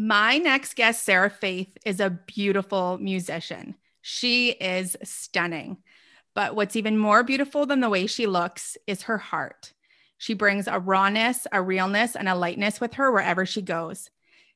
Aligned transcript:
My 0.00 0.38
next 0.38 0.76
guest, 0.76 1.02
Sarah 1.02 1.28
Faith, 1.28 1.76
is 1.84 1.98
a 1.98 2.08
beautiful 2.08 2.98
musician. 2.98 3.74
She 4.00 4.50
is 4.50 4.96
stunning. 5.02 5.78
But 6.36 6.54
what's 6.54 6.76
even 6.76 6.96
more 6.96 7.24
beautiful 7.24 7.66
than 7.66 7.80
the 7.80 7.90
way 7.90 8.06
she 8.06 8.28
looks 8.28 8.76
is 8.86 9.02
her 9.02 9.18
heart. 9.18 9.72
She 10.16 10.34
brings 10.34 10.68
a 10.68 10.78
rawness, 10.78 11.48
a 11.50 11.60
realness, 11.60 12.14
and 12.14 12.28
a 12.28 12.36
lightness 12.36 12.80
with 12.80 12.94
her 12.94 13.10
wherever 13.10 13.44
she 13.44 13.60
goes. 13.60 14.08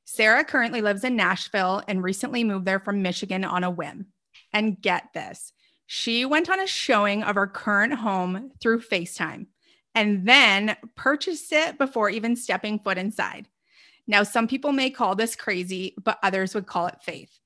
Sarah 0.04 0.44
currently 0.44 0.80
lives 0.80 1.02
in 1.02 1.16
Nashville 1.16 1.82
and 1.88 2.04
recently 2.04 2.44
moved 2.44 2.64
there 2.64 2.78
from 2.78 3.02
Michigan 3.02 3.42
on 3.44 3.64
a 3.64 3.70
whim. 3.70 4.06
And 4.52 4.80
get 4.80 5.08
this 5.12 5.52
she 5.88 6.24
went 6.24 6.48
on 6.48 6.60
a 6.60 6.68
showing 6.68 7.24
of 7.24 7.34
her 7.34 7.48
current 7.48 7.94
home 7.94 8.52
through 8.60 8.80
FaceTime 8.80 9.46
and 9.92 10.26
then 10.26 10.76
purchased 10.94 11.52
it 11.52 11.78
before 11.78 12.08
even 12.08 12.36
stepping 12.36 12.78
foot 12.78 12.96
inside. 12.96 13.48
Now, 14.06 14.22
some 14.22 14.48
people 14.48 14.72
may 14.72 14.90
call 14.90 15.14
this 15.14 15.36
crazy, 15.36 15.94
but 16.02 16.18
others 16.22 16.54
would 16.54 16.66
call 16.66 16.86
it 16.86 17.02
faith. 17.02 17.38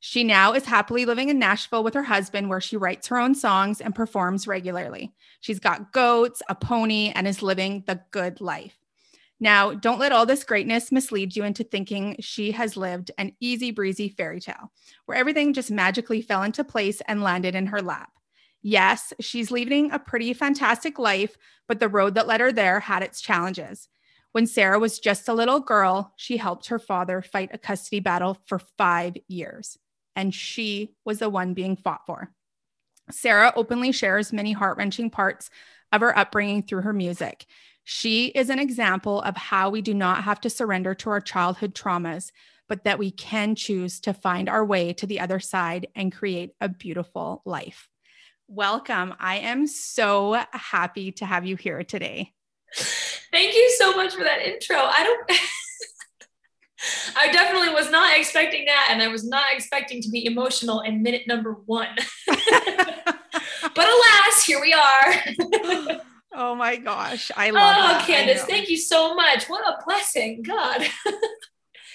She 0.00 0.24
now 0.24 0.52
is 0.52 0.64
happily 0.64 1.04
living 1.04 1.28
in 1.28 1.38
Nashville 1.38 1.84
with 1.84 1.94
her 1.94 2.02
husband, 2.02 2.48
where 2.48 2.60
she 2.60 2.76
writes 2.76 3.06
her 3.06 3.18
own 3.18 3.34
songs 3.34 3.80
and 3.80 3.94
performs 3.94 4.48
regularly. 4.48 5.12
She's 5.40 5.60
got 5.60 5.92
goats, 5.92 6.42
a 6.48 6.56
pony, 6.56 7.12
and 7.14 7.28
is 7.28 7.40
living 7.40 7.84
the 7.86 8.00
good 8.10 8.40
life. 8.40 8.76
Now, 9.38 9.74
don't 9.74 9.98
let 9.98 10.12
all 10.12 10.26
this 10.26 10.44
greatness 10.44 10.92
mislead 10.92 11.34
you 11.34 11.44
into 11.44 11.64
thinking 11.64 12.16
she 12.20 12.52
has 12.52 12.76
lived 12.76 13.10
an 13.18 13.32
easy 13.40 13.70
breezy 13.70 14.08
fairy 14.08 14.40
tale 14.40 14.70
where 15.06 15.18
everything 15.18 15.52
just 15.52 15.70
magically 15.70 16.22
fell 16.22 16.42
into 16.42 16.62
place 16.62 17.00
and 17.08 17.22
landed 17.22 17.54
in 17.54 17.66
her 17.66 17.82
lap. 17.82 18.10
Yes, 18.62 19.12
she's 19.20 19.50
leading 19.50 19.90
a 19.90 19.98
pretty 19.98 20.32
fantastic 20.32 20.98
life, 20.98 21.36
but 21.66 21.80
the 21.80 21.88
road 21.88 22.14
that 22.14 22.28
led 22.28 22.40
her 22.40 22.52
there 22.52 22.78
had 22.78 23.02
its 23.02 23.20
challenges. 23.20 23.88
When 24.32 24.46
Sarah 24.46 24.78
was 24.78 24.98
just 24.98 25.28
a 25.28 25.34
little 25.34 25.60
girl, 25.60 26.14
she 26.16 26.38
helped 26.38 26.68
her 26.68 26.78
father 26.78 27.20
fight 27.20 27.50
a 27.52 27.58
custody 27.58 28.00
battle 28.00 28.38
for 28.46 28.58
five 28.78 29.14
years, 29.28 29.76
and 30.16 30.34
she 30.34 30.94
was 31.04 31.18
the 31.18 31.28
one 31.28 31.52
being 31.52 31.76
fought 31.76 32.06
for. 32.06 32.32
Sarah 33.10 33.52
openly 33.56 33.92
shares 33.92 34.32
many 34.32 34.52
heart 34.52 34.78
wrenching 34.78 35.10
parts 35.10 35.50
of 35.92 36.00
her 36.00 36.16
upbringing 36.16 36.62
through 36.62 36.80
her 36.80 36.94
music. 36.94 37.44
She 37.84 38.26
is 38.28 38.48
an 38.48 38.58
example 38.58 39.20
of 39.20 39.36
how 39.36 39.68
we 39.68 39.82
do 39.82 39.92
not 39.92 40.24
have 40.24 40.40
to 40.42 40.50
surrender 40.50 40.94
to 40.94 41.10
our 41.10 41.20
childhood 41.20 41.74
traumas, 41.74 42.30
but 42.68 42.84
that 42.84 42.98
we 42.98 43.10
can 43.10 43.54
choose 43.54 44.00
to 44.00 44.14
find 44.14 44.48
our 44.48 44.64
way 44.64 44.94
to 44.94 45.06
the 45.06 45.20
other 45.20 45.40
side 45.40 45.88
and 45.94 46.10
create 46.10 46.52
a 46.58 46.70
beautiful 46.70 47.42
life. 47.44 47.88
Welcome. 48.48 49.14
I 49.18 49.38
am 49.38 49.66
so 49.66 50.42
happy 50.52 51.12
to 51.12 51.26
have 51.26 51.44
you 51.44 51.56
here 51.56 51.82
today. 51.84 52.32
Thank 53.32 53.54
you 53.54 53.74
so 53.78 53.96
much 53.96 54.14
for 54.14 54.22
that 54.24 54.42
intro. 54.42 54.76
I 54.76 55.02
don't. 55.04 55.38
I 57.16 57.30
definitely 57.32 57.72
was 57.72 57.90
not 57.90 58.16
expecting 58.16 58.64
that, 58.66 58.88
and 58.90 59.00
I 59.00 59.08
was 59.08 59.24
not 59.24 59.44
expecting 59.52 60.02
to 60.02 60.10
be 60.10 60.26
emotional 60.26 60.80
in 60.80 61.02
minute 61.02 61.22
number 61.26 61.52
one. 61.64 61.88
but 62.26 63.06
alas, 63.76 64.44
here 64.44 64.60
we 64.60 64.74
are. 64.74 66.00
oh 66.34 66.54
my 66.54 66.76
gosh, 66.76 67.30
I 67.36 67.50
love. 67.50 67.76
Oh, 67.78 67.92
that. 67.92 68.04
Candace, 68.06 68.44
thank 68.44 68.68
you 68.68 68.76
so 68.76 69.14
much. 69.14 69.48
What 69.48 69.62
a 69.66 69.82
blessing, 69.84 70.42
God. 70.42 70.86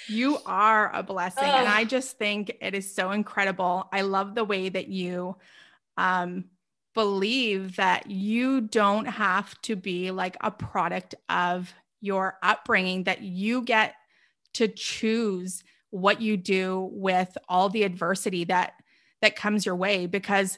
you 0.07 0.39
are 0.45 0.89
a 0.95 1.03
blessing, 1.03 1.43
oh. 1.43 1.57
and 1.57 1.67
I 1.67 1.83
just 1.83 2.17
think 2.17 2.55
it 2.61 2.73
is 2.73 2.95
so 2.95 3.11
incredible. 3.11 3.89
I 3.91 4.01
love 4.01 4.35
the 4.35 4.45
way 4.45 4.69
that 4.69 4.87
you 4.87 5.35
um, 5.97 6.45
believe 6.97 7.75
that 7.75 8.09
you 8.09 8.59
don't 8.59 9.05
have 9.05 9.53
to 9.61 9.75
be 9.75 10.09
like 10.09 10.35
a 10.41 10.49
product 10.49 11.13
of 11.29 11.71
your 12.01 12.39
upbringing, 12.41 13.03
that 13.03 13.21
you 13.21 13.61
get 13.61 13.93
to 14.55 14.67
choose 14.67 15.63
what 15.91 16.21
you 16.21 16.37
do 16.37 16.89
with 16.91 17.37
all 17.47 17.69
the 17.69 17.83
adversity 17.83 18.45
that 18.45 18.73
that 19.21 19.35
comes 19.35 19.63
your 19.63 19.75
way. 19.75 20.07
Because 20.07 20.57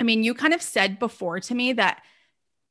i 0.00 0.02
mean 0.02 0.24
you 0.24 0.34
kind 0.34 0.54
of 0.54 0.60
said 0.60 0.98
before 0.98 1.38
to 1.38 1.54
me 1.54 1.72
that 1.72 2.02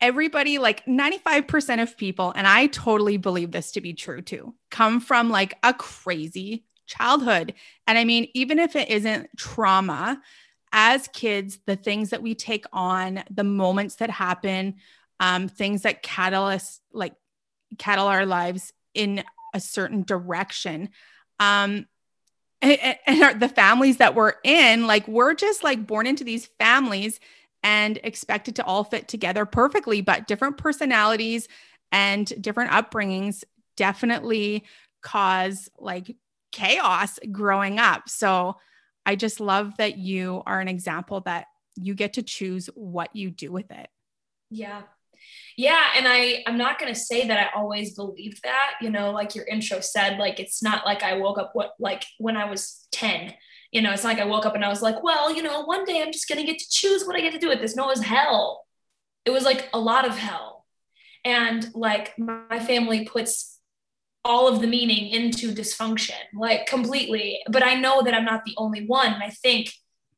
everybody 0.01 0.57
like 0.57 0.85
95% 0.85 1.81
of 1.81 1.95
people 1.95 2.33
and 2.35 2.45
i 2.45 2.67
totally 2.67 3.15
believe 3.15 3.51
this 3.51 3.71
to 3.71 3.79
be 3.79 3.93
true 3.93 4.21
too 4.21 4.53
come 4.69 4.99
from 4.99 5.29
like 5.29 5.57
a 5.63 5.73
crazy 5.73 6.65
childhood. 6.85 7.53
And 7.87 7.97
i 7.97 8.03
mean 8.03 8.27
even 8.33 8.59
if 8.59 8.75
it 8.75 8.89
isn't 8.89 9.29
trauma 9.37 10.21
as 10.73 11.07
kids, 11.09 11.59
the 11.67 11.75
things 11.75 12.09
that 12.09 12.23
we 12.23 12.33
take 12.33 12.65
on, 12.73 13.23
the 13.29 13.43
moments 13.43 13.95
that 13.95 14.09
happen, 14.09 14.75
um, 15.19 15.47
things 15.47 15.83
that 15.83 16.01
catalyst 16.01 16.81
like 16.91 17.13
cattle 17.77 18.07
our 18.07 18.25
lives 18.25 18.73
in 18.93 19.23
a 19.53 19.59
certain 19.59 20.03
direction. 20.03 20.89
Um, 21.39 21.85
and, 22.61 22.97
and 23.05 23.23
our, 23.23 23.33
the 23.33 23.49
families 23.49 23.97
that 23.97 24.15
we're 24.15 24.33
in, 24.43 24.87
like 24.87 25.07
we're 25.07 25.35
just 25.35 25.63
like 25.63 25.85
born 25.85 26.07
into 26.07 26.23
these 26.23 26.47
families 26.59 27.19
and 27.61 27.99
expected 28.03 28.55
to 28.57 28.65
all 28.65 28.83
fit 28.83 29.07
together 29.07 29.45
perfectly, 29.45 30.01
but 30.01 30.27
different 30.27 30.57
personalities 30.57 31.47
and 31.91 32.33
different 32.41 32.71
upbringings 32.71 33.43
definitely 33.77 34.63
cause 35.01 35.69
like 35.77 36.15
chaos 36.51 37.19
growing 37.31 37.79
up. 37.79 38.09
So 38.09 38.57
I 39.05 39.15
just 39.15 39.39
love 39.39 39.77
that 39.77 39.97
you 39.97 40.43
are 40.45 40.59
an 40.59 40.67
example 40.67 41.21
that 41.21 41.47
you 41.75 41.95
get 41.95 42.13
to 42.13 42.23
choose 42.23 42.69
what 42.75 43.15
you 43.15 43.31
do 43.31 43.51
with 43.51 43.71
it. 43.71 43.87
Yeah. 44.49 44.83
Yeah. 45.57 45.81
And 45.95 46.07
I, 46.07 46.43
I'm 46.47 46.57
not 46.57 46.79
going 46.79 46.93
to 46.93 46.99
say 46.99 47.27
that 47.27 47.37
I 47.37 47.57
always 47.57 47.95
believed 47.95 48.41
that, 48.43 48.71
you 48.81 48.89
know, 48.89 49.11
like 49.11 49.35
your 49.35 49.45
intro 49.45 49.79
said, 49.79 50.17
like, 50.17 50.39
it's 50.39 50.61
not 50.61 50.85
like 50.85 51.03
I 51.03 51.17
woke 51.17 51.37
up 51.37 51.51
what, 51.53 51.73
like 51.79 52.03
when 52.17 52.37
I 52.37 52.45
was 52.45 52.87
10, 52.91 53.33
you 53.71 53.81
know, 53.81 53.91
it's 53.91 54.03
not 54.03 54.09
like 54.09 54.21
I 54.21 54.29
woke 54.29 54.45
up 54.45 54.55
and 54.55 54.65
I 54.65 54.69
was 54.69 54.81
like, 54.81 55.01
well, 55.01 55.33
you 55.33 55.41
know, 55.41 55.63
one 55.63 55.85
day 55.85 56.01
I'm 56.01 56.11
just 56.11 56.27
going 56.27 56.39
to 56.39 56.45
get 56.45 56.59
to 56.59 56.69
choose 56.69 57.05
what 57.05 57.15
I 57.15 57.21
get 57.21 57.33
to 57.33 57.39
do 57.39 57.49
with 57.49 57.59
this. 57.59 57.75
No, 57.75 57.85
it 57.85 57.97
was 57.97 58.03
hell. 58.03 58.65
It 59.25 59.31
was 59.31 59.45
like 59.45 59.69
a 59.73 59.79
lot 59.79 60.07
of 60.07 60.17
hell. 60.17 60.65
And 61.25 61.69
like 61.73 62.13
my 62.17 62.59
family 62.59 63.05
puts 63.05 63.52
all 64.25 64.47
of 64.47 64.61
the 64.61 64.67
meaning 64.67 65.09
into 65.09 65.53
dysfunction, 65.53 66.19
like 66.33 66.65
completely. 66.65 67.41
But 67.49 67.63
I 67.63 67.75
know 67.75 68.01
that 68.03 68.13
I'm 68.13 68.25
not 68.25 68.45
the 68.45 68.55
only 68.57 68.85
one. 68.85 69.13
And 69.13 69.23
I 69.23 69.29
think 69.29 69.73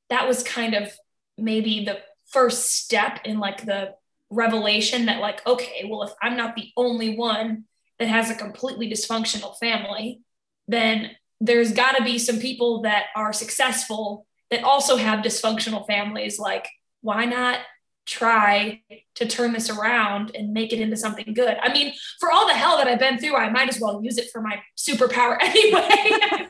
that 0.10 0.28
was 0.28 0.44
kind 0.44 0.76
of 0.76 0.92
maybe 1.38 1.84
the 1.86 2.00
first 2.28 2.72
step 2.72 3.20
in 3.26 3.40
like 3.40 3.66
the 3.66 3.94
revelation 4.30 5.06
that, 5.08 5.22
like, 5.22 5.46
okay, 5.48 5.88
well, 5.90 6.04
if 6.04 6.12
I'm 6.22 6.38
not 6.38 6.56
the 6.56 6.70
only 6.78 7.16
one 7.18 7.66
that 8.00 8.08
has 8.08 8.30
a 8.30 8.36
completely 8.36 8.90
dysfunctional 8.90 9.58
family, 9.58 10.22
then 10.68 11.12
there's 11.40 11.72
got 11.72 11.98
to 11.98 12.04
be 12.04 12.18
some 12.18 12.40
people 12.40 12.82
that 12.82 13.06
are 13.16 13.34
successful 13.34 14.26
that 14.52 14.64
also 14.64 14.98
have 14.98 15.24
dysfunctional 15.24 15.86
families. 15.88 16.40
Like, 16.40 16.68
why 17.02 17.26
not 17.26 17.60
try 18.06 18.82
to 19.16 19.26
turn 19.26 19.54
this 19.54 19.70
around 19.70 20.36
and 20.36 20.54
make 20.54 20.72
it 20.72 20.80
into 20.80 20.96
something 20.96 21.34
good. 21.34 21.58
I 21.62 21.74
mean, 21.74 21.94
for 22.20 22.32
all 22.32 22.48
the 22.48 22.54
hell 22.54 22.78
that 22.78 22.88
I've 22.88 23.00
been 23.00 23.18
through, 23.18 23.36
I 23.36 23.50
might 23.50 23.68
as 23.68 23.80
well 23.80 24.02
use 24.04 24.18
it 24.18 24.30
for 24.32 24.42
my 24.42 24.62
superpower 24.78 25.38
anyway. 25.42 25.88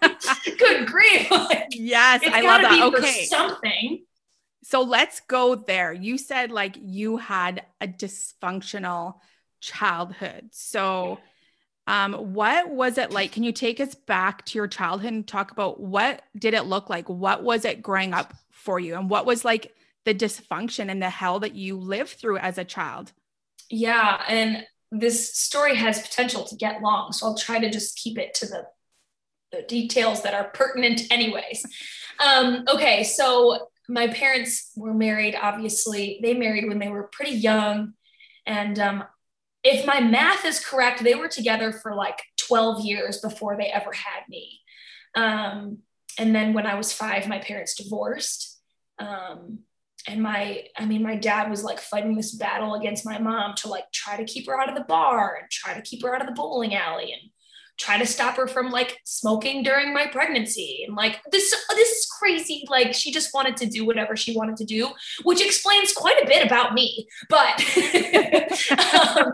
good 0.58 0.88
grief. 0.88 1.32
Like, 1.32 1.68
yes, 1.72 2.22
I 2.26 2.42
love 2.42 2.62
that. 2.62 2.94
okay. 2.96 3.26
something. 3.26 4.04
So 4.64 4.82
let's 4.82 5.22
go 5.22 5.56
there. 5.56 5.94
You 5.94 6.18
said 6.18 6.52
like 6.52 6.76
you 6.82 7.18
had 7.18 7.64
a 7.80 7.88
dysfunctional 7.88 9.16
childhood. 9.62 10.50
So 10.52 11.20
um 11.88 12.14
what 12.34 12.70
was 12.70 12.98
it 12.98 13.12
like? 13.12 13.32
Can 13.32 13.44
you 13.44 13.52
take 13.52 13.80
us 13.80 13.94
back 13.94 14.44
to 14.48 14.58
your 14.58 14.68
childhood 14.68 15.14
and 15.14 15.28
talk 15.28 15.52
about 15.52 15.80
what 15.80 16.24
did 16.38 16.56
it 16.56 16.64
look 16.64 16.90
like? 16.90 17.08
What 17.08 17.44
was 17.44 17.64
it 17.64 17.84
growing 17.84 18.14
up 18.14 18.34
for 18.50 18.80
you? 18.80 18.96
And 18.96 19.08
what 19.08 19.28
was 19.28 19.46
like 19.46 19.76
the 20.06 20.14
dysfunction 20.14 20.90
and 20.90 21.02
the 21.02 21.10
hell 21.10 21.40
that 21.40 21.56
you 21.56 21.76
lived 21.76 22.12
through 22.12 22.38
as 22.38 22.58
a 22.58 22.64
child. 22.64 23.12
Yeah. 23.70 24.22
And 24.28 24.66
this 24.92 25.36
story 25.36 25.76
has 25.76 26.02
potential 26.02 26.46
to 26.46 26.56
get 26.56 26.82
long. 26.82 27.12
So 27.12 27.28
I'll 27.28 27.38
try 27.38 27.60
to 27.60 27.70
just 27.70 27.98
keep 27.98 28.18
it 28.18 28.34
to 28.36 28.46
the, 28.46 28.66
the 29.52 29.64
details 29.64 30.22
that 30.24 30.34
are 30.34 30.46
pertinent, 30.46 31.02
anyways. 31.12 31.66
Um, 32.18 32.64
okay. 32.70 33.04
So 33.04 33.68
my 33.90 34.08
parents 34.08 34.72
were 34.78 34.94
married, 34.94 35.36
obviously. 35.36 36.22
They 36.24 36.34
married 36.34 36.66
when 36.66 36.80
they 36.80 36.88
were 36.88 37.10
pretty 37.12 37.34
young. 37.34 37.92
And 38.46 38.80
um, 38.80 39.04
if 39.66 39.86
my 39.86 40.00
math 40.00 40.46
is 40.46 40.64
correct, 40.64 41.04
they 41.04 41.16
were 41.16 41.28
together 41.28 41.74
for 41.74 41.94
like 41.94 42.22
12 42.48 42.86
years 42.86 43.20
before 43.20 43.58
they 43.58 43.66
ever 43.66 43.92
had 43.92 44.22
me. 44.30 44.62
Um, 45.14 45.80
and 46.18 46.34
then 46.34 46.54
when 46.54 46.66
I 46.66 46.76
was 46.76 46.94
five, 46.94 47.28
my 47.28 47.40
parents 47.40 47.76
divorced. 47.76 48.62
Um, 48.98 49.60
and 50.08 50.22
my, 50.22 50.64
I 50.78 50.86
mean, 50.86 51.04
my 51.04 51.16
dad 51.16 51.50
was 51.50 51.64
like 51.64 51.80
fighting 51.80 52.16
this 52.16 52.36
battle 52.36 52.76
against 52.76 53.06
my 53.06 53.18
mom 53.18 53.56
to 53.58 53.70
like 53.70 53.92
try 53.92 54.18
to 54.18 54.24
keep 54.26 54.48
her 54.48 54.60
out 54.60 54.70
of 54.70 54.76
the 54.76 54.84
bar 54.84 55.38
and 55.42 55.50
try 55.50 55.74
to 55.74 55.82
keep 55.82 56.04
her 56.04 56.16
out 56.16 56.22
of 56.22 56.28
the 56.28 56.34
bowling 56.34 56.76
alley 56.76 57.12
and 57.12 57.32
try 57.78 57.98
to 57.98 58.06
stop 58.06 58.38
her 58.38 58.48
from 58.48 58.72
like 58.72 59.00
smoking 59.04 59.64
during 59.64 59.94
my 59.94 60.08
pregnancy. 60.08 60.84
And 60.88 60.96
like 60.96 61.20
this 61.32 61.54
this 61.72 61.90
is 61.90 62.06
crazy. 62.06 62.66
Like 62.70 62.94
she 62.94 63.12
just 63.12 63.34
wanted 63.34 63.58
to 63.58 63.66
do 63.66 63.86
whatever 63.86 64.16
she 64.16 64.36
wanted 64.36 64.58
to 64.58 64.66
do 64.66 64.90
which 65.24 65.46
explains 65.46 65.92
quite 65.92 66.22
a 66.24 66.28
bit 66.28 66.46
about 66.46 66.74
me. 66.74 67.08
But 67.30 67.62
um, 69.18 69.32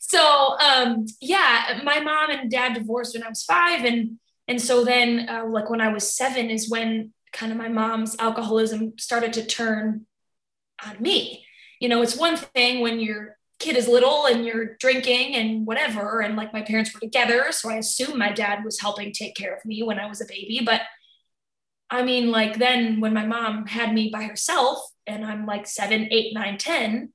so 0.00 0.56
um, 0.58 1.06
yeah 1.20 1.80
my 1.84 2.00
mom 2.00 2.30
and 2.30 2.50
dad 2.50 2.74
divorced 2.74 3.14
when 3.14 3.22
i 3.22 3.28
was 3.28 3.44
five. 3.44 3.84
And 3.84 4.18
and 4.50 4.60
so 4.60 4.84
then, 4.84 5.28
uh, 5.28 5.46
like 5.46 5.70
when 5.70 5.80
I 5.80 5.92
was 5.92 6.12
seven, 6.12 6.50
is 6.50 6.68
when 6.68 7.12
kind 7.32 7.52
of 7.52 7.58
my 7.58 7.68
mom's 7.68 8.16
alcoholism 8.18 8.98
started 8.98 9.32
to 9.34 9.46
turn 9.46 10.06
on 10.84 11.00
me. 11.00 11.44
You 11.80 11.88
know, 11.88 12.02
it's 12.02 12.16
one 12.16 12.36
thing 12.36 12.80
when 12.80 13.00
your 13.00 13.36
kid 13.58 13.76
is 13.76 13.86
little 13.86 14.26
and 14.26 14.44
you're 14.44 14.76
drinking 14.76 15.36
and 15.36 15.66
whatever, 15.66 16.20
and 16.20 16.36
like 16.36 16.52
my 16.52 16.62
parents 16.62 16.92
were 16.92 17.00
together. 17.00 17.46
So 17.50 17.70
I 17.70 17.76
assume 17.76 18.18
my 18.18 18.32
dad 18.32 18.64
was 18.64 18.80
helping 18.80 19.12
take 19.12 19.34
care 19.34 19.54
of 19.54 19.64
me 19.64 19.82
when 19.82 19.98
I 19.98 20.06
was 20.06 20.20
a 20.20 20.26
baby. 20.26 20.62
But 20.64 20.82
I 21.90 22.02
mean, 22.02 22.30
like 22.30 22.58
then 22.58 23.00
when 23.00 23.12
my 23.12 23.26
mom 23.26 23.66
had 23.66 23.92
me 23.92 24.10
by 24.12 24.22
herself 24.22 24.80
and 25.06 25.24
I'm 25.24 25.44
like 25.44 25.66
seven, 25.66 26.08
eight, 26.10 26.32
nine, 26.32 26.56
ten, 26.56 27.12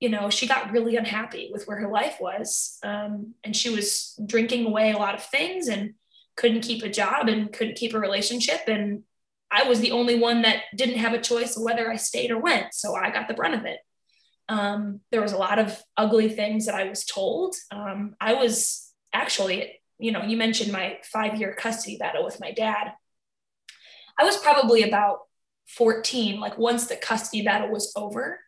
you 0.00 0.08
know, 0.10 0.28
she 0.28 0.46
got 0.46 0.72
really 0.72 0.96
unhappy 0.96 1.48
with 1.52 1.66
where 1.66 1.78
her 1.78 1.90
life 1.90 2.16
was. 2.20 2.78
Um, 2.82 3.34
and 3.44 3.56
she 3.56 3.70
was 3.70 4.18
drinking 4.26 4.66
away 4.66 4.92
a 4.92 4.98
lot 4.98 5.14
of 5.14 5.24
things 5.24 5.68
and 5.68 5.94
couldn't 6.36 6.60
keep 6.60 6.82
a 6.82 6.88
job 6.88 7.28
and 7.28 7.52
couldn't 7.52 7.76
keep 7.76 7.94
a 7.94 7.98
relationship. 7.98 8.62
And 8.66 9.04
I 9.50 9.64
was 9.64 9.80
the 9.80 9.92
only 9.92 10.18
one 10.18 10.42
that 10.42 10.62
didn't 10.74 10.98
have 10.98 11.14
a 11.14 11.20
choice 11.20 11.56
of 11.56 11.62
whether 11.62 11.90
I 11.90 11.96
stayed 11.96 12.30
or 12.30 12.38
went. 12.38 12.74
So 12.74 12.94
I 12.94 13.10
got 13.10 13.28
the 13.28 13.34
brunt 13.34 13.54
of 13.54 13.64
it. 13.64 13.78
Um, 14.48 15.00
there 15.10 15.22
was 15.22 15.32
a 15.32 15.38
lot 15.38 15.58
of 15.58 15.80
ugly 15.96 16.28
things 16.28 16.66
that 16.66 16.74
I 16.74 16.84
was 16.84 17.04
told. 17.04 17.54
Um, 17.70 18.16
I 18.20 18.34
was 18.34 18.92
actually, 19.12 19.80
you 19.98 20.12
know, 20.12 20.22
you 20.22 20.36
mentioned 20.36 20.72
my 20.72 20.98
five 21.04 21.36
year 21.36 21.54
custody 21.54 21.96
battle 21.98 22.24
with 22.24 22.40
my 22.40 22.52
dad. 22.52 22.92
I 24.18 24.24
was 24.24 24.36
probably 24.36 24.82
about 24.82 25.20
14, 25.68 26.38
like 26.40 26.58
once 26.58 26.86
the 26.86 26.96
custody 26.96 27.42
battle 27.42 27.70
was 27.70 27.92
over, 27.96 28.40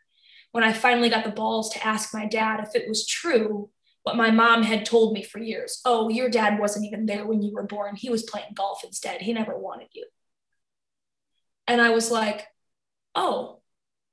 when 0.52 0.64
I 0.64 0.72
finally 0.72 1.10
got 1.10 1.24
the 1.24 1.30
balls 1.30 1.70
to 1.70 1.86
ask 1.86 2.14
my 2.14 2.26
dad 2.26 2.60
if 2.60 2.74
it 2.74 2.88
was 2.88 3.06
true 3.06 3.70
what 4.02 4.16
my 4.16 4.30
mom 4.30 4.62
had 4.62 4.86
told 4.86 5.12
me 5.12 5.22
for 5.22 5.38
years. 5.38 5.82
Oh, 5.84 6.08
your 6.08 6.30
dad 6.30 6.58
wasn't 6.58 6.86
even 6.86 7.04
there 7.04 7.26
when 7.26 7.42
you 7.42 7.52
were 7.52 7.64
born. 7.64 7.94
He 7.94 8.08
was 8.08 8.22
playing 8.22 8.54
golf 8.54 8.82
instead. 8.82 9.20
He 9.20 9.32
never 9.34 9.58
wanted 9.58 9.88
you. 9.92 10.06
And 11.68 11.80
I 11.80 11.90
was 11.90 12.10
like, 12.10 12.46
oh, 13.14 13.60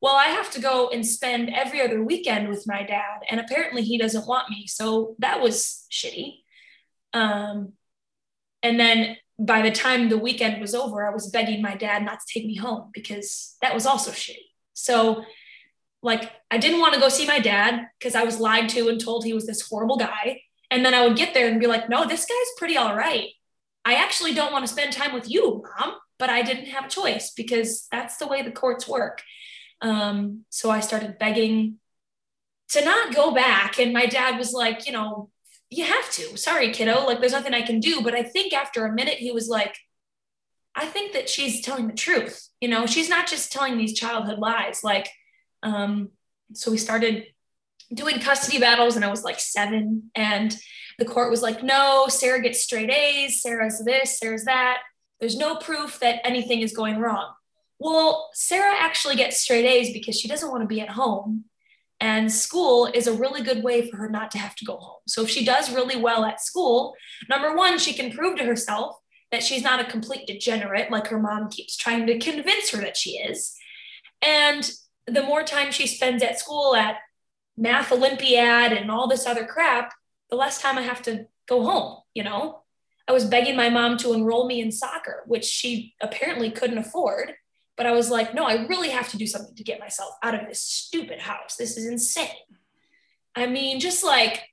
well, 0.02 0.16
I 0.16 0.28
have 0.28 0.52
to 0.52 0.62
go 0.62 0.90
and 0.90 1.06
spend 1.06 1.50
every 1.50 1.82
other 1.82 2.04
weekend 2.04 2.50
with 2.50 2.68
my 2.68 2.84
dad. 2.84 3.22
And 3.30 3.40
apparently 3.40 3.82
he 3.82 3.98
doesn't 3.98 4.28
want 4.28 4.50
me. 4.50 4.68
So 4.68 5.16
that 5.20 5.42
was 5.42 5.88
shitty. 5.92 6.42
Um, 7.14 7.74
and 8.62 8.80
then 8.80 9.18
by 9.40 9.62
the 9.62 9.72
time 9.72 10.10
the 10.10 10.18
weekend 10.18 10.62
was 10.62 10.76
over, 10.76 11.08
I 11.08 11.14
was 11.14 11.30
begging 11.30 11.62
my 11.62 11.76
dad 11.76 12.04
not 12.04 12.20
to 12.20 12.26
take 12.32 12.46
me 12.46 12.56
home 12.56 12.90
because 12.94 13.56
that 13.62 13.74
was 13.74 13.86
also 13.86 14.12
shitty. 14.12 14.46
So 14.74 15.24
like 16.02 16.32
I 16.52 16.58
didn't 16.58 16.80
want 16.80 16.94
to 16.94 17.00
go 17.00 17.10
see 17.10 17.26
my 17.26 17.40
dad 17.40 17.88
because 17.98 18.16
I 18.16 18.24
was 18.24 18.40
lied 18.40 18.70
to 18.70 18.90
and 18.90 19.02
told 19.02 19.26
he 19.26 19.34
was 19.34 19.48
this 19.48 19.68
horrible 19.68 19.98
guy. 19.98 20.42
And 20.70 20.86
then 20.86 20.94
I 20.94 21.08
would 21.08 21.18
get 21.18 21.34
there 21.34 21.48
and 21.48 21.60
be 21.60 21.68
like, 21.68 21.90
no, 21.90 22.06
this 22.06 22.26
guy's 22.26 22.58
pretty 22.58 22.78
all 22.78 22.96
right. 22.96 23.30
I 23.86 23.96
actually 23.96 24.34
don't 24.34 24.52
want 24.52 24.66
to 24.66 24.72
spend 24.72 24.94
time 24.94 25.14
with 25.14 25.30
you, 25.30 25.64
mom, 25.80 25.96
but 26.18 26.30
I 26.30 26.42
didn't 26.42 26.68
have 26.68 26.86
a 26.86 26.90
choice 26.90 27.32
because 27.32 27.88
that's 27.92 28.18
the 28.18 28.28
way 28.28 28.42
the 28.42 28.52
courts 28.52 28.88
work. 28.88 29.22
Um, 29.82 30.46
so 30.50 30.70
I 30.70 30.80
started 30.80 31.20
begging 31.20 31.78
to 32.70 32.84
not 32.84 33.14
go 33.14 33.34
back. 33.34 33.80
And 33.80 33.94
my 33.94 34.06
dad 34.06 34.38
was 34.38 34.54
like, 34.54 34.86
you 34.86 34.94
know, 34.94 35.30
you 35.70 35.86
have 35.86 36.12
to. 36.14 36.38
Sorry, 36.38 36.72
kiddo. 36.72 37.06
Like, 37.06 37.20
there's 37.20 37.32
nothing 37.32 37.54
I 37.54 37.62
can 37.62 37.80
do. 37.80 38.02
But 38.02 38.16
I 38.16 38.24
think 38.24 38.54
after 38.54 38.86
a 38.86 38.94
minute, 38.94 39.16
he 39.16 39.32
was 39.32 39.48
like, 39.48 39.76
I 40.76 40.86
think 40.86 41.14
that 41.14 41.30
she's 41.30 41.62
telling 41.62 41.88
the 41.88 41.94
truth. 41.94 42.50
You 42.60 42.68
know, 42.68 42.86
she's 42.86 43.10
not 43.10 43.28
just 43.28 43.52
telling 43.52 43.78
these 43.78 43.94
childhood 43.94 44.40
lies. 44.40 44.84
Like, 44.84 45.10
um, 45.64 46.10
so 46.54 46.72
we 46.72 46.78
started 46.78 47.26
doing 47.94 48.20
custody 48.20 48.60
battles, 48.60 48.96
and 48.96 49.06
I 49.06 49.10
was 49.10 49.24
like 49.24 49.40
seven. 49.40 50.12
And 50.16 50.56
the 51.00 51.06
court 51.06 51.30
was 51.32 51.42
like, 51.42 51.64
no, 51.64 52.08
Sarah 52.08 52.42
gets 52.42 52.64
straight 52.64 52.90
A's, 52.90 53.42
Sarah's 53.42 53.84
this, 53.84 54.20
Sarah's 54.20 54.46
that. 54.46 54.80
There's 55.26 55.38
no 55.38 55.56
proof 55.56 56.00
that 56.02 56.22
anything 56.24 56.62
is 56.62 56.72
going 56.72 57.00
wrong. 57.00 57.34
Well, 57.80 58.30
Sarah 58.36 58.76
actually 58.78 59.16
gets 59.16 59.42
straight 59.42 59.66
A's 59.66 59.92
because 59.92 60.20
she 60.20 60.28
doesn't 60.28 60.52
want 60.52 60.62
to 60.62 60.68
be 60.68 60.82
at 60.82 60.90
home. 60.90 61.46
And 62.00 62.32
school 62.32 62.86
is 62.94 63.08
a 63.08 63.14
really 63.14 63.42
good 63.42 63.64
way 63.64 63.90
for 63.90 63.98
her 63.98 64.08
not 64.08 64.30
to 64.32 64.38
have 64.38 64.56
to 64.58 64.66
go 64.66 64.78
home. 64.78 65.00
So 65.08 65.24
if 65.24 65.32
she 65.32 65.44
does 65.44 65.74
really 65.74 66.00
well 66.00 66.26
at 66.26 66.42
school, 66.42 66.94
number 67.28 67.56
one, 67.56 67.80
she 67.80 67.94
can 67.94 68.12
prove 68.12 68.38
to 68.38 68.46
herself 68.46 68.98
that 69.32 69.42
she's 69.42 69.64
not 69.64 69.80
a 69.80 69.90
complete 69.90 70.28
degenerate 70.28 70.92
like 70.92 71.08
her 71.08 71.20
mom 71.20 71.50
keeps 71.50 71.76
trying 71.76 72.06
to 72.06 72.20
convince 72.20 72.70
her 72.70 72.82
that 72.82 72.96
she 72.96 73.18
is. 73.18 73.56
And 74.22 74.70
the 75.08 75.24
more 75.24 75.42
time 75.42 75.72
she 75.72 75.88
spends 75.88 76.22
at 76.22 76.38
school 76.38 76.76
at 76.76 76.98
math 77.58 77.92
olympiad 77.92 78.74
and 78.74 78.92
all 78.92 79.08
this 79.08 79.26
other 79.26 79.46
crap 79.46 79.92
the 80.30 80.36
less 80.36 80.62
time 80.62 80.78
i 80.78 80.82
have 80.82 81.02
to 81.02 81.26
go 81.48 81.64
home 81.64 82.02
you 82.14 82.22
know 82.22 82.65
i 83.08 83.12
was 83.12 83.26
begging 83.26 83.56
my 83.56 83.70
mom 83.70 83.98
to 83.98 84.14
enroll 84.14 84.48
me 84.48 84.62
in 84.62 84.72
soccer 84.72 85.24
which 85.28 85.46
she 85.46 85.94
apparently 86.02 86.52
couldn't 86.52 86.78
afford. 86.78 87.34
But 87.78 87.86
i 87.86 87.92
was 87.92 88.10
like 88.10 88.34
no 88.34 88.46
i 88.46 88.66
really 88.68 88.90
have 88.90 89.10
to 89.10 89.18
do 89.18 89.28
something 89.28 89.56
to 89.56 89.64
get 89.64 89.80
myself 89.80 90.12
out 90.24 90.36
of 90.36 90.48
this 90.48 90.62
stupid 90.62 91.20
house. 91.20 91.56
This 91.58 91.78
is 91.78 91.86
insane. 91.86 92.30
I 93.36 93.48
mean 93.48 93.80
just 93.80 94.04
like 94.04 94.44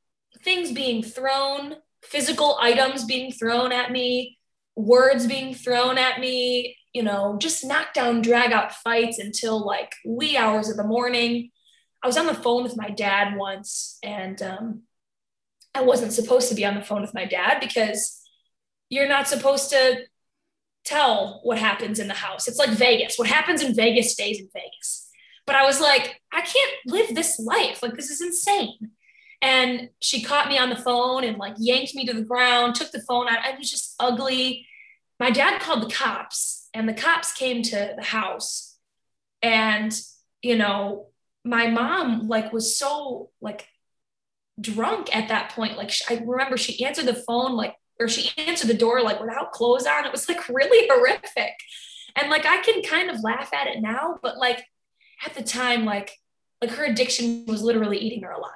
things 0.42 0.72
being 0.72 1.02
thrown 1.02 1.76
physical 2.02 2.58
items 2.60 3.04
being 3.04 3.30
thrown 3.30 3.70
at 3.70 3.92
me 3.92 4.38
words 4.74 5.26
being 5.26 5.54
thrown 5.54 5.98
at 5.98 6.18
me 6.18 6.76
you 6.92 7.02
know, 7.02 7.36
just 7.38 7.64
knock 7.64 7.94
down, 7.94 8.20
drag 8.20 8.52
out 8.52 8.74
fights 8.74 9.18
until 9.18 9.64
like 9.64 9.94
wee 10.04 10.36
hours 10.36 10.68
of 10.68 10.76
the 10.76 10.84
morning. 10.84 11.50
I 12.02 12.06
was 12.06 12.16
on 12.16 12.26
the 12.26 12.34
phone 12.34 12.62
with 12.62 12.76
my 12.76 12.90
dad 12.90 13.36
once, 13.36 13.98
and 14.02 14.40
um, 14.42 14.82
I 15.74 15.82
wasn't 15.82 16.12
supposed 16.12 16.48
to 16.48 16.54
be 16.54 16.64
on 16.64 16.74
the 16.74 16.82
phone 16.82 17.00
with 17.00 17.14
my 17.14 17.24
dad 17.24 17.60
because 17.60 18.21
you're 18.92 19.08
not 19.08 19.26
supposed 19.26 19.70
to 19.70 20.02
tell 20.84 21.40
what 21.44 21.58
happens 21.58 21.98
in 21.98 22.08
the 22.08 22.14
house. 22.14 22.46
It's 22.46 22.58
like 22.58 22.68
Vegas. 22.70 23.16
What 23.16 23.26
happens 23.26 23.62
in 23.62 23.74
Vegas 23.74 24.12
stays 24.12 24.38
in 24.38 24.48
Vegas. 24.52 25.08
But 25.46 25.56
I 25.56 25.64
was 25.64 25.80
like, 25.80 26.20
I 26.30 26.42
can't 26.42 26.72
live 26.84 27.14
this 27.14 27.38
life. 27.38 27.82
Like, 27.82 27.94
this 27.94 28.10
is 28.10 28.20
insane. 28.20 28.90
And 29.40 29.88
she 30.00 30.22
caught 30.22 30.48
me 30.48 30.58
on 30.58 30.68
the 30.68 30.76
phone 30.76 31.24
and 31.24 31.38
like 31.38 31.54
yanked 31.58 31.94
me 31.94 32.04
to 32.04 32.12
the 32.12 32.22
ground, 32.22 32.74
took 32.74 32.90
the 32.90 33.00
phone 33.08 33.28
out. 33.28 33.38
I 33.42 33.56
was 33.56 33.70
just 33.70 33.94
ugly. 33.98 34.66
My 35.18 35.30
dad 35.30 35.62
called 35.62 35.82
the 35.82 35.94
cops 35.94 36.68
and 36.74 36.86
the 36.86 36.92
cops 36.94 37.32
came 37.32 37.62
to 37.62 37.94
the 37.96 38.04
house 38.04 38.76
and 39.42 39.98
you 40.42 40.56
know 40.56 41.06
my 41.44 41.66
mom 41.66 42.28
like 42.28 42.52
was 42.52 42.76
so 42.76 43.30
like 43.40 43.66
drunk 44.60 45.14
at 45.14 45.28
that 45.28 45.50
point 45.50 45.76
like 45.76 45.90
i 46.08 46.22
remember 46.24 46.56
she 46.56 46.84
answered 46.84 47.06
the 47.06 47.14
phone 47.14 47.56
like 47.56 47.74
or 48.00 48.08
she 48.08 48.30
answered 48.36 48.68
the 48.68 48.74
door 48.74 49.02
like 49.02 49.20
without 49.20 49.52
clothes 49.52 49.86
on. 49.86 50.04
It 50.04 50.12
was 50.12 50.28
like 50.28 50.48
really 50.48 50.88
horrific. 50.92 51.54
And 52.14 52.28
like 52.28 52.44
i 52.44 52.58
can 52.58 52.82
kind 52.82 53.08
of 53.08 53.22
laugh 53.24 53.54
at 53.54 53.68
it 53.68 53.80
now 53.80 54.18
but 54.22 54.36
like 54.36 54.66
at 55.24 55.32
the 55.32 55.42
time 55.42 55.86
like 55.86 56.12
like 56.62 56.70
her 56.70 56.84
addiction 56.84 57.44
was 57.46 57.62
literally 57.62 57.98
eating 57.98 58.22
her 58.22 58.30
alive. 58.30 58.50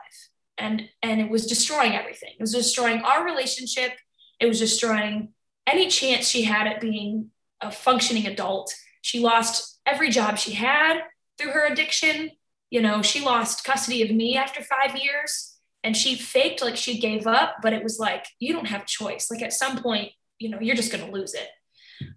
And 0.57 0.89
and 1.03 1.21
it 1.21 1.29
was 1.29 1.47
destroying 1.47 1.95
everything. 1.95 2.31
It 2.39 2.41
was 2.41 2.53
destroying 2.53 3.03
our 3.03 3.25
relationship. 3.25 3.93
It 4.41 4.47
was 4.47 4.61
destroying 4.61 5.33
any 5.67 5.89
chance 5.89 6.29
she 6.29 6.45
had 6.45 6.67
at 6.67 6.81
being 6.81 7.31
a 7.61 7.71
functioning 7.71 8.27
adult. 8.27 8.73
She 9.03 9.19
lost 9.21 9.81
every 9.85 10.09
job 10.09 10.39
she 10.39 10.53
had 10.53 11.01
through 11.37 11.51
her 11.51 11.67
addiction. 11.67 12.31
You 12.71 12.81
know, 12.81 13.03
she 13.03 13.25
lost 13.25 13.65
custody 13.65 14.03
of 14.03 14.11
me 14.11 14.37
after 14.37 14.63
five 14.63 14.97
years 14.97 15.56
and 15.87 15.97
she 15.97 16.17
faked 16.17 16.63
like 16.63 16.77
she 16.77 16.99
gave 16.99 17.29
up, 17.29 17.59
but 17.63 17.73
it 17.73 17.81
was 17.81 18.01
like, 18.01 18.27
you 18.41 18.53
don't 18.53 18.67
have 18.67 18.87
choice. 18.87 19.31
Like 19.31 19.41
at 19.41 19.53
some 19.53 19.81
point, 19.81 20.11
you 20.41 20.49
know, 20.49 20.59
you're 20.61 20.75
just 20.75 20.91
going 20.91 21.07
to 21.07 21.13
lose 21.13 21.33
it. 21.33 21.47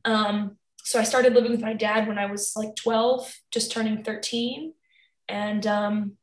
Um, 0.04 0.58
so 0.84 1.00
I 1.00 1.04
started 1.04 1.36
living 1.36 1.52
with 1.52 1.62
my 1.62 1.74
dad 1.74 2.08
when 2.08 2.18
I 2.18 2.26
was 2.26 2.54
like 2.56 2.76
12, 2.76 3.32
just 3.52 3.72
turning 3.72 4.04
13. 4.04 4.74
And, 5.28 5.68
um, 5.68 6.14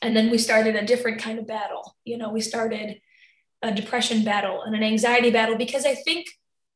and 0.00 0.16
then 0.16 0.30
we 0.30 0.38
started 0.38 0.76
a 0.76 0.86
different 0.86 1.20
kind 1.20 1.38
of 1.38 1.46
battle. 1.46 1.94
You 2.06 2.16
know, 2.16 2.30
we 2.30 2.40
started 2.40 3.02
a 3.60 3.70
depression 3.70 4.24
battle 4.24 4.62
and 4.62 4.74
an 4.74 4.82
anxiety 4.82 5.30
battle 5.30 5.58
because 5.58 5.84
I 5.84 5.94
think 5.94 6.26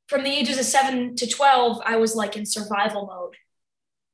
from 0.08 0.24
the 0.24 0.30
ages 0.30 0.58
of 0.58 0.66
seven 0.66 1.16
to 1.16 1.26
12, 1.26 1.80
I 1.86 1.96
was 1.96 2.14
like 2.14 2.36
in 2.36 2.44
survival 2.44 3.06
mode. 3.06 3.36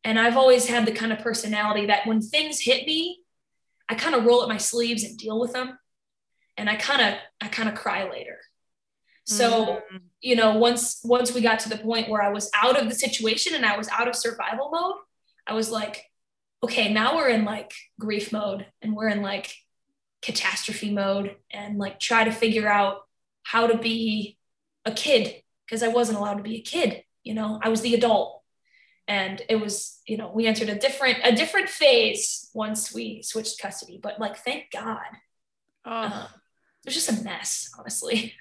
And 0.05 0.17
I've 0.17 0.37
always 0.37 0.69
had 0.69 0.87
the 0.87 0.93
kind 0.93 1.13
of 1.13 1.19
personality 1.19 1.87
that 1.87 2.07
when 2.07 2.23
things 2.23 2.61
hit 2.61 2.87
me, 2.87 3.25
I 3.89 3.95
kind 3.95 4.15
of 4.15 4.25
roll 4.25 4.41
up 4.41 4.49
my 4.49 4.59
sleeves 4.59 5.05
and 5.05 5.19
deal 5.19 5.39
with 5.39 5.53
them. 5.53 5.79
And 6.57 6.71
I 6.71 6.77
kind 6.77 7.03
of, 7.03 7.21
I 7.41 7.49
kind 7.49 7.69
of 7.69 7.75
cry 7.75 8.11
later. 8.11 8.39
So, 9.25 9.67
mm-hmm. 9.67 9.97
you 10.21 10.37
know, 10.37 10.57
once 10.57 11.01
once 11.03 11.35
we 11.35 11.41
got 11.41 11.59
to 11.61 11.69
the 11.69 11.79
point 11.79 12.09
where 12.09 12.23
I 12.23 12.31
was 12.31 12.49
out 12.55 12.81
of 12.81 12.89
the 12.89 12.95
situation 12.95 13.57
and 13.57 13.67
I 13.67 13.77
was 13.77 13.89
out 13.89 14.07
of 14.07 14.15
survival 14.15 14.71
mode, 14.71 14.95
I 15.49 15.55
was 15.55 15.69
like, 15.69 16.05
okay, 16.63 16.93
now 16.93 17.17
we're 17.17 17.29
in 17.29 17.45
like 17.45 17.73
grief 17.99 18.33
mode 18.33 18.67
and 18.83 18.95
we're 18.95 19.09
in 19.09 19.23
like 19.23 19.53
catastrophe 20.23 20.93
mode 20.93 21.37
and 21.51 21.77
like 21.77 21.99
try 21.99 22.23
to 22.23 22.31
figure 22.31 22.69
out 22.69 22.99
how 23.43 23.67
to 23.67 23.77
be 23.77 24.39
a 24.85 24.93
kid 24.93 25.43
because 25.65 25.83
I 25.83 25.89
wasn't 25.89 26.19
allowed 26.19 26.35
to 26.35 26.43
be 26.45 26.57
a 26.57 26.63
kid, 26.63 27.03
you 27.25 27.35
know. 27.35 27.59
I 27.61 27.69
was 27.69 27.81
the 27.81 27.95
adult. 27.95 28.36
And 29.09 29.41
it 29.49 29.57
was, 29.57 30.01
you 30.07 30.17
know, 30.17 30.31
we 30.35 30.47
entered 30.47 30.69
a 30.69 30.75
different 30.75 31.19
a 31.23 31.35
different 31.35 31.69
phase 31.69 32.51
once 32.55 32.93
we 32.93 33.23
switched 33.23 33.61
custody, 33.61 34.01
but 34.03 34.19
like 34.19 34.37
thank 34.39 34.71
God. 34.73 35.07
Oh. 35.85 35.93
Um, 35.93 36.13
it 36.13 36.87
was 36.87 36.95
just 36.95 37.21
a 37.21 37.25
mess, 37.25 37.71
honestly. 37.79 38.35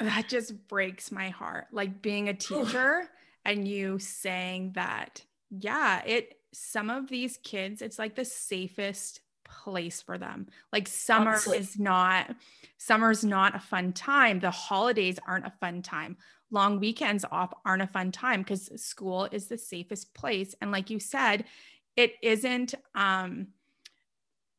That 0.00 0.28
just 0.28 0.66
breaks 0.68 1.12
my 1.12 1.28
heart. 1.28 1.66
Like 1.70 2.02
being 2.02 2.28
a 2.28 2.34
teacher 2.34 3.08
and 3.44 3.68
you 3.68 3.98
saying 3.98 4.72
that, 4.74 5.22
yeah, 5.50 6.02
it, 6.04 6.34
some 6.52 6.90
of 6.90 7.08
these 7.08 7.38
kids, 7.44 7.82
it's 7.82 7.98
like 7.98 8.16
the 8.16 8.24
safest 8.24 9.20
place 9.44 10.02
for 10.02 10.18
them. 10.18 10.48
Like 10.72 10.88
summer 10.88 11.32
Honestly. 11.32 11.58
is 11.58 11.78
not, 11.78 12.34
summer's 12.78 13.24
not 13.24 13.54
a 13.54 13.60
fun 13.60 13.92
time. 13.92 14.40
The 14.40 14.50
holidays 14.50 15.18
aren't 15.26 15.46
a 15.46 15.52
fun 15.60 15.82
time. 15.82 16.16
Long 16.52 16.78
weekends 16.78 17.24
off 17.32 17.52
aren't 17.64 17.82
a 17.82 17.86
fun 17.86 18.12
time 18.12 18.42
because 18.42 18.70
school 18.80 19.26
is 19.32 19.48
the 19.48 19.56
safest 19.56 20.14
place. 20.14 20.54
And 20.60 20.70
like 20.70 20.90
you 20.90 21.00
said, 21.00 21.46
it 21.96 22.12
isn't 22.22 22.74
um 22.94 23.48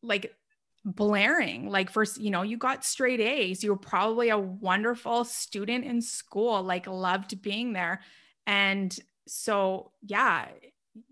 like 0.02 0.36
blaring. 0.84 1.70
Like 1.70 1.92
first 1.92 2.20
you 2.20 2.32
know 2.32 2.42
you 2.42 2.58
got 2.58 2.84
straight 2.84 3.22
a's. 3.22 3.64
You 3.64 3.72
were 3.72 3.78
probably 3.78 4.30
a 4.30 4.38
wonderful 4.40 5.24
student 5.24 5.86
in 5.86 6.02
school 6.02 6.64
like 6.64 6.88
loved 6.88 7.42
being 7.42 7.74
there. 7.74 8.02
And 8.48 8.98
so 9.28 9.92
yeah 10.02 10.48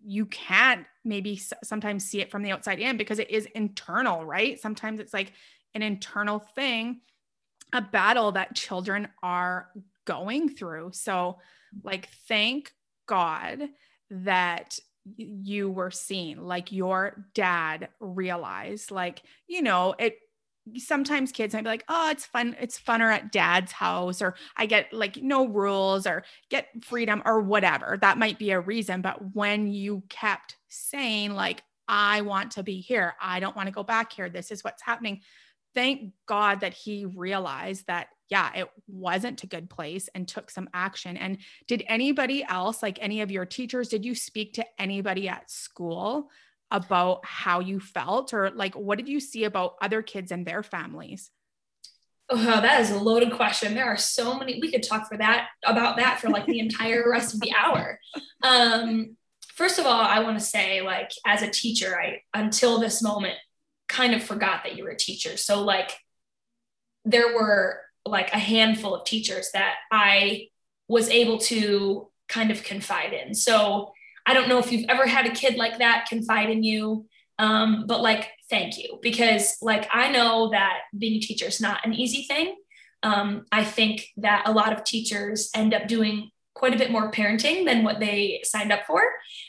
you 0.03 0.25
can't 0.25 0.85
maybe 1.03 1.41
sometimes 1.63 2.05
see 2.05 2.21
it 2.21 2.29
from 2.29 2.43
the 2.43 2.51
outside 2.51 2.79
in 2.79 2.97
because 2.97 3.19
it 3.19 3.29
is 3.29 3.47
internal 3.53 4.25
right? 4.25 4.59
Sometimes 4.59 4.99
it's 4.99 5.13
like 5.13 5.33
an 5.75 5.83
internal 5.83 6.39
thing 6.39 7.01
a 7.73 7.81
battle 7.81 8.33
that 8.33 8.55
children 8.55 9.07
are 9.23 9.69
going 10.05 10.49
through. 10.49 10.91
So 10.93 11.37
like 11.83 12.09
thank 12.27 12.73
god 13.07 13.69
that 14.09 14.77
you 15.15 15.69
were 15.69 15.91
seen 15.91 16.45
like 16.45 16.71
your 16.71 17.25
dad 17.33 17.89
realized 17.99 18.91
like 18.91 19.23
you 19.47 19.61
know 19.61 19.95
it 19.97 20.17
sometimes 20.77 21.31
kids 21.31 21.55
might 21.55 21.63
be 21.63 21.69
like 21.69 21.83
oh 21.89 22.11
it's 22.11 22.25
fun 22.25 22.55
it's 22.59 22.79
funner 22.79 23.11
at 23.11 23.31
dad's 23.31 23.71
house 23.71 24.21
or 24.21 24.35
i 24.57 24.65
get 24.67 24.93
like 24.93 25.17
no 25.17 25.47
rules 25.47 26.05
or 26.05 26.23
get 26.49 26.67
freedom 26.83 27.23
or 27.25 27.41
whatever. 27.41 27.97
That 27.99 28.19
might 28.19 28.37
be 28.37 28.51
a 28.51 28.59
reason 28.59 29.01
but 29.01 29.33
when 29.33 29.67
you 29.67 30.03
kept 30.07 30.57
saying 30.67 31.33
like 31.33 31.63
i 31.87 32.21
want 32.21 32.51
to 32.51 32.63
be 32.63 32.79
here 32.79 33.15
i 33.19 33.39
don't 33.39 33.55
want 33.55 33.67
to 33.67 33.73
go 33.73 33.83
back 33.83 34.13
here 34.13 34.29
this 34.29 34.51
is 34.51 34.63
what's 34.63 34.83
happening 34.83 35.21
thank 35.73 36.13
god 36.27 36.59
that 36.59 36.75
he 36.75 37.05
realized 37.05 37.87
that 37.87 38.09
yeah, 38.31 38.49
it 38.55 38.69
wasn't 38.87 39.43
a 39.43 39.47
good 39.47 39.69
place 39.69 40.07
and 40.15 40.25
took 40.25 40.49
some 40.49 40.69
action. 40.73 41.17
And 41.17 41.39
did 41.67 41.83
anybody 41.85 42.45
else, 42.47 42.81
like 42.81 42.97
any 43.01 43.19
of 43.21 43.29
your 43.29 43.45
teachers, 43.45 43.89
did 43.89 44.05
you 44.05 44.15
speak 44.15 44.53
to 44.53 44.65
anybody 44.79 45.27
at 45.27 45.51
school 45.51 46.29
about 46.71 47.25
how 47.25 47.59
you 47.59 47.81
felt 47.81 48.33
or 48.33 48.49
like 48.51 48.73
what 48.73 48.97
did 48.97 49.09
you 49.09 49.19
see 49.19 49.43
about 49.43 49.75
other 49.81 50.01
kids 50.01 50.31
and 50.31 50.45
their 50.45 50.63
families? 50.63 51.29
Oh, 52.29 52.37
that 52.37 52.79
is 52.79 52.91
a 52.91 52.97
loaded 52.97 53.33
question. 53.33 53.75
There 53.75 53.83
are 53.83 53.97
so 53.97 54.39
many. 54.39 54.59
We 54.61 54.71
could 54.71 54.83
talk 54.83 55.09
for 55.09 55.17
that 55.17 55.49
about 55.65 55.97
that 55.97 56.21
for 56.21 56.29
like 56.29 56.45
the 56.45 56.59
entire 56.59 57.03
rest 57.11 57.33
of 57.33 57.41
the 57.41 57.51
hour. 57.53 57.99
Um, 58.41 59.17
first 59.53 59.77
of 59.77 59.85
all, 59.85 59.99
I 59.99 60.19
want 60.19 60.39
to 60.39 60.45
say, 60.45 60.81
like, 60.81 61.11
as 61.25 61.41
a 61.41 61.51
teacher, 61.51 61.99
I 61.99 62.21
until 62.33 62.79
this 62.79 63.03
moment 63.03 63.35
kind 63.89 64.15
of 64.15 64.23
forgot 64.23 64.63
that 64.63 64.77
you 64.77 64.85
were 64.85 64.91
a 64.91 64.97
teacher. 64.97 65.35
So, 65.35 65.61
like, 65.61 65.91
there 67.03 67.35
were 67.35 67.81
like 68.05 68.33
a 68.33 68.39
handful 68.39 68.95
of 68.95 69.05
teachers 69.05 69.49
that 69.53 69.75
I 69.91 70.47
was 70.87 71.09
able 71.09 71.37
to 71.37 72.09
kind 72.27 72.51
of 72.51 72.63
confide 72.63 73.13
in. 73.13 73.33
So 73.33 73.91
I 74.25 74.33
don't 74.33 74.49
know 74.49 74.59
if 74.59 74.71
you've 74.71 74.89
ever 74.89 75.05
had 75.05 75.25
a 75.25 75.31
kid 75.31 75.55
like 75.55 75.79
that 75.79 76.07
confide 76.09 76.49
in 76.49 76.63
you, 76.63 77.05
um, 77.39 77.85
but 77.87 78.01
like, 78.01 78.29
thank 78.49 78.77
you. 78.77 78.99
Because 79.01 79.57
like, 79.61 79.87
I 79.91 80.11
know 80.11 80.49
that 80.51 80.79
being 80.97 81.17
a 81.17 81.19
teacher 81.19 81.45
is 81.45 81.61
not 81.61 81.85
an 81.85 81.93
easy 81.93 82.23
thing. 82.23 82.55
Um, 83.03 83.45
I 83.51 83.63
think 83.63 84.05
that 84.17 84.43
a 84.45 84.51
lot 84.51 84.73
of 84.73 84.83
teachers 84.83 85.49
end 85.55 85.73
up 85.73 85.87
doing 85.87 86.29
quite 86.53 86.75
a 86.75 86.77
bit 86.77 86.91
more 86.91 87.11
parenting 87.11 87.65
than 87.65 87.83
what 87.83 87.99
they 87.99 88.41
signed 88.43 88.71
up 88.71 88.85
for. 88.85 89.01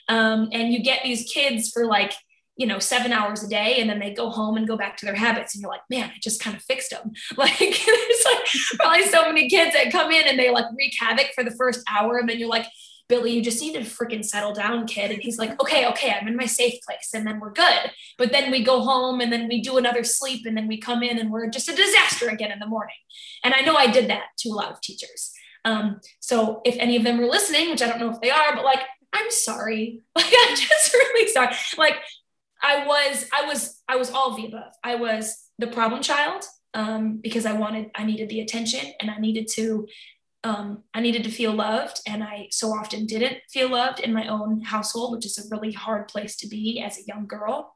Um, 0.09 0.49
and 0.53 0.73
you 0.73 0.83
get 0.83 1.03
these 1.03 1.31
kids 1.31 1.71
for 1.71 1.85
like 1.85 2.15
you 2.63 2.69
know, 2.69 2.79
seven 2.79 3.13
hours 3.13 3.43
a 3.43 3.49
day, 3.49 3.79
and 3.81 3.91
then 3.91 3.99
they 3.99 4.15
go 4.15 4.31
home 4.31 4.57
and 4.57 4.69
go 4.69 4.77
back 4.77 4.97
to 4.97 5.05
their 5.05 5.17
habits. 5.17 5.53
And 5.53 5.63
you're 5.63 5.71
like, 5.71 5.81
man, 5.91 6.13
I 6.15 6.19
just 6.23 6.41
kind 6.41 6.57
of 6.57 6.63
fixed 6.63 6.91
them. 6.91 7.11
Like 7.37 7.59
there's 7.59 8.25
like 8.25 8.79
probably 8.79 9.07
so 9.07 9.25
many 9.27 9.49
kids 9.49 9.75
that 9.75 9.91
come 9.91 10.13
in 10.13 10.29
and 10.29 10.39
they 10.39 10.51
like 10.51 10.67
wreak 10.79 10.95
havoc 11.01 11.33
for 11.35 11.43
the 11.43 11.51
first 11.51 11.83
hour, 11.91 12.19
and 12.19 12.29
then 12.29 12.39
you're 12.39 12.49
like, 12.49 12.67
Billy, 13.09 13.33
you 13.33 13.43
just 13.43 13.61
need 13.61 13.73
to 13.73 13.81
freaking 13.81 14.25
settle 14.25 14.55
down, 14.55 14.87
kid. 14.87 15.11
And 15.11 15.21
he's 15.21 15.39
like, 15.39 15.61
okay, 15.61 15.89
okay, 15.89 16.13
I'm 16.13 16.29
in 16.29 16.37
my 16.37 16.47
safe 16.47 16.81
place, 16.87 17.11
and 17.15 17.27
then 17.27 17.41
we're 17.41 17.53
good. 17.53 17.91
But 18.17 18.31
then 18.31 18.53
we 18.53 18.63
go 18.63 18.83
home 18.83 19.21
and 19.21 19.33
then 19.33 19.49
we 19.49 19.61
do 19.61 19.77
another 19.77 20.05
sleep, 20.05 20.47
and 20.47 20.57
then 20.57 20.69
we 20.69 20.79
come 20.79 21.03
in 21.03 21.19
and 21.19 21.33
we're 21.33 21.51
just 21.51 21.69
a 21.69 21.75
disaster 21.75 22.29
again 22.29 22.53
in 22.53 22.61
the 22.61 22.69
morning. 22.69 22.95
And 23.43 23.55
I 23.55 23.63
know 23.63 23.75
I 23.75 23.89
did 23.89 24.09
that 24.09 24.27
to 24.39 24.51
a 24.51 24.55
lot 24.55 24.71
of 24.71 24.81
teachers. 24.81 25.33
Um, 25.65 26.01
so 26.21 26.61
if 26.65 26.77
any 26.79 26.97
of 26.97 27.03
them 27.03 27.19
are 27.19 27.27
listening, 27.27 27.71
which 27.71 27.83
I 27.83 27.89
don't 27.89 27.99
know 27.99 28.11
if 28.11 28.21
they 28.21 28.31
are, 28.31 28.55
but 28.55 28.65
like 28.65 28.83
I'm 29.13 29.31
sorry. 29.31 30.01
Like 30.15 30.27
I'm 30.27 30.57
just 30.57 30.93
really 30.93 31.29
sorry. 31.29 31.55
Like 31.79 31.97
I 32.63 32.87
was, 32.87 33.29
I 33.33 33.47
was, 33.47 33.83
I 33.89 33.97
was 33.97 34.11
all 34.11 34.31
of 34.31 34.37
the 34.37 34.47
above. 34.47 34.73
I 34.85 34.95
was 34.95 35.37
the 35.59 35.67
problem 35.67 36.03
child 36.03 36.45
um, 36.75 37.19
because 37.23 37.45
I 37.45 37.53
wanted, 37.53 37.91
I 37.95 38.05
needed 38.05 38.29
the 38.29 38.41
attention 38.41 38.93
and 39.01 39.11
I 39.11 39.19
needed 39.19 39.49
to, 39.55 39.87
um, 40.45 40.85
I 40.95 41.01
needed 41.01 41.25
to 41.25 41.31
feel 41.31 41.53
loved. 41.53 42.01
And 42.07 42.23
I 42.23 42.49
so 42.51 42.69
often 42.69 43.07
didn't 43.07 43.39
feel 43.51 43.71
loved 43.71 44.01
in 44.01 44.13
my 44.13 44.29
own 44.29 44.63
household, 44.63 45.13
which 45.13 45.27
is 45.27 45.39
a 45.39 45.49
really 45.55 45.73
hard 45.73 46.09
place 46.09 46.37
to 46.37 46.49
be 46.49 46.81
as 46.81 46.99
a 46.99 47.07
young 47.07 47.27
girl, 47.27 47.75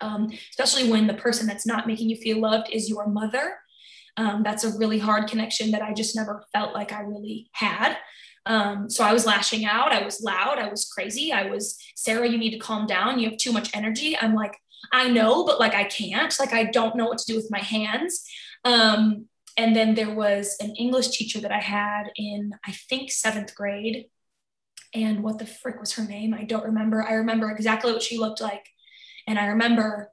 um, 0.00 0.30
especially 0.50 0.90
when 0.90 1.06
the 1.06 1.14
person 1.14 1.46
that's 1.46 1.66
not 1.66 1.86
making 1.86 2.08
you 2.08 2.16
feel 2.16 2.40
loved 2.40 2.68
is 2.72 2.88
your 2.88 3.06
mother. 3.06 3.56
Um, 4.18 4.42
that's 4.42 4.64
a 4.64 4.76
really 4.78 4.98
hard 4.98 5.28
connection 5.28 5.72
that 5.72 5.82
I 5.82 5.92
just 5.92 6.16
never 6.16 6.44
felt 6.54 6.74
like 6.74 6.90
I 6.90 7.00
really 7.00 7.50
had. 7.52 7.96
Um, 8.46 8.88
so 8.88 9.04
I 9.04 9.12
was 9.12 9.26
lashing 9.26 9.64
out. 9.64 9.92
I 9.92 10.04
was 10.04 10.22
loud. 10.22 10.58
I 10.58 10.68
was 10.68 10.84
crazy. 10.84 11.32
I 11.32 11.50
was, 11.50 11.78
Sarah, 11.96 12.28
you 12.28 12.38
need 12.38 12.52
to 12.52 12.58
calm 12.58 12.86
down. 12.86 13.18
You 13.18 13.28
have 13.30 13.38
too 13.38 13.52
much 13.52 13.74
energy. 13.74 14.16
I'm 14.16 14.34
like, 14.34 14.56
I 14.92 15.08
know, 15.08 15.44
but 15.44 15.58
like 15.58 15.74
I 15.74 15.84
can't. 15.84 16.34
Like 16.38 16.52
I 16.52 16.64
don't 16.64 16.96
know 16.96 17.06
what 17.06 17.18
to 17.18 17.26
do 17.26 17.36
with 17.36 17.50
my 17.50 17.58
hands. 17.58 18.24
Um, 18.64 19.26
and 19.56 19.74
then 19.74 19.94
there 19.94 20.14
was 20.14 20.56
an 20.60 20.76
English 20.76 21.08
teacher 21.08 21.40
that 21.40 21.50
I 21.50 21.60
had 21.60 22.10
in, 22.16 22.52
I 22.64 22.72
think, 22.72 23.10
seventh 23.10 23.54
grade. 23.54 24.06
And 24.94 25.22
what 25.22 25.38
the 25.38 25.46
frick 25.46 25.80
was 25.80 25.94
her 25.94 26.04
name? 26.04 26.32
I 26.32 26.44
don't 26.44 26.64
remember. 26.64 27.02
I 27.02 27.14
remember 27.14 27.50
exactly 27.50 27.92
what 27.92 28.02
she 28.02 28.18
looked 28.18 28.40
like. 28.40 28.68
And 29.26 29.38
I 29.38 29.46
remember 29.46 30.12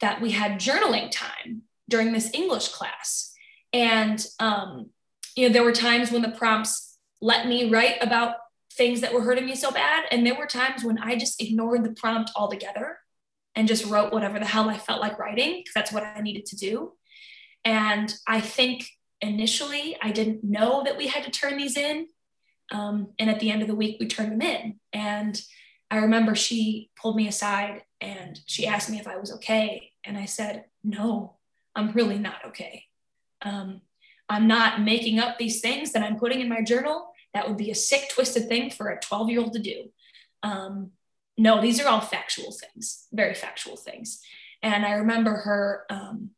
that 0.00 0.20
we 0.20 0.32
had 0.32 0.60
journaling 0.60 1.10
time 1.10 1.62
during 1.88 2.12
this 2.12 2.32
English 2.34 2.68
class. 2.68 3.32
And, 3.72 4.24
um, 4.40 4.90
you 5.36 5.46
know, 5.48 5.52
there 5.52 5.64
were 5.64 5.72
times 5.72 6.10
when 6.10 6.22
the 6.22 6.30
prompts 6.30 6.87
let 7.20 7.46
me 7.46 7.70
write 7.70 7.96
about 8.00 8.36
things 8.74 9.00
that 9.00 9.12
were 9.12 9.22
hurting 9.22 9.46
me 9.46 9.54
so 9.54 9.70
bad. 9.70 10.04
And 10.10 10.24
there 10.24 10.36
were 10.36 10.46
times 10.46 10.84
when 10.84 10.98
I 10.98 11.16
just 11.16 11.40
ignored 11.42 11.84
the 11.84 11.92
prompt 11.92 12.30
altogether 12.36 12.98
and 13.54 13.66
just 13.66 13.86
wrote 13.86 14.12
whatever 14.12 14.38
the 14.38 14.46
hell 14.46 14.70
I 14.70 14.78
felt 14.78 15.00
like 15.00 15.18
writing 15.18 15.56
because 15.56 15.74
that's 15.74 15.92
what 15.92 16.04
I 16.04 16.20
needed 16.20 16.46
to 16.46 16.56
do. 16.56 16.92
And 17.64 18.14
I 18.26 18.40
think 18.40 18.86
initially 19.20 19.96
I 20.00 20.12
didn't 20.12 20.44
know 20.44 20.82
that 20.84 20.96
we 20.96 21.08
had 21.08 21.24
to 21.24 21.30
turn 21.30 21.56
these 21.56 21.76
in. 21.76 22.06
Um, 22.70 23.08
and 23.18 23.28
at 23.30 23.40
the 23.40 23.50
end 23.50 23.62
of 23.62 23.68
the 23.68 23.74
week, 23.74 23.96
we 23.98 24.06
turned 24.06 24.32
them 24.32 24.42
in. 24.42 24.78
And 24.92 25.40
I 25.90 25.98
remember 25.98 26.34
she 26.34 26.90
pulled 27.00 27.16
me 27.16 27.26
aside 27.26 27.82
and 28.00 28.38
she 28.46 28.66
asked 28.66 28.90
me 28.90 29.00
if 29.00 29.08
I 29.08 29.16
was 29.16 29.32
okay. 29.34 29.92
And 30.04 30.16
I 30.16 30.26
said, 30.26 30.66
No, 30.84 31.36
I'm 31.74 31.92
really 31.92 32.18
not 32.18 32.44
okay. 32.48 32.84
Um, 33.42 33.80
I'm 34.28 34.46
not 34.46 34.82
making 34.82 35.18
up 35.18 35.38
these 35.38 35.60
things 35.60 35.92
that 35.92 36.02
I'm 36.02 36.18
putting 36.18 36.40
in 36.40 36.48
my 36.48 36.62
journal. 36.62 37.07
That 37.34 37.48
would 37.48 37.56
be 37.56 37.70
a 37.70 37.74
sick, 37.74 38.10
twisted 38.10 38.48
thing 38.48 38.70
for 38.70 38.88
a 38.88 39.00
12 39.00 39.30
year 39.30 39.40
old 39.40 39.52
to 39.54 39.58
do. 39.58 39.90
Um, 40.42 40.90
no, 41.36 41.60
these 41.60 41.80
are 41.80 41.88
all 41.88 42.00
factual 42.00 42.52
things, 42.52 43.06
very 43.12 43.34
factual 43.34 43.76
things. 43.76 44.20
And 44.62 44.84
I 44.84 44.92
remember 44.94 45.30
her, 45.36 45.84
um, 45.88 46.30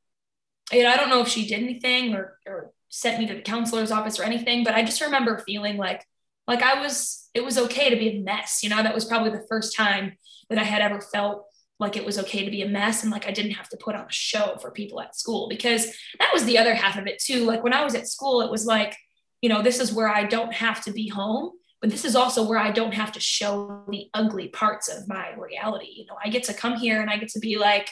know, 0.72 0.88
I 0.88 0.96
don't 0.96 1.08
know 1.08 1.22
if 1.22 1.28
she 1.28 1.46
did 1.46 1.62
anything 1.62 2.14
or, 2.14 2.36
or 2.46 2.72
sent 2.90 3.18
me 3.18 3.26
to 3.26 3.34
the 3.34 3.40
counselor's 3.40 3.90
office 3.90 4.20
or 4.20 4.24
anything, 4.24 4.62
but 4.62 4.74
I 4.74 4.84
just 4.84 5.00
remember 5.00 5.38
feeling 5.38 5.78
like, 5.78 6.04
like 6.46 6.62
I 6.62 6.82
was, 6.82 7.28
it 7.34 7.44
was 7.44 7.56
okay 7.56 7.90
to 7.90 7.96
be 7.96 8.18
a 8.18 8.20
mess. 8.20 8.62
You 8.62 8.68
know, 8.68 8.82
that 8.82 8.94
was 8.94 9.04
probably 9.04 9.30
the 9.30 9.46
first 9.48 9.74
time 9.74 10.12
that 10.50 10.58
I 10.58 10.64
had 10.64 10.82
ever 10.82 11.00
felt 11.00 11.46
like 11.80 11.96
it 11.96 12.04
was 12.04 12.18
okay 12.18 12.44
to 12.44 12.50
be 12.50 12.60
a 12.62 12.68
mess 12.68 13.02
and 13.02 13.10
like 13.10 13.26
I 13.26 13.32
didn't 13.32 13.52
have 13.52 13.68
to 13.70 13.78
put 13.78 13.94
on 13.94 14.04
a 14.04 14.12
show 14.12 14.58
for 14.60 14.70
people 14.70 15.00
at 15.00 15.16
school 15.16 15.48
because 15.48 15.86
that 16.18 16.30
was 16.32 16.44
the 16.44 16.58
other 16.58 16.74
half 16.74 16.98
of 16.98 17.06
it 17.06 17.18
too. 17.18 17.44
Like 17.44 17.64
when 17.64 17.72
I 17.72 17.82
was 17.82 17.94
at 17.94 18.06
school, 18.06 18.42
it 18.42 18.50
was 18.50 18.66
like 18.66 18.94
you 19.40 19.48
know, 19.48 19.62
this 19.62 19.80
is 19.80 19.92
where 19.92 20.08
I 20.08 20.24
don't 20.24 20.52
have 20.52 20.82
to 20.84 20.92
be 20.92 21.08
home, 21.08 21.52
but 21.80 21.90
this 21.90 22.04
is 22.04 22.14
also 22.14 22.46
where 22.46 22.58
I 22.58 22.70
don't 22.70 22.94
have 22.94 23.12
to 23.12 23.20
show 23.20 23.84
the 23.88 24.08
ugly 24.12 24.48
parts 24.48 24.88
of 24.88 25.08
my 25.08 25.32
reality. 25.34 25.92
You 25.96 26.06
know, 26.06 26.16
I 26.22 26.28
get 26.28 26.44
to 26.44 26.54
come 26.54 26.76
here 26.76 27.00
and 27.00 27.10
I 27.10 27.16
get 27.16 27.30
to 27.30 27.40
be 27.40 27.56
like, 27.56 27.90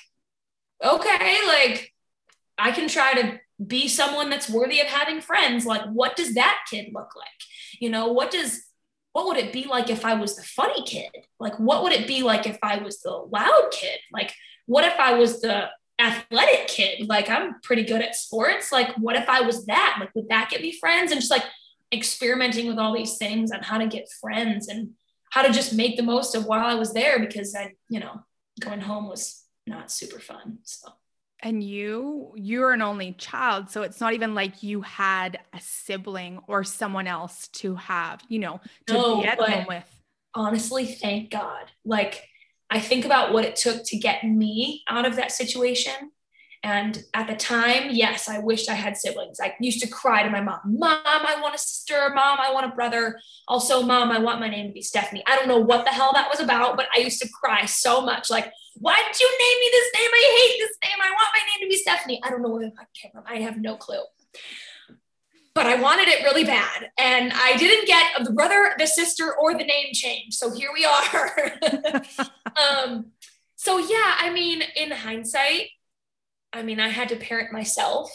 okay, 0.85 1.39
like 1.47 1.93
I 2.59 2.71
can 2.73 2.89
try 2.89 3.15
to 3.15 3.41
be 3.65 3.89
someone 3.89 4.31
that's 4.31 4.51
worthy 4.51 4.81
of 4.81 4.87
having 4.87 5.21
friends. 5.21 5.65
Like, 5.65 5.83
what 5.87 6.17
does 6.17 6.35
that 6.35 6.59
kid 6.71 6.91
look 6.93 7.17
like? 7.17 7.29
You 7.81 7.91
know, 7.91 8.13
what 8.13 8.31
does 8.31 8.63
what 9.13 9.27
would 9.27 9.39
it 9.39 9.53
be 9.53 9.65
like 9.65 9.91
if 9.91 10.05
I 10.05 10.15
was 10.15 10.37
the 10.37 10.43
funny 10.43 10.85
kid? 10.85 11.11
Like, 11.41 11.59
what 11.59 11.83
would 11.83 11.93
it 11.93 12.07
be 12.07 12.23
like 12.23 12.47
if 12.47 12.59
I 12.63 12.79
was 12.79 13.01
the 13.01 13.11
loud 13.11 13.71
kid? 13.73 13.99
Like, 14.13 14.33
what 14.67 14.85
if 14.85 14.95
I 15.01 15.15
was 15.15 15.41
the 15.41 15.69
athletic 15.99 16.69
kid? 16.69 17.09
Like, 17.09 17.29
I'm 17.29 17.61
pretty 17.63 17.85
good 17.85 18.03
at 18.03 18.15
sports. 18.15 18.73
Like, 18.73 18.95
what 18.97 19.17
if 19.17 19.29
I 19.29 19.41
was 19.41 19.67
that? 19.67 19.97
Like, 20.01 20.15
would 20.15 20.29
that 20.29 20.51
get 20.51 20.63
me 20.63 20.73
friends? 20.79 21.13
And 21.13 21.21
just 21.21 21.31
like 21.31 21.45
experimenting 21.93 22.67
with 22.67 22.79
all 22.79 22.95
these 22.95 23.17
things 23.17 23.51
on 23.51 23.63
how 23.63 23.79
to 23.79 23.87
get 23.87 24.09
friends 24.21 24.69
and 24.69 24.91
how 25.31 25.43
to 25.43 25.53
just 25.53 25.75
make 25.75 25.97
the 25.97 26.03
most 26.03 26.35
of 26.35 26.47
while 26.47 26.65
I 26.65 26.75
was 26.75 26.93
there 26.93 27.19
because 27.19 27.55
I, 27.55 27.73
you 27.89 28.01
know, 28.01 28.23
going 28.61 28.81
home 28.81 29.09
was 29.09 29.45
not 29.67 29.91
super 29.91 30.19
fun. 30.19 30.59
So 30.63 30.93
and 31.41 31.63
you 31.63 32.33
you're 32.37 32.73
an 32.73 32.83
only 32.83 33.13
child 33.13 33.71
so 33.71 33.83
it's 33.83 34.01
not 34.01 34.13
even 34.13 34.35
like 34.35 34.63
you 34.63 34.81
had 34.83 35.39
a 35.53 35.61
sibling 35.61 36.41
or 36.49 36.65
someone 36.65 37.07
else 37.07 37.49
to 37.49 37.77
have 37.77 38.21
you 38.29 38.39
know 38.39 38.61
to 38.87 38.93
no, 38.93 39.21
be 39.21 39.27
at 39.27 39.39
home 39.39 39.67
with 39.69 40.03
honestly 40.35 40.87
thank 40.87 41.31
god 41.31 41.71
like 41.85 42.29
i 42.71 42.79
think 42.81 43.05
about 43.05 43.33
what 43.33 43.45
it 43.45 43.57
took 43.57 43.85
to 43.85 43.97
get 43.97 44.25
me 44.25 44.83
out 44.89 45.07
of 45.07 45.17
that 45.17 45.33
situation 45.33 46.11
and 46.65 47.05
at 47.15 47.29
the 47.29 47.37
time, 47.37 47.91
yes, 47.91 48.29
I 48.29 48.41
wished 48.41 48.69
I 48.69 48.75
had 48.75 48.97
siblings. 48.97 49.39
I 49.41 49.55
used 49.61 49.81
to 49.81 49.89
cry 49.89 50.25
to 50.25 50.31
my 50.31 50.41
mom, 50.41 50.59
Mom, 50.65 51.01
I 51.05 51.39
want 51.41 51.55
a 51.55 51.59
sister. 51.59 52.11
Mom, 52.13 52.39
I 52.41 52.53
want 52.53 52.67
a 52.67 52.75
brother. 52.75 53.21
Also, 53.47 53.83
Mom, 53.83 54.11
I 54.11 54.19
want 54.19 54.41
my 54.41 54.49
name 54.49 54.67
to 54.67 54.73
be 54.73 54.83
Stephanie. 54.83 55.23
I 55.27 55.37
don't 55.37 55.47
know 55.47 55.59
what 55.59 55.85
the 55.85 55.93
hell 55.93 56.11
that 56.15 56.29
was 56.29 56.41
about, 56.41 56.77
but 56.77 56.87
I 56.95 56.99
used 56.99 57.23
to 57.23 57.29
cry 57.29 57.65
so 57.65 58.01
much. 58.01 58.29
Like, 58.29 58.51
why 58.75 58.97
did 58.97 59.21
you 59.21 59.29
name 59.29 59.61
me 59.61 59.71
this 59.71 59.91
name? 60.01 60.11
I 60.13 60.39
hate 60.41 60.59
this 60.59 60.77
name. 60.85 60.99
I 61.01 61.11
want 61.11 61.29
my 61.33 61.47
name 61.47 61.69
to 61.69 61.69
be 61.69 61.77
Stephanie. 61.77 62.21
I 62.25 62.31
don't 62.31 62.43
know 62.43 62.51
where 62.51 62.67
I 62.67 62.85
came 62.93 63.13
from. 63.13 63.25
I 63.27 63.37
have 63.37 63.59
no 63.59 63.77
clue. 63.77 64.03
But 65.59 65.67
I 65.67 65.75
wanted 65.75 66.07
it 66.07 66.23
really 66.23 66.45
bad. 66.45 66.89
And 66.99 67.33
I 67.35 67.57
didn't 67.57 67.89
get 67.89 68.25
the 68.25 68.33
brother, 68.33 68.75
the 68.79 68.87
sister, 68.87 69.35
or 69.35 69.55
the 69.55 69.65
name 69.65 69.93
change. 69.93 70.35
So 70.35 70.55
here 70.55 70.71
we 70.73 70.85
are. 70.85 71.53
um, 72.87 73.07
so, 73.57 73.79
yeah, 73.79 74.15
I 74.21 74.31
mean, 74.33 74.63
in 74.77 74.93
hindsight, 74.93 75.71
I 76.53 76.63
mean, 76.63 76.79
I 76.79 76.91
had 76.91 77.09
to 77.09 77.17
parent 77.17 77.53
myself. 77.53 78.09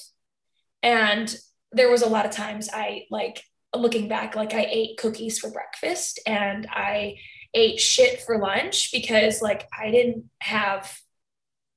And 0.82 1.36
there 1.74 1.92
was 1.92 2.02
a 2.02 2.08
lot 2.08 2.26
of 2.26 2.32
times 2.32 2.70
I 2.72 3.08
like 3.12 3.44
looking 3.76 4.08
back, 4.08 4.38
like 4.38 4.54
I 4.54 4.66
ate 4.70 4.98
cookies 4.98 5.38
for 5.38 5.52
breakfast 5.52 6.22
and 6.26 6.66
I 6.72 7.18
ate 7.54 7.78
shit 7.78 8.22
for 8.22 8.40
lunch 8.40 8.90
because 8.94 9.42
like 9.42 9.68
I 9.78 9.92
didn't 9.92 10.30
have 10.40 10.98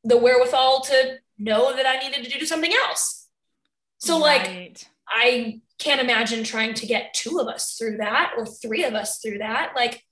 the 0.05 0.17
wherewithal 0.17 0.83
to 0.83 1.17
know 1.39 1.75
that 1.75 1.87
I 1.87 1.99
needed 1.99 2.31
to 2.31 2.39
do 2.39 2.47
something 2.47 2.73
else. 2.73 3.27
So 3.99 4.25
right. 4.25 4.49
like 4.49 4.87
I 5.09 5.61
can't 5.79 6.01
imagine 6.01 6.43
trying 6.43 6.75
to 6.75 6.87
get 6.87 7.15
two 7.15 7.39
of 7.39 7.49
us 7.49 7.77
through 7.79 7.99
that 7.99 8.33
or 8.37 8.47
three 8.47 8.85
of 8.85 8.95
us 8.95 9.19
through 9.19 9.39
that. 9.39 9.73
Like 9.77 10.03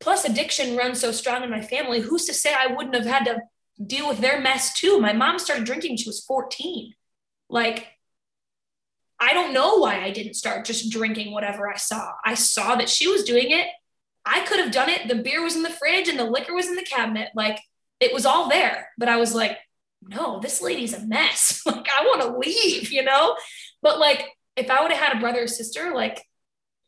plus 0.00 0.24
addiction 0.24 0.76
runs 0.76 1.00
so 1.00 1.12
strong 1.12 1.44
in 1.44 1.50
my 1.50 1.60
family. 1.60 2.00
Who's 2.00 2.24
to 2.26 2.34
say 2.34 2.54
I 2.54 2.74
wouldn't 2.74 2.94
have 2.94 3.06
had 3.06 3.24
to 3.24 3.42
deal 3.84 4.08
with 4.08 4.18
their 4.18 4.40
mess 4.40 4.74
too. 4.74 5.00
My 5.00 5.12
mom 5.12 5.38
started 5.38 5.64
drinking 5.64 5.96
she 5.96 6.08
was 6.08 6.24
14. 6.24 6.94
Like, 7.48 7.88
I 9.18 9.34
don't 9.34 9.52
know 9.52 9.78
why 9.78 10.02
I 10.02 10.10
didn't 10.10 10.34
start 10.34 10.64
just 10.64 10.90
drinking 10.90 11.32
whatever 11.32 11.70
I 11.70 11.76
saw. 11.76 12.12
I 12.24 12.34
saw 12.34 12.76
that 12.76 12.88
she 12.88 13.06
was 13.06 13.24
doing 13.24 13.50
it. 13.50 13.66
I 14.24 14.44
could 14.46 14.60
have 14.60 14.72
done 14.72 14.88
it. 14.88 15.08
The 15.08 15.22
beer 15.22 15.42
was 15.42 15.56
in 15.56 15.62
the 15.62 15.70
fridge 15.70 16.08
and 16.08 16.18
the 16.18 16.24
liquor 16.24 16.54
was 16.54 16.68
in 16.68 16.76
the 16.76 16.82
cabinet. 16.82 17.30
Like, 17.34 17.58
it 18.00 18.14
was 18.14 18.24
all 18.24 18.48
there. 18.48 18.88
But 18.96 19.08
I 19.08 19.16
was 19.16 19.34
like, 19.34 19.58
no, 20.02 20.40
this 20.40 20.62
lady's 20.62 20.94
a 20.94 21.06
mess. 21.06 21.62
like, 21.66 21.86
I 21.88 22.04
want 22.04 22.22
to 22.22 22.38
leave, 22.38 22.92
you 22.92 23.02
know? 23.02 23.36
But 23.82 23.98
like, 23.98 24.26
if 24.60 24.70
I 24.70 24.82
would 24.82 24.92
have 24.92 25.00
had 25.00 25.16
a 25.16 25.20
brother 25.20 25.42
or 25.42 25.48
sister, 25.48 25.92
like, 25.94 26.24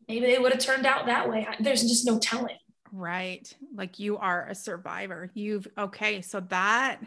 maybe 0.08 0.26
they 0.26 0.38
would 0.38 0.52
have 0.52 0.60
turned 0.60 0.86
out 0.86 1.06
that 1.06 1.28
way. 1.28 1.46
There's 1.60 1.82
just 1.82 2.06
no 2.06 2.18
telling. 2.18 2.56
Right. 2.92 3.50
Like 3.74 3.98
you 3.98 4.18
are 4.18 4.48
a 4.48 4.54
survivor. 4.54 5.30
You've 5.32 5.66
okay, 5.78 6.20
so 6.20 6.40
that 6.50 7.00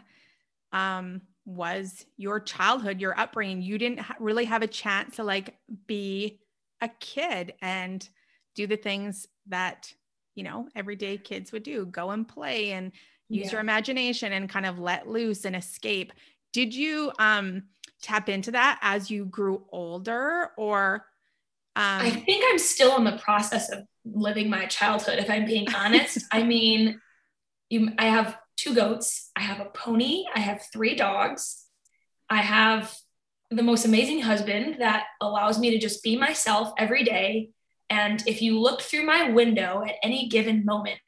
um 0.72 1.20
was 1.44 2.04
your 2.16 2.40
childhood, 2.40 3.00
your 3.00 3.18
upbringing. 3.18 3.62
You 3.62 3.78
didn't 3.78 4.00
ha- 4.00 4.16
really 4.18 4.46
have 4.46 4.62
a 4.62 4.66
chance 4.66 5.16
to 5.16 5.24
like 5.24 5.56
be 5.86 6.40
a 6.80 6.88
kid 6.88 7.54
and 7.62 8.06
do 8.56 8.66
the 8.66 8.76
things 8.76 9.28
that, 9.46 9.92
you 10.34 10.42
know, 10.42 10.68
everyday 10.74 11.18
kids 11.18 11.52
would 11.52 11.62
do. 11.62 11.86
Go 11.86 12.10
and 12.10 12.26
play 12.26 12.72
and 12.72 12.90
use 13.28 13.46
yeah. 13.46 13.52
your 13.52 13.60
imagination 13.60 14.32
and 14.32 14.48
kind 14.48 14.66
of 14.66 14.80
let 14.80 15.06
loose 15.06 15.44
and 15.44 15.54
escape. 15.54 16.12
Did 16.52 16.74
you 16.74 17.12
um 17.20 17.62
tap 18.02 18.28
into 18.28 18.52
that 18.52 18.78
as 18.82 19.10
you 19.10 19.24
grew 19.24 19.64
older 19.70 20.50
or 20.56 21.06
um, 21.76 22.00
I 22.00 22.10
think 22.10 22.42
I'm 22.48 22.58
still 22.58 22.96
in 22.96 23.04
the 23.04 23.18
process 23.18 23.70
of 23.70 23.84
living 24.06 24.48
my 24.48 24.64
childhood, 24.64 25.18
if 25.18 25.28
I'm 25.28 25.44
being 25.44 25.66
honest. 25.74 26.24
I 26.32 26.42
mean, 26.42 26.98
you, 27.68 27.90
I 27.98 28.06
have 28.06 28.38
two 28.56 28.74
goats, 28.74 29.30
I 29.36 29.42
have 29.42 29.60
a 29.60 29.66
pony, 29.66 30.24
I 30.34 30.40
have 30.40 30.64
three 30.72 30.94
dogs, 30.94 31.66
I 32.30 32.38
have 32.38 32.96
the 33.50 33.62
most 33.62 33.84
amazing 33.84 34.22
husband 34.22 34.76
that 34.78 35.04
allows 35.20 35.58
me 35.58 35.70
to 35.70 35.78
just 35.78 36.02
be 36.02 36.16
myself 36.16 36.72
every 36.78 37.04
day. 37.04 37.50
And 37.90 38.26
if 38.26 38.40
you 38.40 38.58
look 38.58 38.80
through 38.80 39.04
my 39.04 39.30
window 39.30 39.84
at 39.86 39.96
any 40.02 40.28
given 40.28 40.64
moment, 40.64 40.98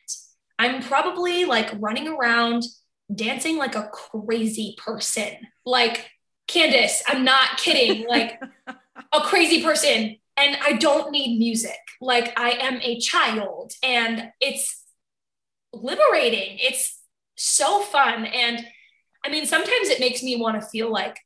I'm 0.58 0.82
probably 0.82 1.46
like 1.46 1.70
running 1.78 2.08
around 2.08 2.64
dancing 3.12 3.56
like 3.56 3.74
a 3.74 3.90
crazy 3.90 4.76
person. 4.78 5.32
Like 5.64 6.10
Candace, 6.48 7.02
I'm 7.06 7.24
not 7.24 7.58
kidding. 7.58 8.06
Like 8.08 8.42
a 9.12 9.20
crazy 9.20 9.62
person 9.62 10.16
and 10.36 10.56
I 10.62 10.74
don't 10.74 11.10
need 11.10 11.38
music. 11.38 11.78
Like 12.00 12.38
I 12.38 12.50
am 12.50 12.80
a 12.82 12.98
child 12.98 13.72
and 13.82 14.30
it's 14.40 14.84
liberating. 15.72 16.58
It's 16.60 16.98
so 17.36 17.80
fun. 17.82 18.26
And 18.26 18.64
I 19.24 19.30
mean, 19.30 19.46
sometimes 19.46 19.88
it 19.88 20.00
makes 20.00 20.22
me 20.22 20.36
want 20.36 20.60
to 20.60 20.66
feel 20.66 20.90
like 20.90 21.18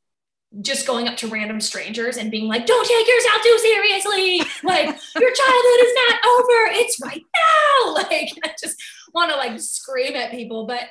just 0.60 0.86
going 0.86 1.08
up 1.08 1.16
to 1.16 1.28
random 1.28 1.60
strangers 1.60 2.16
and 2.16 2.30
being 2.30 2.46
like, 2.46 2.66
don't 2.66 2.86
take 2.86 3.06
yourself 3.08 3.42
too 3.42 3.58
seriously. 3.58 4.42
Like, 4.62 4.86
your 4.86 5.32
childhood 5.32 5.80
is 5.80 5.94
not 5.94 6.20
over. 6.26 6.80
It's 6.80 7.00
right 7.02 7.22
now. 7.22 7.92
Like, 7.92 8.30
I 8.44 8.54
just 8.60 8.80
want 9.12 9.30
to 9.30 9.36
like 9.36 9.58
scream 9.60 10.14
at 10.14 10.30
people. 10.30 10.66
But 10.66 10.82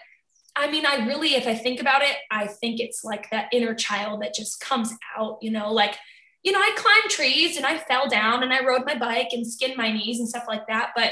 I 0.55 0.69
mean, 0.69 0.85
I 0.85 1.05
really, 1.05 1.35
if 1.35 1.47
I 1.47 1.55
think 1.55 1.79
about 1.79 2.01
it, 2.01 2.15
I 2.29 2.47
think 2.47 2.79
it's 2.79 3.03
like 3.03 3.29
that 3.31 3.49
inner 3.53 3.73
child 3.73 4.21
that 4.21 4.33
just 4.33 4.59
comes 4.59 4.93
out, 5.17 5.37
you 5.41 5.51
know, 5.51 5.71
like 5.71 5.97
you 6.43 6.51
know, 6.51 6.59
I 6.59 6.73
climbed 6.75 7.09
trees 7.09 7.57
and 7.57 7.65
I 7.65 7.77
fell 7.77 8.07
down 8.07 8.43
and 8.43 8.51
I 8.51 8.65
rode 8.65 8.85
my 8.85 8.97
bike 8.97 9.29
and 9.31 9.45
skinned 9.45 9.77
my 9.77 9.91
knees 9.91 10.19
and 10.19 10.27
stuff 10.27 10.45
like 10.47 10.67
that. 10.67 10.91
But 10.95 11.11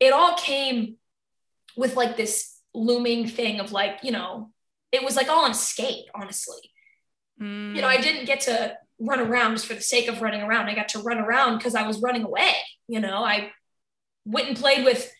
it 0.00 0.12
all 0.12 0.36
came 0.36 0.96
with 1.76 1.96
like 1.96 2.16
this 2.16 2.58
looming 2.74 3.26
thing 3.28 3.60
of 3.60 3.72
like, 3.72 3.98
you 4.02 4.10
know, 4.10 4.50
it 4.90 5.04
was 5.04 5.16
like 5.16 5.28
all 5.28 5.44
an 5.44 5.50
escape, 5.50 6.06
honestly. 6.14 6.60
Mm. 7.40 7.76
You 7.76 7.82
know, 7.82 7.88
I 7.88 8.00
didn't 8.00 8.24
get 8.24 8.40
to 8.42 8.74
run 8.98 9.20
around 9.20 9.52
just 9.52 9.66
for 9.66 9.74
the 9.74 9.82
sake 9.82 10.08
of 10.08 10.22
running 10.22 10.42
around. 10.42 10.68
I 10.68 10.74
got 10.74 10.88
to 10.90 11.00
run 11.00 11.18
around 11.18 11.58
because 11.58 11.74
I 11.74 11.86
was 11.86 12.00
running 12.00 12.24
away. 12.24 12.52
You 12.88 13.00
know, 13.00 13.22
I 13.22 13.50
went 14.24 14.48
and 14.48 14.56
played 14.56 14.84
with 14.84 15.12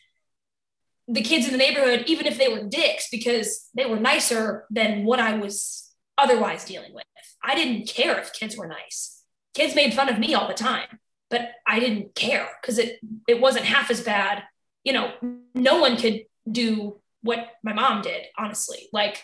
the 1.08 1.22
kids 1.22 1.46
in 1.46 1.52
the 1.52 1.58
neighborhood, 1.58 2.04
even 2.06 2.26
if 2.26 2.38
they 2.38 2.48
were 2.48 2.64
dicks, 2.64 3.08
because 3.10 3.68
they 3.74 3.86
were 3.86 3.98
nicer 3.98 4.66
than 4.70 5.04
what 5.04 5.20
I 5.20 5.36
was 5.36 5.92
otherwise 6.16 6.64
dealing 6.64 6.94
with. 6.94 7.04
I 7.42 7.54
didn't 7.54 7.88
care 7.88 8.18
if 8.18 8.32
kids 8.32 8.56
were 8.56 8.68
nice. 8.68 9.22
Kids 9.54 9.74
made 9.74 9.94
fun 9.94 10.08
of 10.08 10.18
me 10.18 10.34
all 10.34 10.48
the 10.48 10.54
time, 10.54 11.00
but 11.28 11.50
I 11.66 11.80
didn't 11.80 12.14
care 12.14 12.48
because 12.60 12.78
it 12.78 13.00
it 13.28 13.40
wasn't 13.40 13.66
half 13.66 13.90
as 13.90 14.00
bad. 14.00 14.44
You 14.84 14.92
know, 14.92 15.12
no 15.54 15.80
one 15.80 15.96
could 15.96 16.22
do 16.50 17.00
what 17.22 17.48
my 17.62 17.72
mom 17.72 18.02
did, 18.02 18.26
honestly. 18.38 18.88
Like 18.92 19.22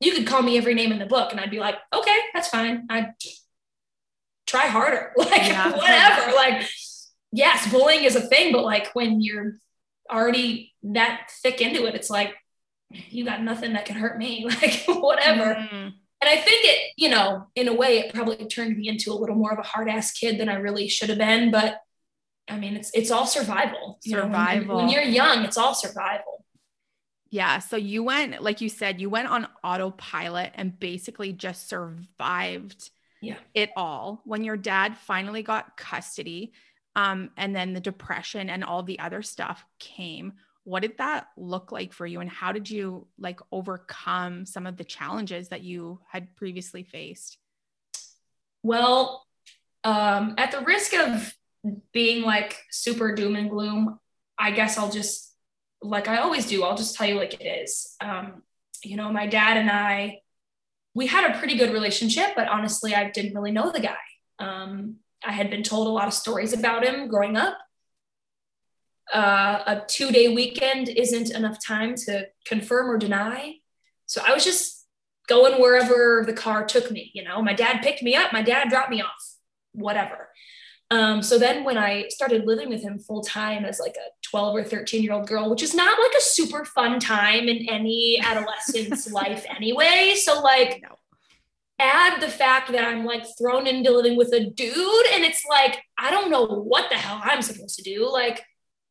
you 0.00 0.12
could 0.12 0.26
call 0.26 0.42
me 0.42 0.58
every 0.58 0.74
name 0.74 0.92
in 0.92 0.98
the 0.98 1.06
book 1.06 1.30
and 1.30 1.40
I'd 1.40 1.50
be 1.50 1.60
like, 1.60 1.76
okay, 1.92 2.18
that's 2.34 2.48
fine. 2.48 2.86
I'd 2.90 3.14
try 4.46 4.66
harder. 4.66 5.12
Like 5.18 5.46
yeah. 5.46 5.70
whatever. 5.70 6.32
Like, 6.34 6.68
yes, 7.30 7.70
bullying 7.70 8.04
is 8.04 8.16
a 8.16 8.20
thing, 8.20 8.52
but 8.52 8.64
like 8.64 8.92
when 8.94 9.20
you're 9.20 9.58
already 10.12 10.74
that 10.82 11.30
thick 11.42 11.60
into 11.60 11.86
it, 11.86 11.94
it's 11.94 12.10
like 12.10 12.34
you 12.90 13.24
got 13.24 13.42
nothing 13.42 13.72
that 13.72 13.86
can 13.86 13.96
hurt 13.96 14.18
me. 14.18 14.46
Like 14.62 14.84
whatever. 14.86 15.54
Mm 15.54 15.92
and 16.22 16.28
I 16.30 16.36
think 16.36 16.64
it, 16.64 16.92
you 16.96 17.08
know, 17.08 17.48
in 17.56 17.66
a 17.66 17.74
way, 17.74 17.98
it 17.98 18.14
probably 18.14 18.36
turned 18.46 18.76
me 18.76 18.86
into 18.86 19.10
a 19.10 19.14
little 19.14 19.34
more 19.34 19.52
of 19.52 19.58
a 19.58 19.62
hard 19.62 19.88
ass 19.88 20.12
kid 20.12 20.38
than 20.38 20.48
I 20.48 20.54
really 20.54 20.86
should 20.86 21.08
have 21.08 21.18
been. 21.18 21.50
But 21.50 21.80
I 22.48 22.58
mean, 22.58 22.76
it's 22.76 22.92
it's 22.94 23.10
all 23.10 23.26
survival. 23.26 23.98
Survival. 24.02 24.60
You 24.60 24.66
know, 24.68 24.76
when, 24.76 24.86
when 24.86 24.88
you're 24.88 25.02
young, 25.02 25.44
it's 25.44 25.56
all 25.56 25.74
survival. 25.74 26.44
Yeah. 27.30 27.58
So 27.58 27.76
you 27.76 28.04
went, 28.04 28.40
like 28.40 28.60
you 28.60 28.68
said, 28.68 29.00
you 29.00 29.10
went 29.10 29.28
on 29.28 29.48
autopilot 29.64 30.52
and 30.54 30.78
basically 30.78 31.32
just 31.32 31.68
survived 31.68 32.90
yeah. 33.20 33.38
it 33.52 33.70
all. 33.74 34.22
When 34.24 34.44
your 34.44 34.56
dad 34.56 34.96
finally 34.98 35.42
got 35.42 35.76
custody, 35.76 36.52
um, 36.96 37.30
and 37.36 37.54
then 37.54 37.72
the 37.72 37.80
depression 37.80 38.50
and 38.50 38.64
all 38.64 38.82
the 38.82 38.98
other 38.98 39.22
stuff 39.22 39.64
came. 39.78 40.34
What 40.64 40.80
did 40.80 40.98
that 40.98 41.28
look 41.36 41.72
like 41.72 41.92
for 41.92 42.06
you? 42.06 42.20
And 42.20 42.30
how 42.30 42.52
did 42.52 42.70
you 42.70 43.06
like 43.18 43.40
overcome 43.50 44.46
some 44.46 44.66
of 44.66 44.76
the 44.76 44.84
challenges 44.84 45.48
that 45.48 45.62
you 45.62 46.00
had 46.08 46.36
previously 46.36 46.84
faced? 46.84 47.38
Well 48.62 49.26
um, 49.84 50.34
at 50.38 50.52
the 50.52 50.60
risk 50.60 50.94
of 50.94 51.34
being 51.92 52.22
like 52.22 52.56
super 52.70 53.14
doom 53.14 53.36
and 53.36 53.48
gloom 53.48 53.98
i 54.38 54.50
guess 54.50 54.76
i'll 54.76 54.90
just 54.90 55.32
like 55.80 56.08
i 56.08 56.16
always 56.16 56.46
do 56.46 56.64
i'll 56.64 56.76
just 56.76 56.96
tell 56.96 57.06
you 57.06 57.14
like 57.14 57.34
it 57.40 57.44
is. 57.44 57.94
Um, 58.00 58.42
you 58.82 58.96
know 58.96 59.12
my 59.12 59.26
dad 59.26 59.56
and 59.56 59.70
i 59.70 60.18
we 60.94 61.06
had 61.06 61.30
a 61.30 61.38
pretty 61.38 61.56
good 61.56 61.72
relationship 61.72 62.30
but 62.34 62.48
honestly 62.48 62.94
i 62.94 63.10
didn't 63.10 63.34
really 63.34 63.52
know 63.52 63.70
the 63.70 63.80
guy. 63.80 63.96
Um, 64.38 64.96
i 65.24 65.32
had 65.32 65.50
been 65.50 65.62
told 65.62 65.86
a 65.86 65.90
lot 65.90 66.06
of 66.06 66.14
stories 66.14 66.52
about 66.52 66.84
him 66.84 67.08
growing 67.08 67.36
up 67.36 67.58
uh, 69.12 69.62
a 69.66 69.82
two 69.86 70.10
day 70.10 70.34
weekend 70.34 70.88
isn't 70.88 71.30
enough 71.30 71.58
time 71.64 71.94
to 71.94 72.26
confirm 72.46 72.90
or 72.90 72.98
deny. 72.98 73.56
So 74.06 74.22
I 74.26 74.32
was 74.32 74.44
just 74.44 74.86
going 75.28 75.60
wherever 75.60 76.24
the 76.26 76.32
car 76.32 76.64
took 76.64 76.90
me. 76.90 77.10
You 77.14 77.24
know, 77.24 77.42
my 77.42 77.52
dad 77.52 77.82
picked 77.82 78.02
me 78.02 78.14
up, 78.14 78.32
my 78.32 78.42
dad 78.42 78.68
dropped 78.68 78.90
me 78.90 79.02
off, 79.02 79.36
whatever. 79.72 80.30
Um, 80.90 81.22
so 81.22 81.38
then 81.38 81.64
when 81.64 81.78
I 81.78 82.08
started 82.08 82.44
living 82.44 82.68
with 82.68 82.82
him 82.82 82.98
full 82.98 83.22
time 83.22 83.64
as 83.64 83.80
like 83.80 83.96
a 83.96 84.10
12 84.28 84.56
or 84.56 84.64
13 84.64 85.02
year 85.02 85.12
old 85.12 85.26
girl, 85.26 85.48
which 85.48 85.62
is 85.62 85.74
not 85.74 85.98
like 85.98 86.12
a 86.18 86.22
super 86.22 86.64
fun 86.64 87.00
time 87.00 87.48
in 87.48 87.68
any 87.68 88.20
adolescent's 88.22 89.10
life 89.12 89.44
anyway. 89.54 90.14
So 90.16 90.40
like 90.42 90.82
no. 90.82 90.96
Add 91.82 92.20
the 92.20 92.28
fact 92.28 92.70
that 92.72 92.84
I'm 92.84 93.04
like 93.04 93.24
thrown 93.38 93.66
into 93.66 93.90
living 93.90 94.16
with 94.16 94.32
a 94.32 94.48
dude 94.50 95.06
and 95.12 95.24
it's 95.24 95.44
like, 95.48 95.82
I 95.98 96.10
don't 96.10 96.30
know 96.30 96.46
what 96.46 96.90
the 96.90 96.96
hell 96.96 97.20
I'm 97.22 97.42
supposed 97.42 97.76
to 97.76 97.82
do. 97.82 98.08
Like 98.10 98.44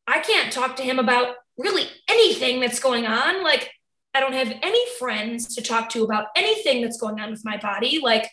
I 0.06 0.18
can't 0.20 0.52
talk 0.52 0.76
to 0.76 0.82
him 0.82 0.98
about 0.98 1.36
really 1.56 1.86
anything 2.08 2.60
that's 2.60 2.80
going 2.80 3.06
on. 3.06 3.42
Like, 3.42 3.70
I 4.14 4.20
don't 4.20 4.34
have 4.34 4.52
any 4.62 4.84
friends 4.98 5.54
to 5.54 5.62
talk 5.62 5.88
to 5.90 6.04
about 6.04 6.26
anything 6.36 6.82
that's 6.82 7.00
going 7.00 7.20
on 7.20 7.30
with 7.30 7.44
my 7.44 7.56
body. 7.56 8.00
Like, 8.02 8.30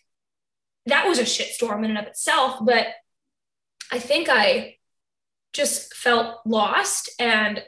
that 0.87 1.07
was 1.07 1.19
a 1.19 1.23
shitstorm 1.23 1.85
in 1.85 1.91
and 1.91 1.99
of 1.99 2.07
itself. 2.07 2.59
But 2.61 2.87
I 3.91 3.99
think 3.99 4.27
I 4.29 4.75
just 5.53 5.93
felt 5.93 6.37
lost 6.45 7.09
and 7.19 7.63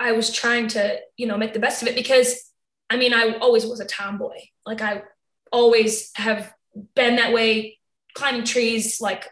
I 0.00 0.12
was 0.12 0.32
trying 0.32 0.68
to, 0.68 0.98
you 1.16 1.26
know, 1.26 1.36
make 1.36 1.52
the 1.52 1.58
best 1.58 1.82
of 1.82 1.88
it 1.88 1.94
because 1.94 2.44
I 2.90 2.96
mean, 2.96 3.12
I 3.12 3.34
always 3.38 3.66
was 3.66 3.80
a 3.80 3.84
tomboy. 3.84 4.38
Like, 4.64 4.80
I 4.80 5.02
always 5.52 6.10
have 6.14 6.52
been 6.94 7.16
that 7.16 7.32
way, 7.32 7.78
climbing 8.14 8.44
trees, 8.44 9.00
like 9.00 9.28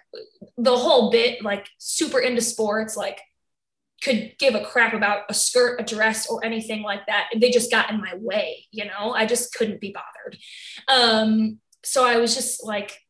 the 0.57 0.77
whole 0.77 1.11
bit, 1.11 1.43
like 1.43 1.69
super 1.79 2.19
into 2.19 2.41
sports, 2.41 2.97
like 2.97 3.21
could 4.03 4.35
give 4.39 4.55
a 4.55 4.65
crap 4.65 4.95
about 4.95 5.23
a 5.29 5.35
skirt, 5.35 5.81
a 5.81 5.85
dress, 5.85 6.29
or 6.29 6.45
anything 6.45 6.83
like 6.83 7.07
that. 7.07 7.29
They 7.37 7.51
just 7.51 7.71
got 7.71 7.91
in 7.91 8.01
my 8.01 8.15
way, 8.17 8.67
you 8.71 8.85
know. 8.85 9.13
I 9.13 9.27
just 9.27 9.55
couldn't 9.55 9.81
be 9.81 9.95
bothered. 9.95 10.39
Um, 10.89 11.59
so 11.83 12.05
I 12.05 12.19
was 12.19 12.35
just 12.35 12.65
like, 12.65 13.01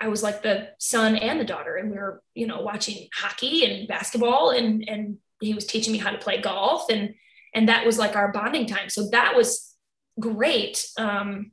I 0.00 0.08
was 0.08 0.22
like 0.22 0.42
the 0.42 0.68
son 0.78 1.16
and 1.16 1.40
the 1.40 1.44
daughter, 1.44 1.76
and 1.76 1.90
we 1.90 1.96
were, 1.96 2.22
you 2.34 2.46
know, 2.46 2.60
watching 2.60 3.08
hockey 3.14 3.64
and 3.64 3.88
basketball, 3.88 4.50
and 4.50 4.86
and 4.88 5.18
he 5.40 5.54
was 5.54 5.66
teaching 5.66 5.92
me 5.92 5.98
how 5.98 6.10
to 6.10 6.18
play 6.18 6.40
golf, 6.40 6.90
and 6.90 7.14
and 7.54 7.68
that 7.68 7.86
was 7.86 7.98
like 7.98 8.16
our 8.16 8.32
bonding 8.32 8.66
time. 8.66 8.90
So 8.90 9.08
that 9.10 9.34
was 9.34 9.74
great. 10.20 10.86
Um, 10.98 11.52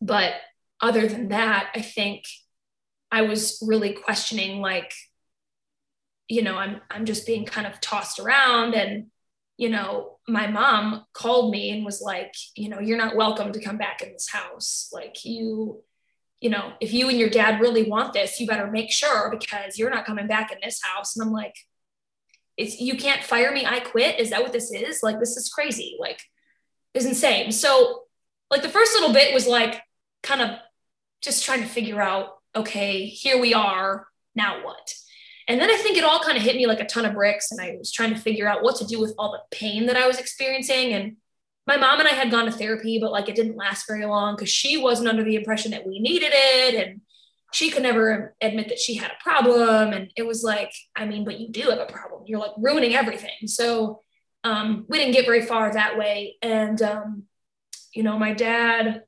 but 0.00 0.34
other 0.80 1.06
than 1.08 1.28
that, 1.28 1.70
I 1.74 1.80
think 1.80 2.24
I 3.10 3.22
was 3.22 3.62
really 3.66 3.92
questioning 3.92 4.60
like 4.60 4.92
you 6.28 6.42
know, 6.42 6.56
I'm 6.56 6.80
I'm 6.90 7.04
just 7.04 7.26
being 7.26 7.44
kind 7.44 7.66
of 7.66 7.80
tossed 7.80 8.18
around 8.18 8.74
and 8.74 9.06
you 9.56 9.70
know, 9.70 10.18
my 10.28 10.46
mom 10.46 11.04
called 11.14 11.50
me 11.50 11.70
and 11.70 11.84
was 11.84 12.02
like, 12.02 12.34
you 12.56 12.68
know, 12.68 12.78
you're 12.78 12.98
not 12.98 13.16
welcome 13.16 13.52
to 13.52 13.62
come 13.62 13.78
back 13.78 14.02
in 14.02 14.12
this 14.12 14.28
house. 14.28 14.90
Like 14.92 15.24
you 15.24 15.82
you 16.40 16.50
know, 16.50 16.72
if 16.80 16.92
you 16.92 17.08
and 17.08 17.18
your 17.18 17.30
dad 17.30 17.60
really 17.60 17.88
want 17.88 18.12
this, 18.12 18.38
you 18.38 18.46
better 18.46 18.70
make 18.70 18.92
sure 18.92 19.30
because 19.30 19.78
you're 19.78 19.90
not 19.90 20.04
coming 20.04 20.26
back 20.26 20.52
in 20.52 20.58
this 20.62 20.80
house. 20.82 21.16
And 21.16 21.26
I'm 21.26 21.32
like, 21.32 21.54
it's 22.58 22.78
you 22.80 22.96
can't 22.96 23.24
fire 23.24 23.52
me, 23.52 23.64
I 23.64 23.80
quit. 23.80 24.20
Is 24.20 24.30
that 24.30 24.42
what 24.42 24.52
this 24.52 24.70
is? 24.72 25.02
Like 25.02 25.18
this 25.18 25.36
is 25.36 25.48
crazy. 25.48 25.96
Like 25.98 26.20
is 26.92 27.06
insane. 27.06 27.52
So 27.52 28.02
like 28.50 28.62
the 28.62 28.68
first 28.68 28.94
little 28.94 29.12
bit 29.12 29.32
was 29.32 29.46
like 29.46 29.80
kind 30.26 30.42
of 30.42 30.50
just 31.22 31.44
trying 31.44 31.62
to 31.62 31.68
figure 31.68 32.00
out, 32.02 32.38
okay, 32.54 33.06
here 33.06 33.40
we 33.40 33.54
are, 33.54 34.06
now 34.34 34.64
what? 34.64 34.94
And 35.48 35.60
then 35.60 35.70
I 35.70 35.76
think 35.76 35.96
it 35.96 36.04
all 36.04 36.20
kind 36.20 36.36
of 36.36 36.42
hit 36.42 36.56
me 36.56 36.66
like 36.66 36.80
a 36.80 36.86
ton 36.86 37.04
of 37.04 37.14
bricks. 37.14 37.52
And 37.52 37.60
I 37.60 37.76
was 37.78 37.92
trying 37.92 38.12
to 38.12 38.20
figure 38.20 38.48
out 38.48 38.62
what 38.62 38.76
to 38.76 38.86
do 38.86 39.00
with 39.00 39.14
all 39.18 39.32
the 39.32 39.56
pain 39.56 39.86
that 39.86 39.96
I 39.96 40.06
was 40.06 40.18
experiencing. 40.18 40.92
And 40.92 41.16
my 41.66 41.76
mom 41.76 42.00
and 42.00 42.08
I 42.08 42.12
had 42.12 42.30
gone 42.30 42.46
to 42.46 42.52
therapy, 42.52 42.98
but 43.00 43.12
like 43.12 43.28
it 43.28 43.36
didn't 43.36 43.56
last 43.56 43.86
very 43.86 44.04
long 44.04 44.34
because 44.34 44.48
she 44.48 44.76
wasn't 44.76 45.08
under 45.08 45.22
the 45.22 45.36
impression 45.36 45.70
that 45.70 45.86
we 45.86 46.00
needed 46.00 46.32
it. 46.32 46.74
And 46.74 47.00
she 47.52 47.70
could 47.70 47.84
never 47.84 48.34
admit 48.40 48.68
that 48.68 48.80
she 48.80 48.94
had 48.94 49.12
a 49.12 49.22
problem. 49.22 49.92
And 49.92 50.10
it 50.16 50.26
was 50.26 50.42
like, 50.42 50.72
I 50.96 51.06
mean, 51.06 51.24
but 51.24 51.38
you 51.38 51.48
do 51.48 51.70
have 51.70 51.78
a 51.78 51.86
problem. 51.86 52.24
You're 52.26 52.40
like 52.40 52.52
ruining 52.58 52.94
everything. 52.94 53.46
So 53.46 54.02
um, 54.42 54.84
we 54.88 54.98
didn't 54.98 55.14
get 55.14 55.26
very 55.26 55.42
far 55.42 55.72
that 55.72 55.96
way. 55.96 56.36
And, 56.42 56.82
um, 56.82 57.22
you 57.94 58.02
know, 58.02 58.18
my 58.18 58.32
dad, 58.32 59.04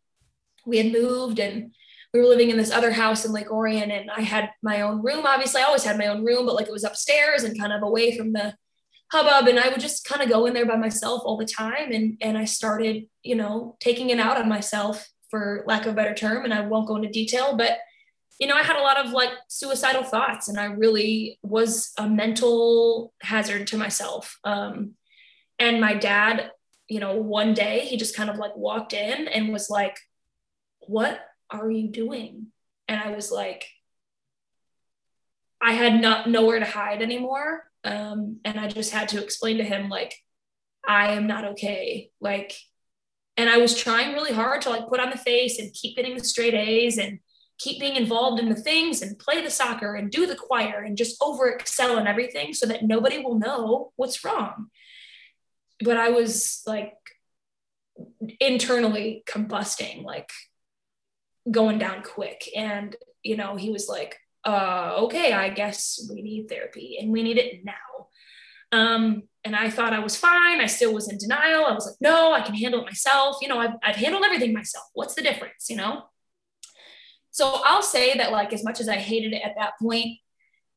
we 0.68 0.78
had 0.78 0.92
moved 0.92 1.38
and 1.38 1.72
we 2.12 2.20
were 2.20 2.26
living 2.26 2.50
in 2.50 2.57
this 2.57 2.70
other 2.70 2.90
house 2.90 3.24
in 3.24 3.33
Lake 3.33 3.50
Orion 3.50 3.90
and 3.90 4.11
I 4.11 4.20
had 4.20 4.50
my 4.62 4.83
own 4.83 5.02
room. 5.02 5.26
Obviously, 5.26 5.61
I 5.61 5.64
always 5.64 5.85
had 5.85 5.98
my 5.98 6.07
own 6.07 6.24
room, 6.24 6.46
but 6.46 6.54
like 6.54 6.66
it 6.66 6.72
was 6.72 6.85
upstairs 6.85 7.42
and 7.42 7.59
kind 7.59 7.72
of 7.72 7.83
away 7.83 8.16
from 8.16 8.33
the 8.33 8.54
hubbub. 9.11 9.48
And 9.48 9.59
I 9.59 9.68
would 9.68 9.81
just 9.81 10.04
kind 10.04 10.22
of 10.22 10.28
go 10.28 10.46
in 10.46 10.54
there 10.54 10.66
by 10.66 10.76
myself 10.76 11.22
all 11.24 11.37
the 11.37 11.46
time. 11.46 11.92
And, 11.92 12.16
and 12.20 12.38
I 12.38 12.44
started, 12.44 13.07
you 13.22 13.35
know, 13.35 13.76
taking 13.81 14.11
it 14.11 14.20
out 14.20 14.38
on 14.38 14.48
myself 14.48 15.07
for 15.31 15.64
lack 15.66 15.87
of 15.87 15.92
a 15.92 15.96
better 15.96 16.14
term. 16.14 16.44
And 16.44 16.54
I 16.54 16.61
won't 16.61 16.88
go 16.88 16.96
into 16.96 17.09
detail, 17.09 17.57
but 17.57 17.78
you 18.38 18.46
know, 18.46 18.54
I 18.54 18.62
had 18.62 18.76
a 18.76 18.83
lot 18.83 19.04
of 19.04 19.12
like 19.12 19.31
suicidal 19.48 20.04
thoughts 20.04 20.48
and 20.48 20.61
I 20.61 20.66
really 20.66 21.38
was 21.42 21.92
a 21.98 22.09
mental 22.09 23.12
hazard 23.20 23.66
to 23.68 23.76
myself. 23.76 24.38
Um, 24.44 24.92
and 25.59 25.81
my 25.81 25.94
dad, 25.94 26.52
you 26.87 27.00
know, 27.00 27.16
one 27.16 27.52
day 27.52 27.81
he 27.81 27.96
just 27.96 28.16
kind 28.16 28.31
of 28.31 28.37
like 28.37 28.57
walked 28.57 28.92
in 28.92 29.26
and 29.26 29.52
was 29.52 29.68
like, 29.68 29.98
what 30.88 31.20
are 31.51 31.70
you 31.70 31.88
doing? 31.88 32.46
And 32.88 33.01
I 33.01 33.11
was 33.11 33.31
like, 33.31 33.66
I 35.61 35.72
had 35.72 36.01
not 36.01 36.29
nowhere 36.29 36.59
to 36.59 36.64
hide 36.64 37.03
anymore. 37.03 37.64
Um, 37.85 38.38
and 38.44 38.59
I 38.59 38.68
just 38.68 38.92
had 38.92 39.09
to 39.11 39.22
explain 39.22 39.59
to 39.59 39.64
him, 39.64 39.88
like, 39.88 40.14
I 40.87 41.12
am 41.12 41.27
not 41.27 41.44
okay. 41.51 42.11
Like, 42.20 42.55
and 43.37 43.48
I 43.48 43.59
was 43.59 43.77
trying 43.77 44.14
really 44.14 44.33
hard 44.33 44.62
to 44.62 44.70
like 44.70 44.88
put 44.88 45.01
on 45.01 45.11
the 45.11 45.16
face 45.16 45.59
and 45.59 45.72
keep 45.72 45.96
getting 45.96 46.16
the 46.16 46.24
straight 46.24 46.55
A's 46.55 46.98
and 46.98 47.20
keep 47.59 47.81
being 47.81 47.96
involved 47.96 48.40
in 48.40 48.48
the 48.48 48.55
things 48.55 49.03
and 49.03 49.18
play 49.18 49.42
the 49.42 49.51
soccer 49.51 49.94
and 49.94 50.11
do 50.11 50.27
the 50.27 50.35
choir 50.35 50.83
and 50.83 50.96
just 50.96 51.16
over 51.22 51.48
excel 51.48 51.98
in 51.98 52.07
everything 52.07 52.55
so 52.55 52.66
that 52.66 52.85
nobody 52.85 53.18
will 53.18 53.38
know 53.38 53.92
what's 53.96 54.24
wrong. 54.24 54.68
But 55.81 55.96
I 55.96 56.11
was 56.11 56.62
like 56.66 56.94
internally 58.40 59.22
combusting, 59.29 60.05
like 60.05 60.31
going 61.51 61.79
down 61.79 62.03
quick. 62.03 62.49
And, 62.57 62.95
you 63.23 63.37
know, 63.37 63.57
he 63.57 63.71
was 63.71 63.89
like, 63.89 64.17
uh, 64.45 64.95
okay, 64.99 65.33
I 65.33 65.49
guess 65.49 66.07
we 66.11 66.23
need 66.23 66.49
therapy 66.49 66.99
and 67.01 67.11
we 67.11 67.23
need 67.23 67.39
it 67.39 67.65
now. 67.65 68.09
Um, 68.71 69.23
and 69.45 69.57
I 69.57 69.71
thought 69.71 69.93
I 69.93 69.99
was 69.99 70.17
fine. 70.17 70.61
I 70.61 70.67
still 70.67 70.93
was 70.93 71.11
in 71.11 71.19
denial. 71.19 71.65
I 71.65 71.73
was 71.73 71.87
like, 71.87 71.97
no, 72.01 72.33
I 72.33 72.43
can 72.43 72.55
handle 72.55 72.83
it 72.83 72.87
myself. 72.87 73.37
You 73.41 73.49
know, 73.49 73.59
I've, 73.59 73.75
I've 73.83 73.97
handled 73.97 74.25
everything 74.25 74.53
myself. 74.53 74.85
What's 74.93 75.15
the 75.15 75.23
difference, 75.23 75.69
you 75.71 75.77
know? 75.77 76.05
So 77.31 77.61
I'll 77.65 77.83
say 77.83 78.15
that, 78.17 78.33
like, 78.33 78.53
as 78.53 78.65
much 78.65 78.81
as 78.81 78.89
I 78.89 78.97
hated 78.97 79.33
it 79.33 79.43
at 79.43 79.55
that 79.57 79.79
point, 79.81 80.19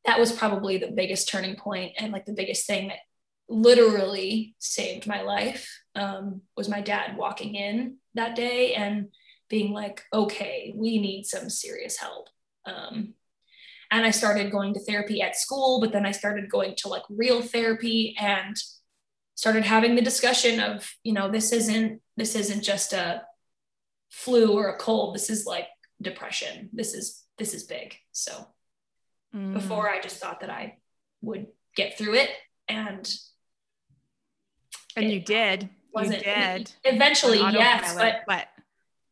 that 0.05 0.19
was 0.19 0.31
probably 0.31 0.77
the 0.77 0.91
biggest 0.91 1.29
turning 1.29 1.55
point 1.55 1.93
and 1.97 2.11
like 2.11 2.25
the 2.25 2.33
biggest 2.33 2.65
thing 2.65 2.87
that 2.87 2.99
literally 3.47 4.55
saved 4.59 5.05
my 5.05 5.21
life 5.21 5.67
um, 5.95 6.41
was 6.55 6.69
my 6.69 6.81
dad 6.81 7.17
walking 7.17 7.55
in 7.55 7.97
that 8.15 8.35
day 8.35 8.73
and 8.73 9.09
being 9.51 9.73
like, 9.73 10.01
okay, 10.13 10.73
we 10.75 10.97
need 10.97 11.25
some 11.25 11.49
serious 11.49 11.97
help. 11.97 12.29
Um, 12.65 13.13
and 13.91 14.05
I 14.05 14.11
started 14.11 14.49
going 14.49 14.73
to 14.73 14.79
therapy 14.79 15.21
at 15.21 15.35
school, 15.35 15.81
but 15.81 15.91
then 15.91 16.05
I 16.05 16.11
started 16.11 16.49
going 16.49 16.75
to 16.77 16.87
like 16.87 17.03
real 17.09 17.41
therapy 17.41 18.15
and 18.17 18.55
started 19.35 19.65
having 19.65 19.95
the 19.95 20.01
discussion 20.01 20.61
of, 20.61 20.89
you 21.03 21.11
know, 21.11 21.29
this 21.29 21.51
isn't 21.51 22.01
this 22.15 22.35
isn't 22.35 22.63
just 22.63 22.93
a 22.93 23.23
flu 24.09 24.53
or 24.53 24.69
a 24.69 24.77
cold. 24.77 25.13
This 25.13 25.29
is 25.29 25.45
like 25.45 25.67
depression. 26.01 26.69
This 26.71 26.93
is 26.93 27.23
this 27.37 27.53
is 27.53 27.63
big. 27.63 27.95
So 28.13 28.47
mm. 29.35 29.53
before 29.53 29.89
I 29.89 29.99
just 29.99 30.21
thought 30.21 30.39
that 30.39 30.49
I 30.49 30.77
would 31.21 31.47
get 31.75 31.97
through 31.97 32.15
it 32.15 32.29
and 32.69 33.13
and 34.95 35.05
it 35.05 35.11
you 35.11 35.19
did. 35.19 35.69
Wasn't 35.93 36.19
you 36.19 36.23
did. 36.23 36.71
Eventually, 36.85 37.39
yes, 37.39 37.95
but 37.95 38.21
but 38.25 38.47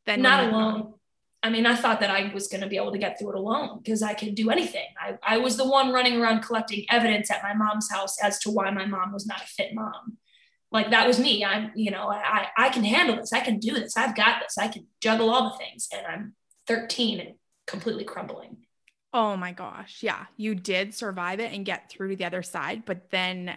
then 0.10 0.22
not 0.22 0.50
alone. 0.50 0.94
I 1.42 1.50
mean, 1.50 1.66
I 1.66 1.76
thought 1.76 2.02
that 2.02 2.10
I 2.10 2.34
was 2.34 2.48
going 2.48 2.62
to 2.62 2.68
be 2.68 2.76
able 2.76 2.92
to 2.92 2.98
get 2.98 3.18
through 3.18 3.30
it 3.30 3.36
alone 3.36 3.80
because 3.82 4.04
I 4.04 4.14
could 4.14 4.36
do 4.36 4.50
anything. 4.50 4.86
I, 5.00 5.18
I 5.24 5.38
was 5.38 5.56
the 5.56 5.68
one 5.68 5.94
running 5.94 6.20
around 6.20 6.42
collecting 6.42 6.86
evidence 6.90 7.32
at 7.32 7.44
my 7.44 7.54
mom's 7.54 7.90
house 7.90 8.22
as 8.22 8.40
to 8.40 8.50
why 8.50 8.70
my 8.72 8.86
mom 8.86 9.14
was 9.14 9.26
not 9.26 9.42
a 9.42 9.48
fit 9.48 9.74
mom. 9.74 10.18
Like 10.72 10.92
that 10.92 11.08
was 11.08 11.18
me. 11.18 11.46
I'm, 11.46 11.72
you 11.76 11.92
know, 11.92 12.12
I, 12.12 12.48
I 12.58 12.70
can 12.70 12.84
handle 12.84 13.16
this. 13.16 13.32
I 13.32 13.40
can 13.40 13.58
do 13.58 13.74
this. 13.74 13.96
I've 13.96 14.16
got 14.16 14.42
this. 14.42 14.58
I 14.58 14.68
can 14.68 14.86
juggle 15.02 15.30
all 15.30 15.50
the 15.50 15.58
things. 15.58 15.88
And 15.94 16.06
I'm 16.06 16.36
13 16.68 17.20
and 17.22 17.36
completely 17.66 18.04
crumbling. 18.04 18.58
Oh 19.14 19.38
my 19.38 19.54
gosh. 19.54 20.00
Yeah. 20.02 20.26
You 20.36 20.56
did 20.56 20.94
survive 20.94 21.40
it 21.40 21.54
and 21.54 21.66
get 21.66 21.90
through 21.90 22.10
to 22.10 22.16
the 22.18 22.26
other 22.26 22.44
side. 22.44 22.84
But 22.86 23.10
then, 23.10 23.56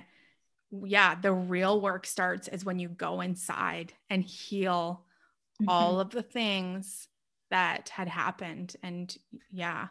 yeah, 0.70 1.16
the 1.20 1.32
real 1.32 1.80
work 1.80 2.06
starts 2.06 2.48
is 2.48 2.64
when 2.64 2.78
you 2.78 2.88
go 2.88 3.20
inside 3.20 3.92
and 4.08 4.22
heal 4.24 5.04
mm-hmm. 5.62 5.68
all 5.68 6.00
of 6.00 6.10
the 6.10 6.22
things 6.22 7.08
that 7.50 7.88
had 7.90 8.08
happened. 8.08 8.76
And 8.82 9.14
yeah. 9.50 9.88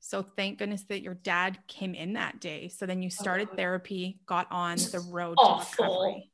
So 0.00 0.22
thank 0.22 0.58
goodness 0.58 0.84
that 0.84 1.02
your 1.02 1.14
dad 1.14 1.58
came 1.66 1.94
in 1.94 2.14
that 2.14 2.40
day. 2.40 2.68
So 2.68 2.86
then 2.86 3.02
you 3.02 3.10
started 3.10 3.48
oh. 3.52 3.56
therapy, 3.56 4.20
got 4.26 4.46
on 4.50 4.76
the 4.76 5.04
road 5.10 5.36
awful. 5.38 5.84
to 5.84 5.90
recovery. 5.90 6.30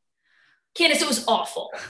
Candace, 0.75 1.03
it 1.03 1.09
was 1.09 1.27
awful. 1.27 1.71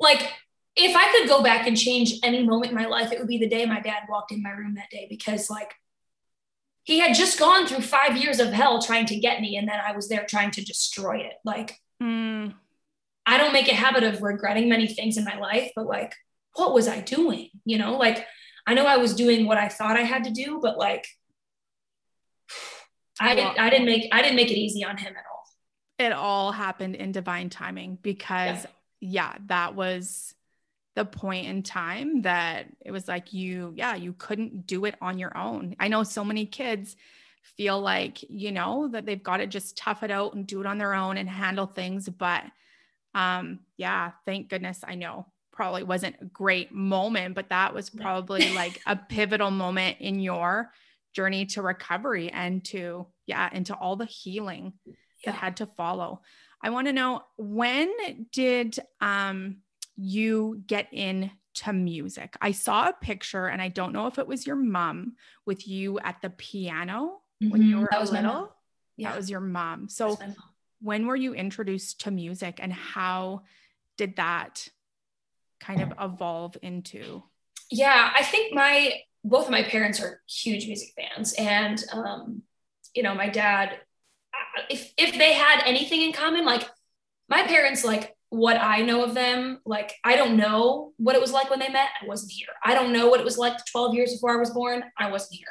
Like 0.00 0.32
if 0.76 0.94
I 0.94 1.10
could 1.10 1.28
go 1.28 1.42
back 1.42 1.66
and 1.66 1.76
change 1.76 2.20
any 2.22 2.44
moment 2.44 2.70
in 2.70 2.78
my 2.78 2.86
life, 2.86 3.10
it 3.10 3.18
would 3.18 3.26
be 3.26 3.38
the 3.38 3.48
day 3.48 3.66
my 3.66 3.80
dad 3.80 4.04
walked 4.08 4.30
in 4.30 4.40
my 4.40 4.50
room 4.50 4.76
that 4.76 4.90
day 4.90 5.08
because 5.10 5.50
like 5.50 5.74
he 6.88 7.00
had 7.00 7.14
just 7.14 7.38
gone 7.38 7.66
through 7.66 7.82
five 7.82 8.16
years 8.16 8.40
of 8.40 8.50
hell 8.50 8.80
trying 8.80 9.04
to 9.06 9.16
get 9.18 9.42
me, 9.42 9.58
and 9.58 9.68
then 9.68 9.78
I 9.78 9.92
was 9.92 10.08
there 10.08 10.24
trying 10.24 10.52
to 10.52 10.64
destroy 10.64 11.18
it. 11.18 11.34
Like, 11.44 11.76
mm. 12.02 12.54
I 13.28 13.36
don't 13.36 13.52
make 13.52 13.68
a 13.68 13.74
habit 13.74 14.04
of 14.04 14.22
regretting 14.22 14.70
many 14.70 14.86
things 14.86 15.18
in 15.18 15.24
my 15.24 15.38
life, 15.38 15.70
but 15.76 15.86
like 15.86 16.14
what 16.54 16.72
was 16.72 16.88
I 16.88 17.02
doing? 17.02 17.50
You 17.66 17.76
know, 17.76 17.98
like 17.98 18.26
I 18.66 18.72
know 18.72 18.86
I 18.86 18.96
was 18.96 19.14
doing 19.14 19.46
what 19.46 19.58
I 19.58 19.68
thought 19.68 19.98
I 19.98 20.02
had 20.02 20.24
to 20.24 20.30
do, 20.30 20.60
but 20.62 20.78
like 20.78 21.06
I 23.20 23.34
well, 23.34 23.54
I 23.58 23.68
didn't 23.68 23.84
make 23.84 24.08
I 24.12 24.22
didn't 24.22 24.36
make 24.36 24.50
it 24.50 24.56
easy 24.56 24.82
on 24.82 24.96
him 24.96 25.14
at 25.14 25.24
all. 25.30 25.44
It 25.98 26.12
all 26.12 26.52
happened 26.52 26.94
in 26.94 27.12
divine 27.12 27.50
timing 27.50 27.98
because 28.00 28.66
yeah, 29.00 29.32
yeah 29.32 29.34
that 29.46 29.74
was 29.74 30.34
the 30.96 31.04
point 31.04 31.48
in 31.48 31.62
time 31.62 32.22
that 32.22 32.66
it 32.80 32.92
was 32.92 33.06
like 33.06 33.34
you 33.34 33.74
yeah, 33.76 33.94
you 33.94 34.14
couldn't 34.14 34.66
do 34.66 34.86
it 34.86 34.94
on 35.02 35.18
your 35.18 35.36
own. 35.36 35.76
I 35.78 35.88
know 35.88 36.02
so 36.02 36.24
many 36.24 36.46
kids 36.46 36.96
feel 37.42 37.78
like, 37.78 38.24
you 38.30 38.52
know, 38.52 38.88
that 38.88 39.04
they've 39.04 39.22
got 39.22 39.38
to 39.38 39.46
just 39.46 39.76
tough 39.76 40.02
it 40.02 40.10
out 40.10 40.34
and 40.34 40.46
do 40.46 40.60
it 40.60 40.66
on 40.66 40.78
their 40.78 40.94
own 40.94 41.18
and 41.18 41.28
handle 41.28 41.66
things, 41.66 42.08
but 42.08 42.44
um 43.18 43.60
yeah, 43.76 44.12
thank 44.24 44.48
goodness 44.48 44.80
I 44.86 44.94
know 44.94 45.26
probably 45.58 45.82
wasn't 45.82 46.14
a 46.20 46.24
great 46.24 46.72
moment, 46.72 47.34
but 47.34 47.48
that 47.48 47.74
was 47.74 47.90
probably 47.90 48.52
like 48.54 48.80
a 48.86 48.94
pivotal 48.94 49.50
moment 49.50 49.96
in 49.98 50.20
your 50.20 50.70
journey 51.12 51.46
to 51.46 51.62
recovery 51.62 52.30
and 52.30 52.64
to, 52.64 53.08
yeah, 53.26 53.50
into 53.52 53.74
all 53.74 53.96
the 53.96 54.04
healing 54.04 54.72
yeah. 54.86 54.92
that 55.24 55.34
had 55.34 55.56
to 55.56 55.66
follow. 55.66 56.20
I 56.62 56.70
want 56.70 56.86
to 56.86 56.92
know 56.92 57.22
when 57.36 57.92
did 58.30 58.78
um, 59.00 59.56
you 59.96 60.62
get 60.64 60.92
into 60.92 61.72
music? 61.72 62.36
I 62.40 62.52
saw 62.52 62.90
a 62.90 62.92
picture 62.92 63.46
and 63.46 63.60
I 63.60 63.66
don't 63.66 63.92
know 63.92 64.06
if 64.06 64.20
it 64.20 64.28
was 64.28 64.46
your 64.46 64.54
mom 64.54 65.16
with 65.44 65.66
you 65.66 65.98
at 65.98 66.22
the 66.22 66.30
piano 66.30 67.18
mm-hmm. 67.42 67.50
when 67.50 67.62
you 67.62 67.74
mm-hmm. 67.74 67.80
were 67.80 67.88
that 67.90 68.00
was 68.00 68.12
little. 68.12 68.54
Yeah. 68.96 69.10
That 69.10 69.16
was 69.16 69.28
your 69.28 69.40
mom. 69.40 69.88
So 69.88 70.16
when 70.80 71.06
were 71.06 71.16
you 71.16 71.34
introduced 71.34 72.00
to 72.02 72.10
music 72.10 72.58
and 72.62 72.72
how 72.72 73.42
did 73.96 74.16
that 74.16 74.68
kind 75.60 75.82
of 75.82 75.92
evolve 76.00 76.56
into? 76.62 77.22
Yeah, 77.70 78.10
I 78.14 78.22
think 78.22 78.54
my 78.54 78.94
both 79.24 79.46
of 79.46 79.50
my 79.50 79.62
parents 79.62 80.00
are 80.00 80.22
huge 80.28 80.66
music 80.66 80.90
fans, 80.96 81.34
and 81.34 81.82
um, 81.92 82.42
you 82.94 83.02
know, 83.02 83.14
my 83.14 83.28
dad, 83.28 83.70
uh, 83.72 84.62
if 84.70 84.92
if 84.96 85.18
they 85.18 85.34
had 85.34 85.62
anything 85.66 86.02
in 86.02 86.12
common, 86.12 86.44
like 86.44 86.68
my 87.28 87.42
parents, 87.42 87.84
like 87.84 88.16
what 88.30 88.56
I 88.56 88.82
know 88.82 89.04
of 89.04 89.14
them, 89.14 89.60
like 89.64 89.94
I 90.04 90.16
don't 90.16 90.36
know 90.36 90.92
what 90.96 91.14
it 91.14 91.20
was 91.20 91.32
like 91.32 91.50
when 91.50 91.58
they 91.58 91.68
met. 91.68 91.88
I 92.02 92.06
wasn't 92.06 92.32
here. 92.32 92.48
I 92.64 92.74
don't 92.74 92.92
know 92.92 93.08
what 93.08 93.20
it 93.20 93.24
was 93.24 93.38
like 93.38 93.58
12 93.70 93.94
years 93.94 94.12
before 94.12 94.32
I 94.32 94.40
was 94.40 94.50
born. 94.50 94.82
I 94.98 95.10
wasn't 95.10 95.34
here. 95.34 95.48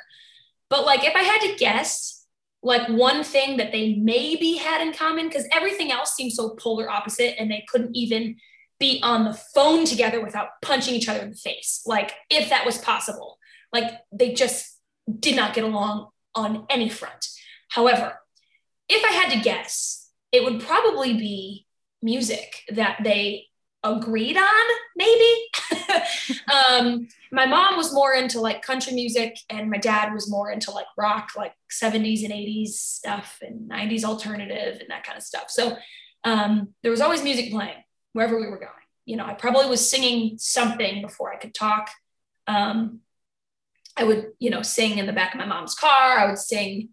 But 0.70 0.86
like 0.86 1.04
if 1.04 1.16
I 1.16 1.24
had 1.24 1.40
to 1.40 1.58
guess, 1.58 2.17
like 2.64 2.88
one 2.90 3.24
thing 3.24 3.58
that 3.58 3.72
they 3.72 3.96
maybe 3.96 4.54
had 4.58 4.82
in 4.82 4.94
common, 4.94 5.28
because 5.28 5.48
everything 5.54 5.92
else 5.92 6.16
seemed 6.16 6.34
so 6.34 6.50
polar 6.56 6.90
opposite 6.90 7.36
and 7.40 7.52
they 7.52 7.66
couldn't 7.70 7.96
even 7.96 8.38
be 8.80 9.00
on 9.04 9.26
the 9.26 9.34
phone 9.34 9.86
together 9.86 10.22
without 10.22 10.50
punching 10.62 10.94
each 10.94 11.10
other 11.10 11.20
in 11.20 11.32
the 11.32 11.36
face, 11.36 11.82
like 11.86 12.14
if 12.30 12.50
that 12.50 12.66
was 12.66 12.78
possible. 12.78 13.38
Like 13.74 13.92
they 14.12 14.34
just 14.34 14.78
did 15.20 15.36
not 15.36 15.54
get 15.54 15.64
along 15.64 16.10
on 16.36 16.66
any 16.70 16.90
front. 16.90 17.28
However, 17.70 18.20
if 18.90 19.04
I 19.04 19.14
had 19.14 19.32
to 19.34 19.44
guess, 19.44 20.10
it 20.32 20.44
would 20.44 20.62
probably 20.62 21.14
be 21.14 21.66
music 22.02 22.64
that 22.70 23.00
they 23.04 23.48
agreed 23.96 24.38
on, 24.38 24.66
maybe. 24.96 25.50
um, 26.54 27.08
my 27.32 27.46
mom 27.46 27.78
was 27.78 27.94
more 27.94 28.14
into 28.14 28.40
like 28.42 28.62
country 28.62 28.94
music, 28.94 29.38
and 29.50 29.70
my 29.70 29.78
dad 29.78 30.14
was 30.14 30.30
more 30.30 30.52
into 30.52 30.72
like 30.72 30.88
rock, 30.98 31.32
like 31.36 31.54
70s 31.72 32.24
and 32.24 32.34
80s 32.34 32.70
stuff, 32.70 33.40
and 33.42 33.70
90s 33.70 34.04
alternative, 34.04 34.80
and 34.80 34.90
that 34.90 35.04
kind 35.04 35.18
of 35.18 35.24
stuff. 35.24 35.50
So 35.50 35.78
um, 36.24 36.70
there 36.84 36.92
was 36.92 37.02
always 37.02 37.24
music 37.24 37.52
playing 37.52 37.84
wherever 38.14 38.40
we 38.40 38.48
were 38.48 38.60
going. 38.60 38.72
You 39.06 39.16
know, 39.16 39.26
I 39.26 39.34
probably 39.34 39.70
was 39.70 39.90
singing 39.90 40.38
something 40.38 41.02
before 41.02 41.34
I 41.34 41.38
could 41.38 41.54
talk. 41.54 41.90
Um, 42.48 43.00
I 43.96 44.04
would, 44.04 44.32
you 44.40 44.50
know, 44.50 44.62
sing 44.62 44.98
in 44.98 45.06
the 45.06 45.14
back 45.14 45.34
of 45.34 45.40
my 45.40 45.46
mom's 45.46 45.76
car. 45.76 46.20
I 46.20 46.28
would 46.28 46.38
sing 46.38 46.90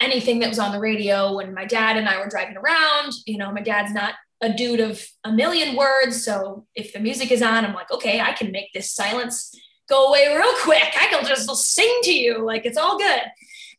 anything 0.00 0.40
that 0.40 0.48
was 0.48 0.58
on 0.58 0.72
the 0.72 0.80
radio 0.80 1.36
when 1.36 1.54
my 1.54 1.64
dad 1.64 1.96
and 1.96 2.08
I 2.08 2.18
were 2.18 2.28
driving 2.28 2.56
around. 2.56 3.12
You 3.26 3.38
know, 3.38 3.52
my 3.52 3.62
dad's 3.62 3.92
not 3.92 4.14
a 4.40 4.52
dude 4.52 4.80
of 4.80 5.02
a 5.24 5.32
million 5.32 5.76
words. 5.76 6.24
So 6.24 6.66
if 6.74 6.92
the 6.92 7.00
music 7.00 7.30
is 7.30 7.42
on, 7.42 7.64
I'm 7.64 7.74
like, 7.74 7.90
okay, 7.90 8.20
I 8.20 8.32
can 8.32 8.52
make 8.52 8.72
this 8.72 8.92
silence 8.92 9.54
go 9.88 10.08
away 10.08 10.34
real 10.36 10.52
quick. 10.62 10.94
I 11.00 11.06
can 11.06 11.24
just 11.24 11.48
sing 11.74 12.00
to 12.02 12.12
you. 12.12 12.44
Like 12.44 12.66
it's 12.66 12.78
all 12.78 12.98
good. 12.98 13.22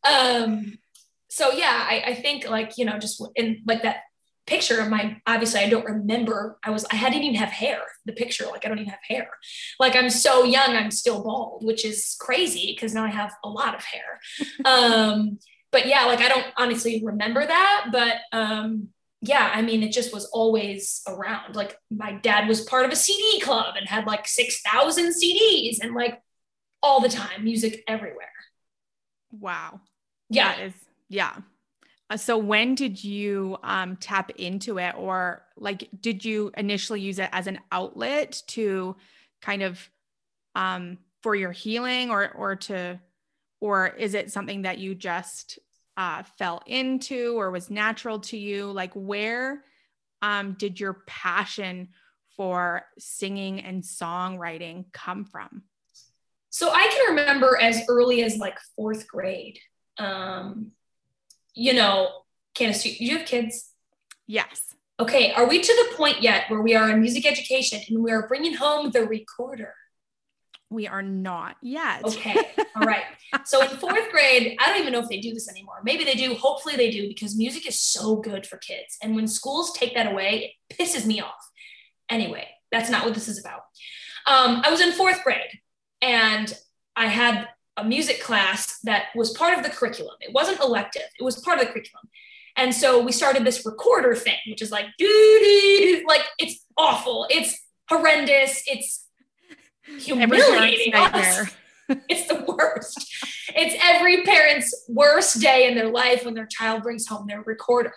Um, 0.08 0.78
so 1.28 1.52
yeah, 1.52 1.86
I, 1.88 2.02
I 2.06 2.14
think 2.14 2.48
like, 2.48 2.78
you 2.78 2.84
know, 2.84 2.98
just 2.98 3.22
in 3.36 3.62
like 3.66 3.82
that 3.82 3.98
picture 4.48 4.80
of 4.80 4.88
my 4.88 5.20
obviously 5.26 5.60
I 5.60 5.68
don't 5.68 5.84
remember 5.84 6.58
I 6.64 6.70
was 6.70 6.86
I 6.90 6.96
hadn't 6.96 7.22
even 7.22 7.34
have 7.36 7.50
hair 7.50 7.82
the 8.06 8.14
picture 8.14 8.46
like 8.46 8.64
I 8.64 8.68
don't 8.68 8.78
even 8.78 8.88
have 8.88 8.98
hair 9.06 9.28
like 9.78 9.94
I'm 9.94 10.08
so 10.08 10.42
young 10.42 10.70
I'm 10.70 10.90
still 10.90 11.22
bald 11.22 11.66
which 11.66 11.84
is 11.84 12.16
crazy 12.18 12.72
because 12.74 12.94
now 12.94 13.04
I 13.04 13.10
have 13.10 13.30
a 13.44 13.48
lot 13.50 13.74
of 13.74 13.84
hair 13.84 14.18
um 14.64 15.38
but 15.70 15.86
yeah 15.86 16.06
like 16.06 16.20
I 16.20 16.30
don't 16.30 16.46
honestly 16.56 17.02
remember 17.04 17.46
that 17.46 17.88
but 17.92 18.16
um 18.32 18.88
yeah 19.20 19.50
I 19.52 19.62
mean 19.62 19.82
it 19.82 19.92
just 19.92 20.12
was 20.12 20.26
always 20.26 21.02
around. 21.06 21.56
Like 21.56 21.76
my 21.90 22.12
dad 22.12 22.48
was 22.48 22.60
part 22.62 22.84
of 22.84 22.92
a 22.92 22.96
CD 22.96 23.40
club 23.40 23.74
and 23.76 23.88
had 23.88 24.06
like 24.06 24.26
6000 24.26 25.12
CDs 25.12 25.78
and 25.80 25.94
like 25.94 26.20
all 26.82 27.00
the 27.00 27.08
time 27.08 27.44
music 27.44 27.82
everywhere. 27.88 28.30
Wow. 29.32 29.80
Yeah. 30.30 30.56
That 30.56 30.62
is 30.66 30.74
yeah. 31.08 31.36
Uh, 32.10 32.16
so 32.16 32.38
when 32.38 32.74
did 32.74 33.02
you 33.02 33.58
um, 33.62 33.96
tap 33.96 34.30
into 34.36 34.78
it 34.78 34.94
or 34.96 35.42
like 35.56 35.88
did 36.00 36.24
you 36.24 36.50
initially 36.56 37.00
use 37.00 37.18
it 37.18 37.28
as 37.32 37.46
an 37.46 37.58
outlet 37.70 38.42
to 38.46 38.96
kind 39.42 39.62
of 39.62 39.90
um, 40.54 40.98
for 41.22 41.34
your 41.34 41.52
healing 41.52 42.10
or 42.10 42.30
or 42.32 42.56
to 42.56 42.98
or 43.60 43.88
is 43.88 44.14
it 44.14 44.30
something 44.30 44.62
that 44.62 44.78
you 44.78 44.94
just 44.94 45.58
uh, 45.98 46.22
fell 46.38 46.62
into 46.66 47.38
or 47.38 47.50
was 47.50 47.68
natural 47.68 48.20
to 48.20 48.38
you 48.38 48.72
like 48.72 48.92
where 48.94 49.62
um, 50.22 50.56
did 50.58 50.80
your 50.80 51.02
passion 51.06 51.88
for 52.36 52.82
singing 52.98 53.60
and 53.60 53.82
songwriting 53.82 54.86
come 54.92 55.26
from 55.26 55.62
so 56.48 56.70
i 56.70 56.86
can 56.86 57.16
remember 57.16 57.58
as 57.60 57.82
early 57.88 58.22
as 58.22 58.38
like 58.38 58.56
fourth 58.74 59.06
grade 59.06 59.58
um, 59.98 60.72
you 61.54 61.72
know, 61.72 62.10
Candace, 62.54 62.82
do 62.84 62.90
you 62.90 63.18
have 63.18 63.26
kids? 63.26 63.72
Yes. 64.26 64.74
Okay. 65.00 65.32
Are 65.32 65.48
we 65.48 65.60
to 65.60 65.88
the 65.90 65.96
point 65.96 66.22
yet 66.22 66.44
where 66.48 66.62
we 66.62 66.74
are 66.74 66.90
in 66.90 67.00
music 67.00 67.26
education 67.26 67.80
and 67.88 68.02
we 68.02 68.10
are 68.10 68.26
bringing 68.26 68.54
home 68.54 68.90
the 68.90 69.04
recorder? 69.04 69.74
We 70.70 70.86
are 70.86 71.02
not 71.02 71.56
yet. 71.62 72.04
Okay. 72.04 72.36
All 72.76 72.86
right. 72.86 73.04
So 73.44 73.62
in 73.62 73.68
fourth 73.78 74.10
grade, 74.10 74.56
I 74.60 74.66
don't 74.66 74.80
even 74.80 74.92
know 74.92 75.00
if 75.00 75.08
they 75.08 75.20
do 75.20 75.32
this 75.32 75.48
anymore. 75.48 75.80
Maybe 75.82 76.04
they 76.04 76.14
do. 76.14 76.34
Hopefully 76.34 76.76
they 76.76 76.90
do 76.90 77.08
because 77.08 77.36
music 77.36 77.66
is 77.66 77.80
so 77.80 78.16
good 78.16 78.46
for 78.46 78.58
kids. 78.58 78.98
And 79.02 79.16
when 79.16 79.26
schools 79.28 79.72
take 79.72 79.94
that 79.94 80.10
away, 80.10 80.56
it 80.68 80.74
pisses 80.74 81.06
me 81.06 81.20
off. 81.20 81.50
Anyway, 82.10 82.46
that's 82.70 82.90
not 82.90 83.04
what 83.04 83.14
this 83.14 83.28
is 83.28 83.40
about. 83.40 83.60
Um, 84.26 84.60
I 84.62 84.70
was 84.70 84.80
in 84.80 84.92
fourth 84.92 85.22
grade 85.24 85.60
and 86.02 86.52
I 86.96 87.06
had 87.06 87.48
a 87.78 87.84
music 87.84 88.20
class 88.20 88.78
that 88.80 89.04
was 89.14 89.30
part 89.32 89.56
of 89.56 89.64
the 89.64 89.70
curriculum. 89.70 90.16
It 90.20 90.34
wasn't 90.34 90.60
elective, 90.60 91.08
it 91.18 91.22
was 91.22 91.40
part 91.40 91.60
of 91.60 91.66
the 91.66 91.72
curriculum. 91.72 92.08
And 92.56 92.74
so 92.74 93.00
we 93.02 93.12
started 93.12 93.44
this 93.44 93.64
recorder 93.64 94.16
thing, 94.16 94.36
which 94.48 94.60
is 94.60 94.72
like, 94.72 94.86
doo, 94.98 95.06
doo, 95.06 95.98
doo, 95.98 96.04
like 96.08 96.22
it's 96.38 96.66
awful. 96.76 97.26
It's 97.30 97.56
horrendous. 97.88 98.64
It's 98.66 99.07
humiliating 99.98 100.94
us. 100.94 101.50
it's 102.08 102.28
the 102.28 102.44
worst. 102.46 103.14
It's 103.54 103.74
every 103.82 104.22
parent's 104.22 104.86
worst 104.88 105.40
day 105.40 105.68
in 105.68 105.74
their 105.74 105.88
life 105.88 106.24
when 106.24 106.34
their 106.34 106.46
child 106.46 106.82
brings 106.82 107.06
home 107.06 107.26
their 107.26 107.42
recorder. 107.42 107.94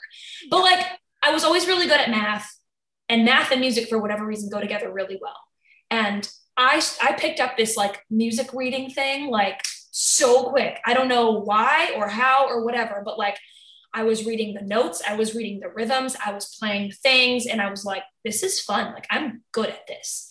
But 0.49 0.61
like, 0.61 0.85
I 1.23 1.31
was 1.31 1.43
always 1.43 1.67
really 1.67 1.87
good 1.87 1.99
at 1.99 2.09
math, 2.09 2.49
and 3.09 3.25
math 3.25 3.51
and 3.51 3.61
music, 3.61 3.89
for 3.89 3.99
whatever 3.99 4.25
reason, 4.25 4.49
go 4.49 4.61
together 4.61 4.91
really 4.91 5.19
well. 5.21 5.37
And 5.89 6.27
I, 6.57 6.81
I 7.01 7.13
picked 7.13 7.39
up 7.39 7.57
this 7.57 7.75
like 7.75 8.03
music 8.09 8.53
reading 8.53 8.89
thing 8.89 9.29
like 9.29 9.61
so 9.91 10.49
quick. 10.49 10.79
I 10.85 10.93
don't 10.93 11.07
know 11.07 11.31
why 11.31 11.93
or 11.95 12.07
how 12.07 12.47
or 12.47 12.63
whatever, 12.63 13.01
but 13.03 13.19
like 13.19 13.37
I 13.93 14.03
was 14.03 14.25
reading 14.25 14.53
the 14.53 14.61
notes, 14.61 15.01
I 15.07 15.15
was 15.15 15.35
reading 15.35 15.59
the 15.59 15.69
rhythms, 15.69 16.15
I 16.25 16.31
was 16.33 16.55
playing 16.57 16.91
things, 16.91 17.45
and 17.45 17.61
I 17.61 17.69
was 17.69 17.83
like, 17.83 18.03
this 18.23 18.41
is 18.41 18.61
fun. 18.61 18.93
Like, 18.93 19.05
I'm 19.09 19.43
good 19.51 19.69
at 19.69 19.85
this. 19.87 20.30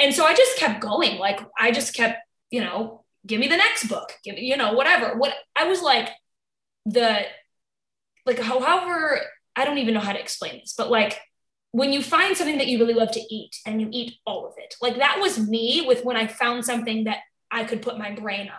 And 0.00 0.14
so 0.14 0.24
I 0.24 0.34
just 0.34 0.58
kept 0.58 0.80
going. 0.80 1.18
Like, 1.18 1.40
I 1.58 1.70
just 1.70 1.94
kept, 1.94 2.18
you 2.50 2.60
know, 2.60 3.04
give 3.26 3.38
me 3.38 3.48
the 3.48 3.56
next 3.56 3.88
book, 3.88 4.12
give 4.24 4.34
me, 4.34 4.42
you 4.42 4.56
know, 4.56 4.72
whatever. 4.72 5.16
What 5.16 5.34
I 5.54 5.64
was 5.66 5.82
like, 5.82 6.08
the, 6.86 7.20
like, 8.24 8.38
however, 8.38 9.20
I 9.54 9.64
don't 9.64 9.78
even 9.78 9.94
know 9.94 10.00
how 10.00 10.12
to 10.12 10.20
explain 10.20 10.60
this, 10.60 10.74
but 10.76 10.90
like, 10.90 11.20
when 11.72 11.92
you 11.92 12.02
find 12.02 12.36
something 12.36 12.58
that 12.58 12.66
you 12.66 12.78
really 12.78 12.94
love 12.94 13.12
to 13.12 13.20
eat 13.20 13.54
and 13.64 13.80
you 13.80 13.88
eat 13.92 14.14
all 14.26 14.46
of 14.46 14.54
it, 14.56 14.74
like 14.82 14.96
that 14.96 15.20
was 15.20 15.38
me 15.38 15.84
with 15.86 16.04
when 16.04 16.16
I 16.16 16.26
found 16.26 16.64
something 16.64 17.04
that 17.04 17.18
I 17.50 17.62
could 17.64 17.82
put 17.82 17.98
my 17.98 18.10
brain 18.12 18.48
on, 18.48 18.58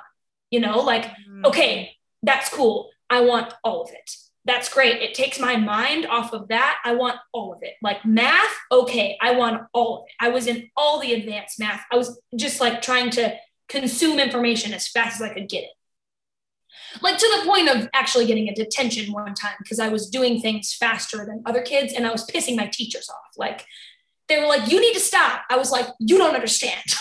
you 0.49 0.59
know, 0.61 0.79
like, 0.79 1.05
mm-hmm. 1.05 1.45
okay, 1.47 1.97
that's 2.23 2.49
cool. 2.49 2.89
I 3.09 3.21
want 3.21 3.53
all 3.63 3.81
of 3.81 3.89
it 3.91 4.11
that's 4.45 4.73
great. 4.73 5.01
It 5.01 5.13
takes 5.13 5.39
my 5.39 5.55
mind 5.55 6.05
off 6.07 6.33
of 6.33 6.47
that. 6.47 6.79
I 6.83 6.95
want 6.95 7.17
all 7.31 7.53
of 7.53 7.59
it. 7.61 7.73
Like 7.81 8.03
math, 8.05 8.55
okay, 8.71 9.17
I 9.21 9.35
want 9.35 9.63
all 9.73 9.99
of 9.99 10.03
it. 10.07 10.13
I 10.19 10.29
was 10.29 10.47
in 10.47 10.69
all 10.75 10.99
the 10.99 11.13
advanced 11.13 11.59
math. 11.59 11.83
I 11.91 11.95
was 11.95 12.19
just 12.35 12.59
like 12.59 12.81
trying 12.81 13.11
to 13.11 13.35
consume 13.69 14.19
information 14.19 14.73
as 14.73 14.87
fast 14.87 15.21
as 15.21 15.29
I 15.29 15.33
could 15.33 15.47
get 15.47 15.63
it. 15.63 15.71
Like 17.01 17.17
to 17.17 17.37
the 17.37 17.47
point 17.47 17.69
of 17.69 17.87
actually 17.93 18.25
getting 18.25 18.49
a 18.49 18.55
detention 18.55 19.13
one 19.13 19.33
time 19.33 19.55
because 19.59 19.79
I 19.79 19.89
was 19.89 20.09
doing 20.09 20.41
things 20.41 20.73
faster 20.73 21.25
than 21.25 21.43
other 21.45 21.61
kids 21.61 21.93
and 21.93 22.05
I 22.05 22.11
was 22.11 22.25
pissing 22.25 22.57
my 22.57 22.67
teachers 22.67 23.09
off. 23.09 23.37
Like 23.37 23.65
they 24.31 24.39
were 24.39 24.47
like, 24.47 24.71
you 24.71 24.79
need 24.79 24.93
to 24.93 24.99
stop. 24.99 25.41
I 25.49 25.57
was 25.57 25.71
like, 25.71 25.87
you 25.99 26.17
don't 26.17 26.33
understand. 26.33 26.81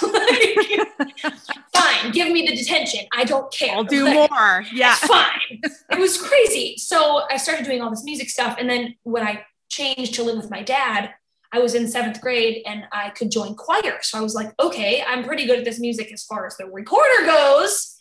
fine, 1.73 2.13
give 2.13 2.33
me 2.33 2.47
the 2.47 2.57
detention. 2.57 3.07
I 3.13 3.25
don't 3.25 3.53
care. 3.53 3.75
I'll 3.77 3.85
do 3.85 4.05
like, 4.05 4.31
more. 4.31 4.65
Yeah. 4.73 4.95
fine. 4.97 5.61
it 5.63 5.99
was 5.99 6.21
crazy. 6.21 6.77
So 6.77 7.23
I 7.31 7.37
started 7.37 7.65
doing 7.65 7.81
all 7.81 7.91
this 7.91 8.05
music 8.05 8.29
stuff. 8.29 8.57
And 8.59 8.69
then 8.69 8.97
when 9.05 9.27
I 9.27 9.45
changed 9.69 10.15
to 10.15 10.25
live 10.25 10.37
with 10.37 10.51
my 10.51 10.63
dad, 10.63 11.11
I 11.53 11.59
was 11.59 11.75
in 11.75 11.89
seventh 11.89 12.21
grade 12.21 12.63
and 12.67 12.85
I 12.93 13.11
could 13.11 13.31
join 13.31 13.55
choir. 13.55 13.99
So 14.03 14.19
I 14.19 14.23
was 14.23 14.35
like, 14.35 14.53
okay, 14.61 15.03
I'm 15.07 15.25
pretty 15.25 15.47
good 15.47 15.59
at 15.59 15.65
this 15.65 15.81
music 15.81 16.13
as 16.13 16.25
far 16.25 16.47
as 16.47 16.57
the 16.57 16.67
recorder 16.67 17.25
goes. 17.25 17.97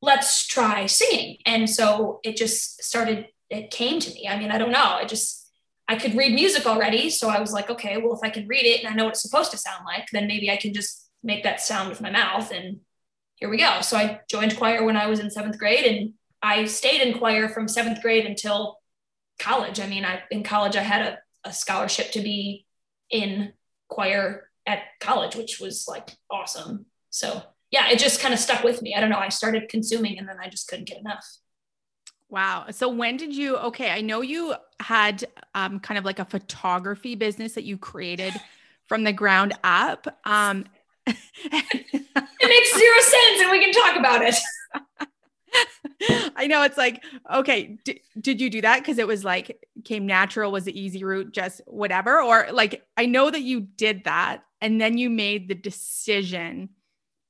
Let's 0.00 0.46
try 0.46 0.86
singing. 0.86 1.38
And 1.44 1.68
so 1.68 2.20
it 2.22 2.36
just 2.36 2.82
started, 2.82 3.28
it 3.50 3.70
came 3.70 3.98
to 4.00 4.14
me. 4.14 4.28
I 4.28 4.38
mean, 4.38 4.50
I 4.50 4.58
don't 4.58 4.72
know. 4.72 4.98
It 5.02 5.08
just, 5.08 5.47
I 5.88 5.96
could 5.96 6.14
read 6.14 6.34
music 6.34 6.66
already. 6.66 7.08
So 7.08 7.28
I 7.28 7.40
was 7.40 7.52
like, 7.52 7.70
okay, 7.70 7.96
well, 7.96 8.14
if 8.14 8.20
I 8.22 8.30
can 8.30 8.46
read 8.46 8.66
it 8.66 8.80
and 8.80 8.88
I 8.88 8.94
know 8.94 9.04
what 9.04 9.14
it's 9.14 9.22
supposed 9.22 9.50
to 9.52 9.58
sound 9.58 9.84
like, 9.86 10.06
then 10.12 10.26
maybe 10.26 10.50
I 10.50 10.58
can 10.58 10.74
just 10.74 11.08
make 11.22 11.42
that 11.44 11.60
sound 11.60 11.88
with 11.88 12.00
my 12.00 12.10
mouth. 12.10 12.52
And 12.52 12.80
here 13.36 13.48
we 13.48 13.56
go. 13.56 13.80
So 13.80 13.96
I 13.96 14.20
joined 14.28 14.56
choir 14.56 14.84
when 14.84 14.96
I 14.96 15.06
was 15.06 15.20
in 15.20 15.30
seventh 15.30 15.58
grade 15.58 15.84
and 15.84 16.12
I 16.42 16.66
stayed 16.66 17.00
in 17.00 17.18
choir 17.18 17.48
from 17.48 17.68
seventh 17.68 18.02
grade 18.02 18.26
until 18.26 18.78
college. 19.38 19.80
I 19.80 19.86
mean, 19.86 20.04
I 20.04 20.22
in 20.30 20.42
college 20.42 20.76
I 20.76 20.82
had 20.82 21.02
a, 21.02 21.48
a 21.48 21.52
scholarship 21.52 22.12
to 22.12 22.20
be 22.20 22.66
in 23.10 23.52
choir 23.88 24.50
at 24.66 24.80
college, 25.00 25.36
which 25.36 25.58
was 25.58 25.86
like 25.88 26.16
awesome. 26.30 26.86
So 27.10 27.42
yeah, 27.70 27.90
it 27.90 27.98
just 27.98 28.20
kind 28.20 28.34
of 28.34 28.40
stuck 28.40 28.62
with 28.62 28.82
me. 28.82 28.94
I 28.94 29.00
don't 29.00 29.10
know. 29.10 29.18
I 29.18 29.30
started 29.30 29.68
consuming 29.68 30.18
and 30.18 30.28
then 30.28 30.36
I 30.42 30.48
just 30.48 30.68
couldn't 30.68 30.88
get 30.88 30.98
enough. 30.98 31.24
Wow. 32.30 32.66
So 32.70 32.88
when 32.88 33.16
did 33.16 33.34
you 33.34 33.56
okay, 33.56 33.90
I 33.90 34.00
know 34.00 34.20
you 34.20 34.54
had 34.80 35.24
um, 35.54 35.80
kind 35.80 35.98
of 35.98 36.04
like 36.04 36.18
a 36.18 36.24
photography 36.24 37.14
business 37.14 37.54
that 37.54 37.64
you 37.64 37.78
created 37.78 38.34
from 38.86 39.04
the 39.04 39.12
ground 39.12 39.54
up. 39.64 40.06
Um 40.24 40.64
it 41.06 42.48
makes 42.48 42.78
zero 42.78 43.00
sense 43.00 43.40
and 43.40 43.50
we 43.50 43.60
can 43.60 43.72
talk 43.72 43.96
about 43.96 44.22
it. 44.22 44.34
I 46.36 46.46
know 46.46 46.62
it's 46.62 46.76
like, 46.76 47.02
okay, 47.32 47.78
d- 47.84 48.02
did 48.20 48.40
you 48.40 48.50
do 48.50 48.60
that? 48.60 48.84
Cause 48.84 48.98
it 48.98 49.06
was 49.06 49.24
like 49.24 49.66
came 49.84 50.06
natural, 50.06 50.52
was 50.52 50.64
the 50.64 50.78
easy 50.78 51.02
route, 51.02 51.32
just 51.32 51.62
whatever. 51.66 52.20
Or 52.20 52.48
like, 52.52 52.84
I 52.96 53.06
know 53.06 53.30
that 53.30 53.40
you 53.40 53.60
did 53.60 54.04
that 54.04 54.44
and 54.60 54.78
then 54.80 54.98
you 54.98 55.08
made 55.08 55.48
the 55.48 55.54
decision 55.54 56.70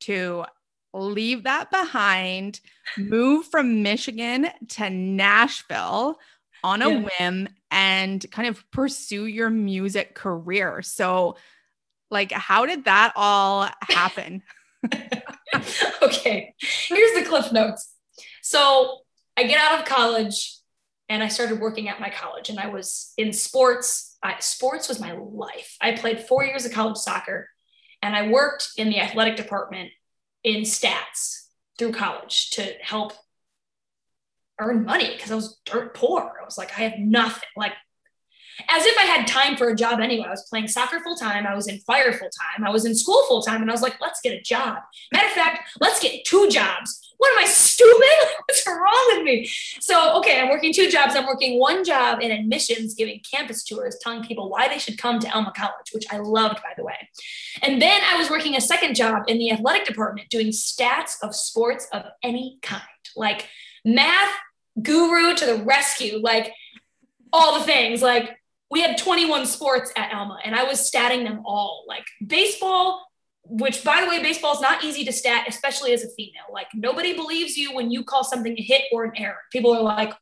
to 0.01 0.45
leave 0.93 1.45
that 1.45 1.71
behind, 1.71 2.61
move 2.97 3.47
from 3.47 3.83
Michigan 3.83 4.49
to 4.69 4.91
Nashville 4.91 6.19
on 6.65 6.83
a 6.83 6.91
yeah. 6.91 7.09
whim 7.21 7.49
and 7.71 8.25
kind 8.31 8.49
of 8.49 8.69
pursue 8.71 9.27
your 9.27 9.51
music 9.51 10.15
career. 10.15 10.83
So, 10.83 11.37
like, 12.11 12.33
how 12.33 12.67
did 12.67 12.85
that 12.85 13.13
all 13.17 13.69
happen? 13.83 14.43
okay, 16.03 16.55
here's 16.59 17.15
the 17.15 17.29
cliff 17.29 17.53
notes. 17.53 17.93
So, 18.43 18.99
I 19.37 19.45
get 19.45 19.61
out 19.61 19.79
of 19.79 19.87
college 19.87 20.59
and 21.09 21.23
I 21.23 21.29
started 21.29 21.61
working 21.61 21.89
at 21.89 22.01
my 22.01 22.11
college, 22.11 22.51
and 22.51 22.59
I 22.59 22.69
was 22.69 23.13
in 23.17 23.33
sports. 23.33 24.17
I, 24.23 24.37
sports 24.41 24.89
was 24.89 25.01
my 25.01 25.13
life. 25.13 25.77
I 25.81 25.93
played 25.93 26.21
four 26.21 26.45
years 26.45 26.67
of 26.67 26.73
college 26.73 26.99
soccer, 26.99 27.49
and 28.03 28.15
I 28.15 28.29
worked 28.29 28.71
in 28.77 28.91
the 28.91 29.01
athletic 29.01 29.37
department 29.37 29.91
in 30.49 30.63
stats 30.63 31.49
through 31.79 31.93
college 31.93 32.51
to 32.51 32.63
help 32.81 33.13
earn 34.59 34.85
money 34.85 35.13
because 35.13 35.31
I 35.31 35.35
was 35.35 35.61
dirt 35.65 35.95
poor. 35.95 36.37
I 36.41 36.45
was 36.45 36.57
like, 36.59 36.71
I 36.79 36.83
have 36.83 36.99
nothing. 36.99 37.49
Like 37.57 37.75
as 38.69 38.85
if 38.85 38.99
I 38.99 39.03
had 39.03 39.27
time 39.27 39.57
for 39.57 39.69
a 39.69 39.77
job 39.77 40.01
anyway. 40.01 40.27
I 40.27 40.31
was 40.31 40.47
playing 40.49 40.69
soccer 40.69 41.01
full 41.01 41.17
time. 41.17 41.47
I 41.47 41.55
was 41.55 41.69
in 41.69 41.79
fire 41.81 42.13
full 42.13 42.31
time. 42.31 42.67
I 42.67 42.71
was 42.71 42.85
in 42.85 42.95
school 42.95 43.23
full 43.29 43.43
time. 43.43 43.63
And 43.63 43.71
I 43.71 43.75
was 43.75 43.83
like, 43.83 44.01
let's 44.01 44.21
get 44.21 44.33
a 44.33 44.41
job. 44.41 44.79
Matter 45.13 45.27
of 45.27 45.33
fact, 45.33 45.71
let's 45.81 46.01
get 46.01 46.25
two 46.25 46.49
jobs. 46.49 47.15
What 47.19 47.33
am 47.33 47.39
I 47.39 47.47
stupid? 47.47 48.29
What's 48.47 48.67
wrong 48.67 49.13
with 49.13 49.25
me? 49.25 49.49
So, 49.81 50.19
okay, 50.19 50.41
I'm 50.41 50.49
working 50.49 50.73
two 50.73 50.89
jobs. 50.89 51.15
I'm 51.15 51.27
working 51.27 51.59
one 51.59 51.85
job 51.85 52.21
in 52.21 52.31
admissions, 52.31 52.95
giving 52.95 53.21
campus 53.31 53.65
tours, 53.65 53.99
telling 54.01 54.23
people 54.23 54.49
why 54.49 54.69
they 54.69 54.79
should 54.79 54.99
come 54.99 55.19
to 55.21 55.33
Alma 55.33 55.53
College, 55.57 55.93
which 55.93 56.07
I 56.11 56.19
loved, 56.19 56.57
by 56.57 56.73
the 56.77 56.85
way. 56.85 57.09
And 57.63 57.81
then 57.81 58.01
I 58.11 58.17
was 58.17 58.31
working 58.31 58.57
a 58.57 58.61
second 58.61 58.95
job 58.95 59.25
in 59.29 59.39
the 59.39 59.53
athletic 59.53 59.87
department 59.87 60.31
doing 60.31 60.49
stats 60.49 61.15
of 61.23 61.35
sports 61.35 61.87
of 61.93 62.05
any 62.23 62.59
kind, 62.63 62.83
like 63.17 63.49
math 63.85 64.33
guru 64.81 65.35
to 65.35 65.47
the 65.47 65.63
rescue, 65.65 66.19
like 66.19 66.53
all 67.33 67.59
the 67.59 67.65
things, 67.65 68.03
like 68.03 68.38
we 68.71 68.81
had 68.81 68.99
21 68.99 69.47
sports 69.47 69.93
at 69.97 70.13
Alma 70.13 70.39
and 70.45 70.55
I 70.55 70.65
was 70.65 70.91
statting 70.91 71.25
them 71.25 71.43
all 71.45 71.85
like 71.89 72.07
baseball, 72.25 73.07
which 73.45 73.83
by 73.83 74.01
the 74.03 74.09
way, 74.09 74.23
baseball 74.23 74.55
is 74.55 74.61
not 74.61 74.85
easy 74.85 75.05
to 75.05 75.13
stat, 75.13 75.47
especially 75.49 75.93
as 75.93 76.03
a 76.03 76.09
female. 76.11 76.45
Like 76.53 76.69
nobody 76.75 77.15
believes 77.15 77.57
you 77.57 77.75
when 77.75 77.91
you 77.91 78.05
call 78.05 78.25
something 78.25 78.55
a 78.57 78.63
hit 78.63 78.83
or 78.93 79.05
an 79.05 79.13
error. 79.17 79.39
People 79.53 79.75
are 79.75 79.83
like, 79.83 80.13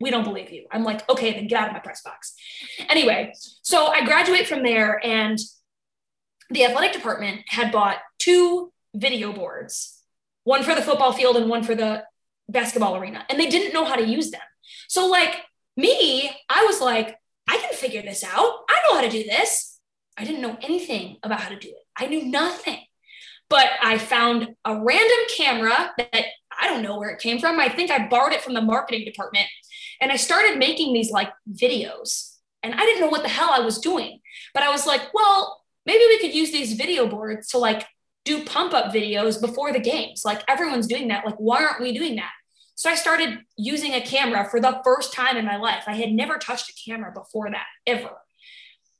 we 0.00 0.10
don't 0.10 0.24
believe 0.24 0.50
you. 0.50 0.66
I'm 0.70 0.84
like, 0.84 1.08
okay, 1.10 1.32
then 1.32 1.48
get 1.48 1.60
out 1.60 1.68
of 1.68 1.72
my 1.72 1.80
press 1.80 2.02
box. 2.02 2.34
Anyway, 2.88 3.32
so 3.62 3.86
I 3.86 4.04
graduate 4.04 4.46
from 4.46 4.62
there 4.62 5.04
and 5.04 5.38
the 6.50 6.64
athletic 6.64 6.92
department 6.92 7.42
had 7.48 7.72
bought 7.72 7.98
two 8.18 8.72
video 8.94 9.32
boards, 9.32 10.02
one 10.44 10.62
for 10.62 10.74
the 10.74 10.82
football 10.82 11.12
field 11.12 11.36
and 11.36 11.50
one 11.50 11.62
for 11.62 11.74
the 11.74 12.04
basketball 12.48 12.96
arena, 12.96 13.24
and 13.28 13.38
they 13.38 13.48
didn't 13.48 13.74
know 13.74 13.84
how 13.84 13.96
to 13.96 14.06
use 14.06 14.30
them. 14.30 14.40
So 14.88 15.06
like 15.06 15.36
me, 15.76 16.30
I 16.48 16.64
was 16.64 16.80
like, 16.80 17.17
I 17.48 17.56
can 17.58 17.72
figure 17.72 18.02
this 18.02 18.22
out. 18.22 18.60
I 18.68 18.80
know 18.84 18.96
how 18.96 19.00
to 19.00 19.10
do 19.10 19.24
this. 19.24 19.80
I 20.16 20.24
didn't 20.24 20.42
know 20.42 20.58
anything 20.60 21.16
about 21.22 21.40
how 21.40 21.48
to 21.48 21.58
do 21.58 21.68
it. 21.68 21.84
I 21.96 22.06
knew 22.06 22.26
nothing. 22.26 22.78
But 23.48 23.66
I 23.82 23.96
found 23.96 24.48
a 24.64 24.74
random 24.74 25.18
camera 25.36 25.92
that 25.96 26.24
I 26.60 26.68
don't 26.68 26.82
know 26.82 26.98
where 26.98 27.10
it 27.10 27.20
came 27.20 27.38
from. 27.38 27.58
I 27.58 27.68
think 27.68 27.90
I 27.90 28.08
borrowed 28.08 28.32
it 28.32 28.42
from 28.42 28.54
the 28.54 28.60
marketing 28.60 29.04
department. 29.04 29.46
And 30.00 30.12
I 30.12 30.16
started 30.16 30.58
making 30.58 30.92
these 30.92 31.10
like 31.10 31.30
videos. 31.50 32.34
And 32.62 32.74
I 32.74 32.80
didn't 32.80 33.00
know 33.00 33.08
what 33.08 33.22
the 33.22 33.28
hell 33.28 33.50
I 33.52 33.60
was 33.60 33.78
doing. 33.78 34.20
But 34.52 34.64
I 34.64 34.70
was 34.70 34.86
like, 34.86 35.14
well, 35.14 35.62
maybe 35.86 36.04
we 36.08 36.18
could 36.18 36.34
use 36.34 36.52
these 36.52 36.74
video 36.74 37.06
boards 37.06 37.48
to 37.48 37.58
like 37.58 37.86
do 38.24 38.44
pump 38.44 38.74
up 38.74 38.92
videos 38.92 39.40
before 39.40 39.72
the 39.72 39.80
games. 39.80 40.22
Like 40.24 40.42
everyone's 40.48 40.86
doing 40.86 41.08
that. 41.08 41.24
Like, 41.24 41.36
why 41.36 41.64
aren't 41.64 41.80
we 41.80 41.96
doing 41.96 42.16
that? 42.16 42.32
So 42.78 42.88
I 42.88 42.94
started 42.94 43.40
using 43.56 43.94
a 43.94 44.00
camera 44.00 44.48
for 44.48 44.60
the 44.60 44.80
first 44.84 45.12
time 45.12 45.36
in 45.36 45.44
my 45.44 45.56
life. 45.56 45.82
I 45.88 45.94
had 45.94 46.12
never 46.12 46.38
touched 46.38 46.70
a 46.70 46.88
camera 46.88 47.10
before 47.12 47.50
that, 47.50 47.66
ever. 47.88 48.10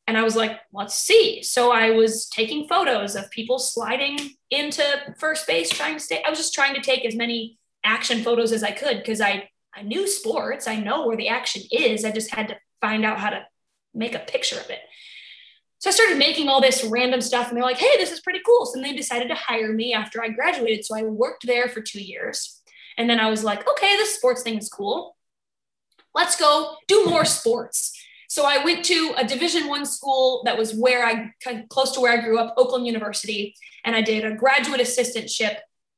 And 0.09 0.19
I 0.19 0.25
was 0.25 0.35
like, 0.35 0.59
let's 0.73 0.99
see. 0.99 1.45
So 1.45 1.71
I 1.71 1.91
was 1.91 2.27
taking 2.29 2.67
photos 2.67 3.15
of 3.15 3.31
people 3.31 3.61
sliding 3.61 4.19
into 4.51 4.83
first 5.21 5.47
base, 5.47 5.71
trying 5.71 5.95
to 5.95 6.01
stay. 6.01 6.21
I 6.27 6.29
was 6.29 6.41
just 6.41 6.55
trying 6.55 6.75
to 6.75 6.81
take 6.81 7.05
as 7.05 7.15
many 7.15 7.57
action 7.85 8.25
photos 8.25 8.51
as 8.51 8.65
I 8.65 8.73
could 8.73 8.97
because 8.97 9.21
I, 9.21 9.49
I 9.73 9.83
knew 9.83 10.09
sports. 10.09 10.67
I 10.67 10.81
know 10.81 11.07
where 11.07 11.17
the 11.17 11.29
action 11.29 11.63
is. 11.71 12.05
I 12.05 12.11
just 12.11 12.35
had 12.35 12.49
to 12.49 12.57
find 12.81 13.05
out 13.05 13.21
how 13.21 13.31
to 13.31 13.47
make 13.95 14.17
a 14.17 14.19
picture 14.19 14.59
of 14.59 14.69
it. 14.71 14.81
So 15.79 15.91
I 15.91 15.93
started 15.93 16.19
making 16.19 16.49
all 16.49 16.61
this 16.61 16.83
random 16.83 17.21
stuff 17.21 17.47
and 17.47 17.57
they're 17.57 17.63
like, 17.63 17.79
hey, 17.79 17.97
this 17.97 18.11
is 18.11 18.23
pretty 18.23 18.41
cool. 18.45 18.67
So 18.67 18.83
they 18.83 18.97
decided 18.97 19.29
to 19.29 19.37
hire 19.37 19.73
me 19.73 19.95
after 19.95 20.21
I 20.21 20.31
graduated. 20.31 20.85
So 20.85 20.97
I 20.97 21.05
worked 21.05 21.47
there 21.47 21.69
for 21.69 21.81
two 21.81 22.03
years. 22.03 22.58
And 22.99 23.09
then 23.09 23.21
I 23.21 23.31
was 23.31 23.45
like, 23.45 23.67
okay, 23.67 23.97
this 23.97 24.17
sports 24.17 24.43
thing 24.43 24.59
is 24.59 24.69
cool. 24.69 25.17
Let's 26.15 26.39
go 26.39 26.75
do 26.89 27.07
more 27.07 27.25
sports. 27.25 27.93
So 28.29 28.45
I 28.45 28.63
went 28.63 28.85
to 28.87 29.15
a 29.17 29.25
Division 29.25 29.69
One 29.69 29.87
school 29.87 30.43
that 30.45 30.59
was 30.59 30.75
where 30.75 31.07
I 31.07 31.33
close 31.71 31.93
to 31.93 32.01
where 32.01 32.13
I 32.13 32.23
grew 32.23 32.39
up, 32.39 32.55
Oakland 32.59 32.87
University, 32.87 33.55
and 33.85 33.97
I 33.97 34.03
did 34.03 34.25
a 34.25 34.35
graduate 34.35 34.81
assistantship 34.81 35.57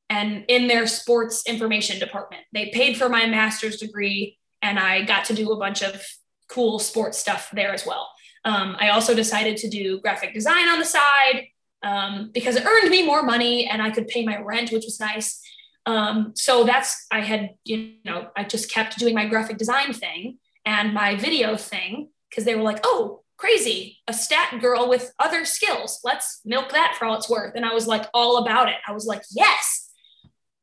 and 0.08 0.44
in 0.46 0.68
their 0.68 0.86
sports 0.86 1.44
information 1.46 1.98
department. 1.98 2.42
They 2.52 2.70
paid 2.70 2.96
for 2.96 3.08
my 3.08 3.26
master's 3.26 3.78
degree, 3.78 4.38
and 4.62 4.78
I 4.78 5.04
got 5.04 5.24
to 5.26 5.34
do 5.34 5.50
a 5.50 5.58
bunch 5.58 5.82
of 5.82 6.04
cool 6.48 6.78
sports 6.78 7.18
stuff 7.18 7.50
there 7.52 7.72
as 7.72 7.86
well. 7.86 8.10
Um, 8.44 8.76
I 8.78 8.90
also 8.90 9.14
decided 9.14 9.56
to 9.58 9.68
do 9.68 10.00
graphic 10.00 10.34
design 10.34 10.68
on 10.68 10.78
the 10.78 10.84
side 10.84 11.48
um, 11.82 12.30
because 12.32 12.56
it 12.56 12.64
earned 12.64 12.90
me 12.90 13.04
more 13.04 13.22
money 13.22 13.66
and 13.66 13.80
I 13.82 13.90
could 13.90 14.08
pay 14.08 14.24
my 14.24 14.38
rent, 14.38 14.70
which 14.70 14.84
was 14.84 15.00
nice. 15.00 15.40
Um, 15.86 16.32
so 16.36 16.64
that's 16.64 17.06
I 17.10 17.20
had 17.20 17.50
you 17.64 17.94
know 18.04 18.28
I 18.36 18.44
just 18.44 18.70
kept 18.70 18.98
doing 18.98 19.14
my 19.14 19.26
graphic 19.26 19.56
design 19.56 19.92
thing 19.92 20.38
and 20.64 20.94
my 20.94 21.16
video 21.16 21.56
thing 21.56 22.10
because 22.28 22.44
they 22.44 22.54
were 22.54 22.62
like, 22.62 22.80
oh, 22.84 23.22
crazy, 23.36 23.98
a 24.06 24.12
stat 24.12 24.60
girl 24.60 24.88
with 24.88 25.12
other 25.18 25.44
skills. 25.44 26.00
Let's 26.04 26.40
milk 26.44 26.72
that 26.72 26.96
for 26.98 27.06
all 27.06 27.16
it's 27.16 27.28
worth. 27.28 27.54
And 27.56 27.64
I 27.64 27.72
was 27.72 27.86
like 27.86 28.06
all 28.12 28.38
about 28.38 28.68
it. 28.68 28.76
I 28.86 28.92
was 28.92 29.06
like, 29.06 29.22
yes. 29.30 29.90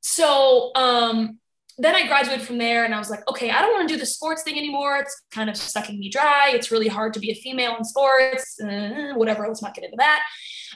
So 0.02 0.72
um, 0.76 1.40
then 1.80 1.96
I 1.96 2.08
graduated 2.08 2.46
from 2.46 2.60
there 2.60 2.86
and 2.86 2.94
I 2.94 3.00
was 3.00 3.10
like, 3.10 3.28
okay, 3.28 3.50
I 3.50 3.62
don't 3.62 3.74
want 3.74 3.90
to 3.90 3.94
do 3.96 4.00
the 4.00 4.06
sports 4.06 4.44
thing 4.44 4.58
anymore. 4.58 4.98
It's 4.98 5.24
kind 5.32 5.50
of 5.50 5.58
sucking 5.58 6.00
me 6.00 6.10
dry. 6.10 6.52
It's 6.54 6.72
really 6.72 6.88
hard 6.88 7.14
to 7.16 7.20
be 7.20 7.32
a 7.32 7.36
female 7.36 7.76
in 7.76 7.84
sports, 7.84 8.60
uh, 8.62 9.14
whatever. 9.16 9.48
Let's 9.48 9.64
not 9.64 9.74
get 9.74 9.84
into 9.84 9.98
that. 9.98 10.24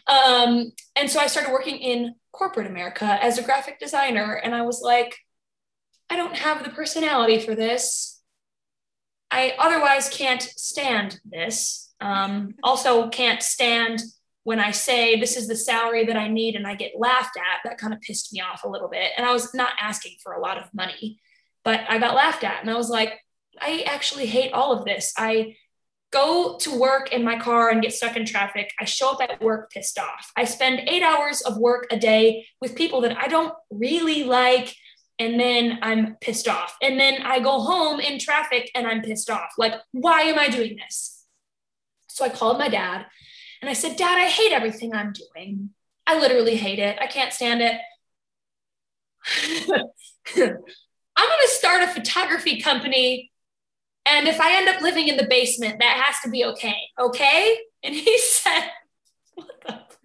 Um, 0.08 0.72
and 0.96 1.10
so 1.10 1.20
I 1.20 1.28
started 1.28 1.52
working 1.52 1.78
in 1.78 2.16
corporate 2.32 2.68
America 2.68 3.18
as 3.22 3.38
a 3.38 3.44
graphic 3.44 3.80
designer. 3.80 4.34
And 4.34 4.56
I 4.56 4.64
was 4.64 4.82
like, 4.82 5.16
I 6.10 6.16
don't 6.16 6.38
have 6.38 6.64
the 6.64 6.70
personality 6.70 7.40
for 7.40 7.56
this. 7.56 8.22
I 9.30 9.56
otherwise 9.58 10.10
can't 10.10 10.42
stand 10.42 11.20
this. 11.24 11.94
Um, 12.02 12.56
also, 12.64 13.10
can't 13.10 13.42
stand 13.42 14.02
when 14.44 14.60
I 14.60 14.72
say 14.72 15.20
this 15.20 15.38
is 15.38 15.48
the 15.48 15.56
salary 15.56 16.06
that 16.06 16.18
I 16.18 16.28
need 16.28 16.56
and 16.56 16.68
I 16.68 16.76
get 16.76 16.94
laughed 16.98 17.38
at. 17.38 17.62
That 17.64 17.78
kind 17.78 17.94
of 17.94 18.02
pissed 18.02 18.34
me 18.34 18.42
off 18.42 18.64
a 18.64 18.70
little 18.70 18.90
bit. 18.90 19.12
And 19.16 19.26
I 19.26 19.32
was 19.32 19.54
not 19.54 19.72
asking 19.80 20.16
for 20.24 20.34
a 20.34 20.42
lot 20.42 20.58
of 20.58 20.74
money, 20.74 21.20
but 21.64 21.82
I 21.88 22.00
got 22.00 22.16
laughed 22.16 22.44
at. 22.44 22.62
And 22.62 22.70
I 22.70 22.76
was 22.76 22.90
like, 22.90 23.20
I 23.60 23.84
actually 23.86 24.26
hate 24.26 24.52
all 24.52 24.74
of 24.74 24.84
this. 24.84 25.14
I 25.18 25.56
go 26.12 26.58
to 26.58 26.78
work 26.78 27.14
in 27.14 27.24
my 27.24 27.40
car 27.40 27.70
and 27.70 27.82
get 27.82 27.94
stuck 27.94 28.18
in 28.18 28.26
traffic. 28.26 28.72
I 28.80 28.86
show 28.86 29.12
up 29.12 29.22
at 29.22 29.42
work 29.42 29.72
pissed 29.72 29.98
off. 29.98 30.32
I 30.36 30.44
spend 30.44 30.88
eight 30.88 31.04
hours 31.04 31.42
of 31.42 31.58
work 31.58 31.88
a 31.90 31.98
day 31.98 32.46
with 32.60 32.76
people 32.76 33.02
that 33.02 33.18
I 33.18 33.28
don't 33.28 33.54
really 33.72 34.24
like 34.24 34.76
and 35.20 35.40
then 35.40 35.80
I'm 35.82 36.16
pissed 36.20 36.48
off. 36.48 36.76
And 36.82 37.00
then 37.00 37.22
I 37.22 37.40
go 37.40 37.60
home 37.60 38.00
in 38.00 38.20
traffic 38.20 38.72
and 38.74 38.88
I'm 38.88 39.02
pissed 39.02 39.30
off. 39.30 39.52
Like, 39.58 39.74
why 39.92 40.22
am 40.22 40.40
I 40.40 40.50
doing 40.50 40.78
this? 40.78 41.26
So 42.08 42.26
I 42.26 42.30
called 42.30 42.58
my 42.58 42.68
dad 42.68 43.06
and 43.62 43.70
I 43.70 43.74
said, 43.74 43.96
Dad, 43.96 44.18
I 44.18 44.28
hate 44.28 44.52
everything 44.52 44.94
I'm 44.94 45.14
doing. 45.14 45.70
I 46.08 46.20
literally 46.20 46.56
hate 46.56 46.80
it. 46.80 46.98
I 47.00 47.08
can't 47.08 47.32
stand 47.32 47.62
it. 47.62 47.80
I'm 50.36 51.28
going 51.28 51.40
to 51.44 51.48
start 51.50 51.84
a 51.84 51.88
photography 51.88 52.60
company. 52.60 53.31
And 54.12 54.28
if 54.28 54.42
I 54.42 54.58
end 54.58 54.68
up 54.68 54.82
living 54.82 55.08
in 55.08 55.16
the 55.16 55.26
basement, 55.26 55.80
that 55.80 56.04
has 56.04 56.20
to 56.24 56.30
be 56.30 56.44
okay. 56.46 56.76
Okay. 57.00 57.58
And 57.82 57.96
he 57.96 58.18
said, 58.20 58.70
What? 59.36 59.98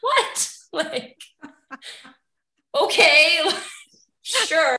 What? 0.00 0.46
Like, 0.72 1.20
okay 2.80 3.38
sure. 4.22 4.78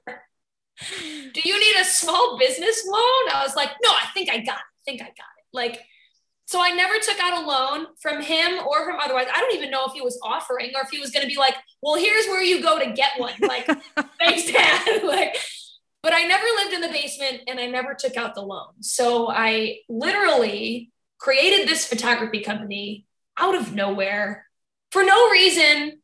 Do 0.87 1.41
you 1.43 1.59
need 1.59 1.81
a 1.81 1.83
small 1.83 2.37
business 2.39 2.87
loan? 2.87 3.29
I 3.33 3.43
was 3.45 3.57
like, 3.57 3.71
no, 3.83 3.89
I 3.89 4.05
think 4.13 4.29
I 4.29 4.37
got 4.37 4.55
it. 4.55 4.71
I 4.71 4.81
think 4.85 5.01
I 5.01 5.05
got 5.05 5.11
it. 5.11 5.45
Like, 5.51 5.81
so 6.45 6.61
I 6.61 6.71
never 6.71 6.93
took 6.99 7.19
out 7.19 7.43
a 7.43 7.45
loan 7.45 7.87
from 8.01 8.21
him 8.21 8.65
or 8.65 8.85
from 8.85 8.99
otherwise. 9.01 9.27
I 9.35 9.41
don't 9.41 9.53
even 9.53 9.69
know 9.69 9.85
if 9.85 9.91
he 9.91 10.01
was 10.01 10.17
offering 10.23 10.71
or 10.75 10.81
if 10.81 10.89
he 10.89 10.99
was 10.99 11.11
going 11.11 11.23
to 11.23 11.27
be 11.27 11.37
like, 11.37 11.55
well, 11.81 11.95
here's 11.95 12.25
where 12.27 12.41
you 12.41 12.61
go 12.61 12.79
to 12.79 12.91
get 12.91 13.11
one. 13.17 13.33
Like, 13.41 13.65
thanks, 14.17 14.49
dad. 14.51 15.03
like, 15.03 15.35
but 16.03 16.13
I 16.13 16.23
never 16.23 16.45
lived 16.57 16.73
in 16.73 16.81
the 16.81 16.89
basement 16.89 17.41
and 17.47 17.59
I 17.59 17.67
never 17.67 17.93
took 17.93 18.17
out 18.17 18.35
the 18.35 18.41
loan. 18.41 18.81
So 18.81 19.29
I 19.29 19.79
literally 19.87 20.91
created 21.19 21.67
this 21.67 21.85
photography 21.85 22.41
company 22.41 23.05
out 23.37 23.55
of 23.55 23.73
nowhere 23.73 24.45
for 24.91 25.03
no 25.03 25.29
reason 25.29 26.01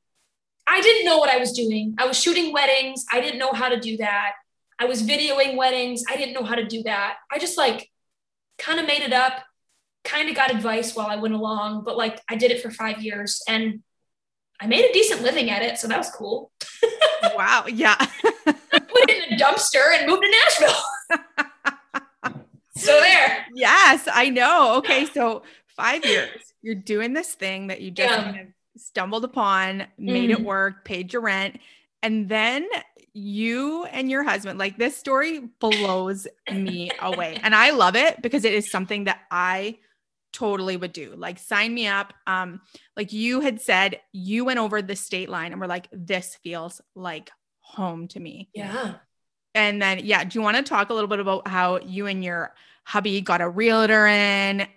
I 0.67 0.81
didn't 0.81 1.05
know 1.05 1.17
what 1.17 1.33
I 1.33 1.37
was 1.37 1.53
doing. 1.53 1.95
I 1.97 2.05
was 2.05 2.21
shooting 2.21 2.51
weddings. 2.51 3.05
I 3.11 3.21
didn't 3.21 3.39
know 3.39 3.53
how 3.53 3.69
to 3.69 3.79
do 3.79 3.97
that. 3.97 4.33
I 4.77 4.85
was 4.85 5.01
videoing 5.01 5.55
weddings. 5.55 6.03
I 6.09 6.17
didn't 6.17 6.33
know 6.33 6.43
how 6.43 6.55
to 6.55 6.65
do 6.65 6.83
that. 6.83 7.15
I 7.31 7.39
just 7.39 7.57
like 7.57 7.89
kind 8.59 8.79
of 8.79 8.85
made 8.85 9.01
it 9.01 9.13
up, 9.13 9.43
kind 10.03 10.29
of 10.29 10.35
got 10.35 10.51
advice 10.51 10.93
while 10.93 11.07
I 11.07 11.15
went 11.15 11.33
along, 11.33 11.83
but 11.85 11.97
like 11.97 12.21
I 12.29 12.35
did 12.35 12.51
it 12.51 12.61
for 12.61 12.69
five 12.69 13.01
years 13.01 13.41
and 13.47 13.81
I 14.59 14.67
made 14.67 14.85
a 14.85 14.93
decent 14.93 15.21
living 15.21 15.49
at 15.49 15.61
it. 15.61 15.77
So 15.77 15.87
that 15.87 15.97
was 15.97 16.09
cool. 16.09 16.51
wow. 17.35 17.65
Yeah. 17.67 17.95
Put 17.95 19.09
it 19.09 19.31
in 19.31 19.33
a 19.33 19.41
dumpster 19.41 19.97
and 19.97 20.07
moved 20.07 20.23
to 20.23 20.31
Nashville. 20.31 20.83
so 22.77 22.99
there. 22.99 23.45
Yes, 23.53 24.07
I 24.11 24.29
know. 24.29 24.75
Okay. 24.77 25.05
So 25.05 25.43
five 25.75 26.03
years, 26.05 26.53
you're 26.61 26.75
doing 26.75 27.13
this 27.13 27.35
thing 27.35 27.67
that 27.67 27.81
you 27.81 27.91
just 27.91 28.09
yeah. 28.09 28.23
kind 28.23 28.39
of 28.39 28.47
stumbled 28.81 29.23
upon, 29.23 29.85
made 29.97 30.29
mm. 30.29 30.33
it 30.33 30.41
work, 30.41 30.85
paid 30.85 31.13
your 31.13 31.21
rent. 31.21 31.59
And 32.01 32.29
then 32.29 32.67
you 33.13 33.85
and 33.85 34.09
your 34.09 34.23
husband, 34.23 34.59
like 34.59 34.77
this 34.77 34.95
story 34.97 35.39
blows 35.59 36.27
me 36.51 36.91
away. 37.01 37.39
And 37.41 37.55
I 37.55 37.71
love 37.71 37.95
it 37.95 38.21
because 38.21 38.45
it 38.45 38.53
is 38.53 38.69
something 38.69 39.05
that 39.05 39.19
I 39.31 39.77
totally 40.33 40.77
would 40.77 40.93
do. 40.93 41.13
Like 41.15 41.39
sign 41.39 41.73
me 41.73 41.87
up. 41.87 42.13
Um, 42.25 42.61
like 42.95 43.13
you 43.13 43.41
had 43.41 43.61
said, 43.61 43.99
you 44.11 44.45
went 44.45 44.59
over 44.59 44.81
the 44.81 44.95
state 44.95 45.29
line 45.29 45.51
and 45.51 45.59
we're 45.59 45.67
like, 45.67 45.87
this 45.91 46.37
feels 46.43 46.81
like 46.95 47.31
home 47.61 48.07
to 48.09 48.19
me. 48.19 48.49
Yeah. 48.53 48.95
And 49.55 49.81
then, 49.81 50.01
yeah, 50.03 50.23
do 50.23 50.37
you 50.37 50.43
want 50.43 50.57
to 50.57 50.63
talk 50.63 50.89
a 50.89 50.93
little 50.93 51.07
bit 51.07 51.19
about 51.19 51.47
how 51.47 51.79
you 51.79 52.05
and 52.05 52.23
your 52.23 52.53
hubby 52.83 53.21
got 53.21 53.41
a 53.41 53.49
realtor 53.49 54.05
in 54.07 54.67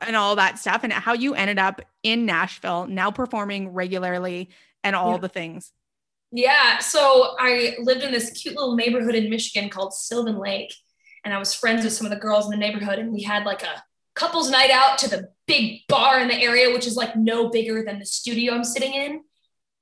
and 0.00 0.16
all 0.16 0.36
that 0.36 0.58
stuff 0.58 0.84
and 0.84 0.92
how 0.92 1.12
you 1.12 1.34
ended 1.34 1.58
up 1.58 1.80
in 2.02 2.24
Nashville, 2.24 2.86
now 2.86 3.10
performing 3.10 3.70
regularly 3.70 4.50
and 4.84 4.96
all 4.96 5.12
yeah. 5.12 5.18
the 5.18 5.28
things. 5.28 5.72
Yeah. 6.30 6.78
So 6.78 7.36
I 7.38 7.76
lived 7.80 8.02
in 8.02 8.10
this 8.10 8.30
cute 8.30 8.56
little 8.56 8.74
neighborhood 8.74 9.14
in 9.14 9.28
Michigan 9.28 9.68
called 9.68 9.92
Sylvan 9.92 10.38
Lake. 10.38 10.72
And 11.24 11.32
I 11.34 11.38
was 11.38 11.54
friends 11.54 11.84
with 11.84 11.92
some 11.92 12.06
of 12.06 12.10
the 12.10 12.18
girls 12.18 12.46
in 12.46 12.50
the 12.50 12.56
neighborhood. 12.56 12.98
And 12.98 13.12
we 13.12 13.22
had 13.22 13.44
like 13.44 13.62
a 13.62 13.82
couples 14.14 14.50
night 14.50 14.70
out 14.70 14.98
to 14.98 15.10
the 15.10 15.28
big 15.46 15.80
bar 15.88 16.20
in 16.20 16.28
the 16.28 16.40
area, 16.40 16.72
which 16.72 16.86
is 16.86 16.96
like 16.96 17.16
no 17.16 17.50
bigger 17.50 17.82
than 17.84 17.98
the 17.98 18.06
studio 18.06 18.54
I'm 18.54 18.64
sitting 18.64 18.94
in. 18.94 19.22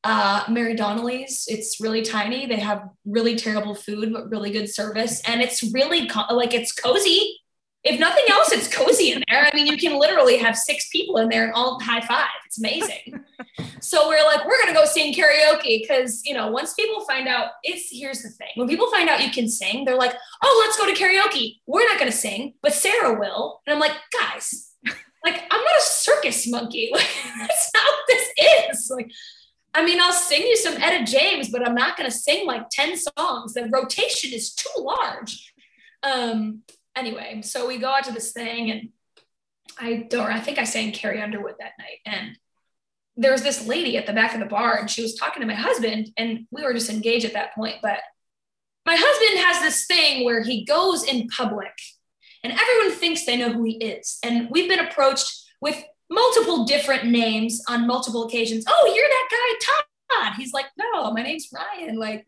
Uh, 0.02 0.44
Mary 0.48 0.74
Donnelly's. 0.74 1.44
It's 1.48 1.80
really 1.80 2.02
tiny. 2.02 2.46
They 2.46 2.60
have 2.60 2.88
really 3.04 3.36
terrible 3.36 3.74
food, 3.74 4.12
but 4.12 4.30
really 4.30 4.50
good 4.50 4.72
service. 4.72 5.20
And 5.26 5.42
it's 5.42 5.62
really 5.74 6.08
co- 6.08 6.34
like 6.34 6.54
it's 6.54 6.72
cozy 6.72 7.39
if 7.82 7.98
nothing 7.98 8.24
else, 8.30 8.52
it's 8.52 8.68
cozy 8.68 9.12
in 9.12 9.22
there. 9.28 9.48
I 9.50 9.56
mean, 9.56 9.66
you 9.66 9.78
can 9.78 9.98
literally 9.98 10.36
have 10.36 10.56
six 10.56 10.90
people 10.90 11.16
in 11.16 11.28
there 11.30 11.44
and 11.44 11.52
all 11.54 11.80
high 11.80 12.02
five. 12.02 12.28
It's 12.44 12.58
amazing. 12.58 13.24
so 13.80 14.06
we're 14.08 14.22
like, 14.24 14.44
we're 14.44 14.60
gonna 14.60 14.74
go 14.74 14.84
sing 14.84 15.14
karaoke 15.14 15.80
because 15.80 16.22
you 16.26 16.34
know, 16.34 16.50
once 16.50 16.74
people 16.74 17.04
find 17.06 17.26
out, 17.26 17.52
it's 17.62 17.88
here's 17.90 18.22
the 18.22 18.28
thing: 18.28 18.48
when 18.56 18.68
people 18.68 18.90
find 18.90 19.08
out 19.08 19.24
you 19.24 19.30
can 19.30 19.48
sing, 19.48 19.84
they're 19.84 19.96
like, 19.96 20.14
oh, 20.42 20.64
let's 20.64 20.76
go 20.76 20.92
to 20.92 21.00
karaoke. 21.00 21.60
We're 21.66 21.88
not 21.88 21.98
gonna 21.98 22.12
sing, 22.12 22.54
but 22.62 22.74
Sarah 22.74 23.18
will. 23.18 23.60
And 23.66 23.74
I'm 23.74 23.80
like, 23.80 23.96
guys, 24.18 24.72
like 25.24 25.42
I'm 25.50 25.60
not 25.60 25.78
a 25.78 25.82
circus 25.82 26.50
monkey. 26.50 26.90
Like 27.00 27.08
that's 27.38 27.70
not 27.74 27.84
what 27.84 28.04
this 28.08 28.78
is. 28.78 28.90
Like. 28.90 29.10
I 29.72 29.84
mean, 29.84 30.00
I'll 30.00 30.12
sing 30.12 30.42
you 30.42 30.56
some 30.56 30.82
Etta 30.82 31.04
James, 31.04 31.48
but 31.48 31.64
I'm 31.64 31.76
not 31.76 31.96
going 31.96 32.10
to 32.10 32.16
sing 32.16 32.44
like 32.44 32.68
10 32.72 32.96
songs. 32.96 33.54
The 33.54 33.70
rotation 33.72 34.32
is 34.32 34.52
too 34.52 34.68
large. 34.82 35.52
Um, 36.02 36.62
anyway, 36.96 37.42
so 37.42 37.66
we 37.66 37.78
go 37.78 37.88
out 37.88 38.04
to 38.04 38.12
this 38.12 38.32
thing 38.32 38.70
and 38.70 38.88
I 39.78 40.06
don't, 40.08 40.26
I 40.26 40.40
think 40.40 40.58
I 40.58 40.64
sang 40.64 40.92
Carrie 40.92 41.22
Underwood 41.22 41.54
that 41.58 41.72
night. 41.78 41.98
And 42.04 42.38
there 43.16 43.32
was 43.32 43.42
this 43.42 43.66
lady 43.66 43.96
at 43.96 44.06
the 44.06 44.12
back 44.12 44.34
of 44.34 44.40
the 44.40 44.46
bar 44.46 44.76
and 44.78 44.90
she 44.90 45.02
was 45.02 45.14
talking 45.14 45.40
to 45.40 45.46
my 45.46 45.54
husband 45.54 46.08
and 46.16 46.46
we 46.50 46.62
were 46.62 46.74
just 46.74 46.90
engaged 46.90 47.24
at 47.24 47.34
that 47.34 47.54
point. 47.54 47.76
But 47.82 47.98
my 48.86 48.96
husband 48.98 49.44
has 49.44 49.62
this 49.62 49.86
thing 49.86 50.24
where 50.24 50.42
he 50.42 50.64
goes 50.64 51.04
in 51.04 51.28
public 51.28 51.72
and 52.42 52.52
everyone 52.52 52.98
thinks 52.98 53.24
they 53.24 53.36
know 53.36 53.52
who 53.52 53.64
he 53.64 53.76
is. 53.76 54.18
And 54.24 54.48
we've 54.50 54.68
been 54.68 54.84
approached 54.84 55.48
with 55.60 55.82
multiple 56.08 56.64
different 56.64 57.06
names 57.06 57.62
on 57.68 57.86
multiple 57.86 58.24
occasions. 58.24 58.64
Oh, 58.66 58.92
you're 58.94 59.08
that 59.08 59.28
guy, 59.30 60.24
Todd. 60.24 60.34
He's 60.36 60.52
like, 60.52 60.66
no, 60.78 61.12
my 61.12 61.22
name's 61.22 61.48
Ryan. 61.52 61.98
Like, 61.98 62.26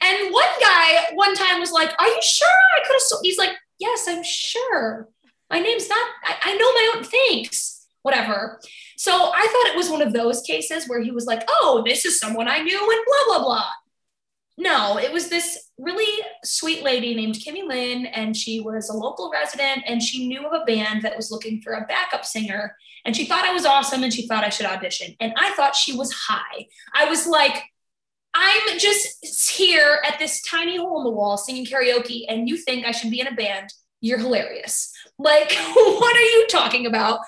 and 0.00 0.32
one 0.32 0.44
guy 0.60 1.06
one 1.14 1.34
time 1.34 1.60
was 1.60 1.72
like, 1.72 1.90
Are 1.98 2.06
you 2.06 2.20
sure 2.22 2.48
I 2.76 2.86
could 2.86 2.94
have? 2.94 3.20
He's 3.22 3.38
like, 3.38 3.50
Yes, 3.78 4.06
I'm 4.08 4.22
sure. 4.24 5.08
My 5.50 5.60
name's 5.60 5.88
not, 5.88 6.08
I, 6.24 6.36
I 6.44 6.56
know 6.56 6.72
my 6.72 6.92
own. 6.96 7.04
Thanks. 7.04 7.86
whatever. 8.02 8.60
So 8.96 9.12
I 9.12 9.46
thought 9.46 9.72
it 9.72 9.76
was 9.76 9.90
one 9.90 10.00
of 10.00 10.12
those 10.12 10.40
cases 10.42 10.88
where 10.88 11.02
he 11.02 11.10
was 11.10 11.26
like, 11.26 11.42
oh, 11.48 11.82
this 11.84 12.04
is 12.04 12.20
someone 12.20 12.46
I 12.46 12.58
knew 12.58 12.78
and 12.78 13.00
blah, 13.06 13.38
blah, 13.38 13.44
blah. 13.44 13.66
No, 14.58 14.96
it 14.96 15.12
was 15.12 15.28
this 15.28 15.70
really 15.76 16.24
sweet 16.44 16.82
lady 16.82 17.14
named 17.14 17.34
Kimmy 17.34 17.66
Lynn, 17.66 18.06
and 18.06 18.34
she 18.34 18.60
was 18.60 18.88
a 18.88 18.96
local 18.96 19.30
resident 19.30 19.82
and 19.86 20.02
she 20.02 20.28
knew 20.28 20.46
of 20.46 20.52
a 20.52 20.64
band 20.64 21.02
that 21.02 21.16
was 21.16 21.30
looking 21.30 21.60
for 21.60 21.74
a 21.74 21.84
backup 21.84 22.24
singer. 22.24 22.76
And 23.04 23.14
she 23.14 23.26
thought 23.26 23.44
I 23.44 23.52
was 23.52 23.66
awesome 23.66 24.02
and 24.02 24.14
she 24.14 24.26
thought 24.26 24.44
I 24.44 24.48
should 24.48 24.66
audition. 24.66 25.14
And 25.20 25.34
I 25.36 25.50
thought 25.50 25.74
she 25.76 25.94
was 25.94 26.12
high. 26.12 26.66
I 26.94 27.06
was 27.06 27.26
like, 27.26 27.64
I'm 28.38 28.78
just 28.78 29.50
here 29.50 30.02
at 30.06 30.18
this 30.18 30.42
tiny 30.42 30.76
hole 30.76 30.98
in 30.98 31.04
the 31.04 31.10
wall 31.10 31.38
singing 31.38 31.64
karaoke, 31.64 32.24
and 32.28 32.48
you 32.48 32.58
think 32.58 32.84
I 32.84 32.90
should 32.90 33.10
be 33.10 33.20
in 33.20 33.26
a 33.26 33.34
band. 33.34 33.70
You're 34.00 34.18
hilarious. 34.18 34.92
Like, 35.18 35.52
what 35.74 36.16
are 36.16 36.20
you 36.20 36.46
talking 36.48 36.86
about? 36.86 37.20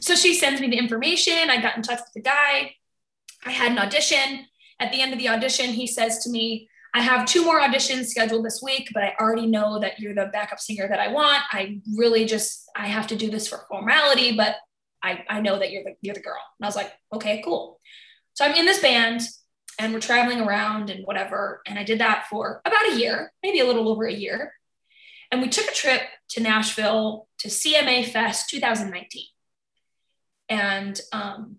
So 0.00 0.14
she 0.14 0.34
sends 0.34 0.60
me 0.60 0.68
the 0.68 0.78
information. 0.78 1.50
I 1.50 1.60
got 1.60 1.76
in 1.76 1.82
touch 1.82 1.98
with 1.98 2.12
the 2.14 2.22
guy. 2.22 2.74
I 3.44 3.50
had 3.50 3.72
an 3.72 3.78
audition. 3.78 4.46
At 4.78 4.92
the 4.92 5.02
end 5.02 5.12
of 5.12 5.18
the 5.18 5.28
audition, 5.28 5.66
he 5.66 5.86
says 5.86 6.24
to 6.24 6.30
me, 6.30 6.68
I 6.94 7.02
have 7.02 7.26
two 7.26 7.44
more 7.44 7.60
auditions 7.60 8.06
scheduled 8.06 8.44
this 8.44 8.60
week, 8.62 8.88
but 8.94 9.02
I 9.02 9.14
already 9.20 9.46
know 9.46 9.78
that 9.78 10.00
you're 10.00 10.14
the 10.14 10.30
backup 10.32 10.58
singer 10.58 10.88
that 10.88 10.98
I 10.98 11.08
want. 11.08 11.42
I 11.52 11.80
really 11.96 12.24
just 12.24 12.68
I 12.74 12.88
have 12.88 13.06
to 13.08 13.16
do 13.16 13.30
this 13.30 13.46
for 13.46 13.64
formality, 13.68 14.34
but 14.34 14.56
I, 15.02 15.24
I 15.28 15.40
know 15.40 15.58
that 15.58 15.70
you're 15.70 15.84
the 15.84 15.94
you're 16.00 16.14
the 16.14 16.20
girl. 16.20 16.40
And 16.58 16.64
I 16.64 16.68
was 16.68 16.76
like, 16.76 16.92
okay, 17.12 17.42
cool. 17.44 17.78
So 18.32 18.44
I'm 18.44 18.54
in 18.54 18.66
this 18.66 18.80
band 18.80 19.20
and 19.80 19.94
we're 19.94 20.00
traveling 20.00 20.42
around 20.42 20.90
and 20.90 21.06
whatever. 21.06 21.62
And 21.66 21.78
I 21.78 21.84
did 21.84 22.00
that 22.00 22.26
for 22.28 22.60
about 22.66 22.90
a 22.90 22.98
year, 22.98 23.32
maybe 23.42 23.60
a 23.60 23.64
little 23.64 23.88
over 23.88 24.04
a 24.04 24.12
year. 24.12 24.52
And 25.30 25.40
we 25.40 25.48
took 25.48 25.68
a 25.68 25.74
trip 25.74 26.02
to 26.30 26.42
Nashville 26.42 27.26
to 27.38 27.48
CMA 27.48 28.04
Fest 28.04 28.50
2019. 28.50 29.24
And 30.50 31.00
um, 31.12 31.56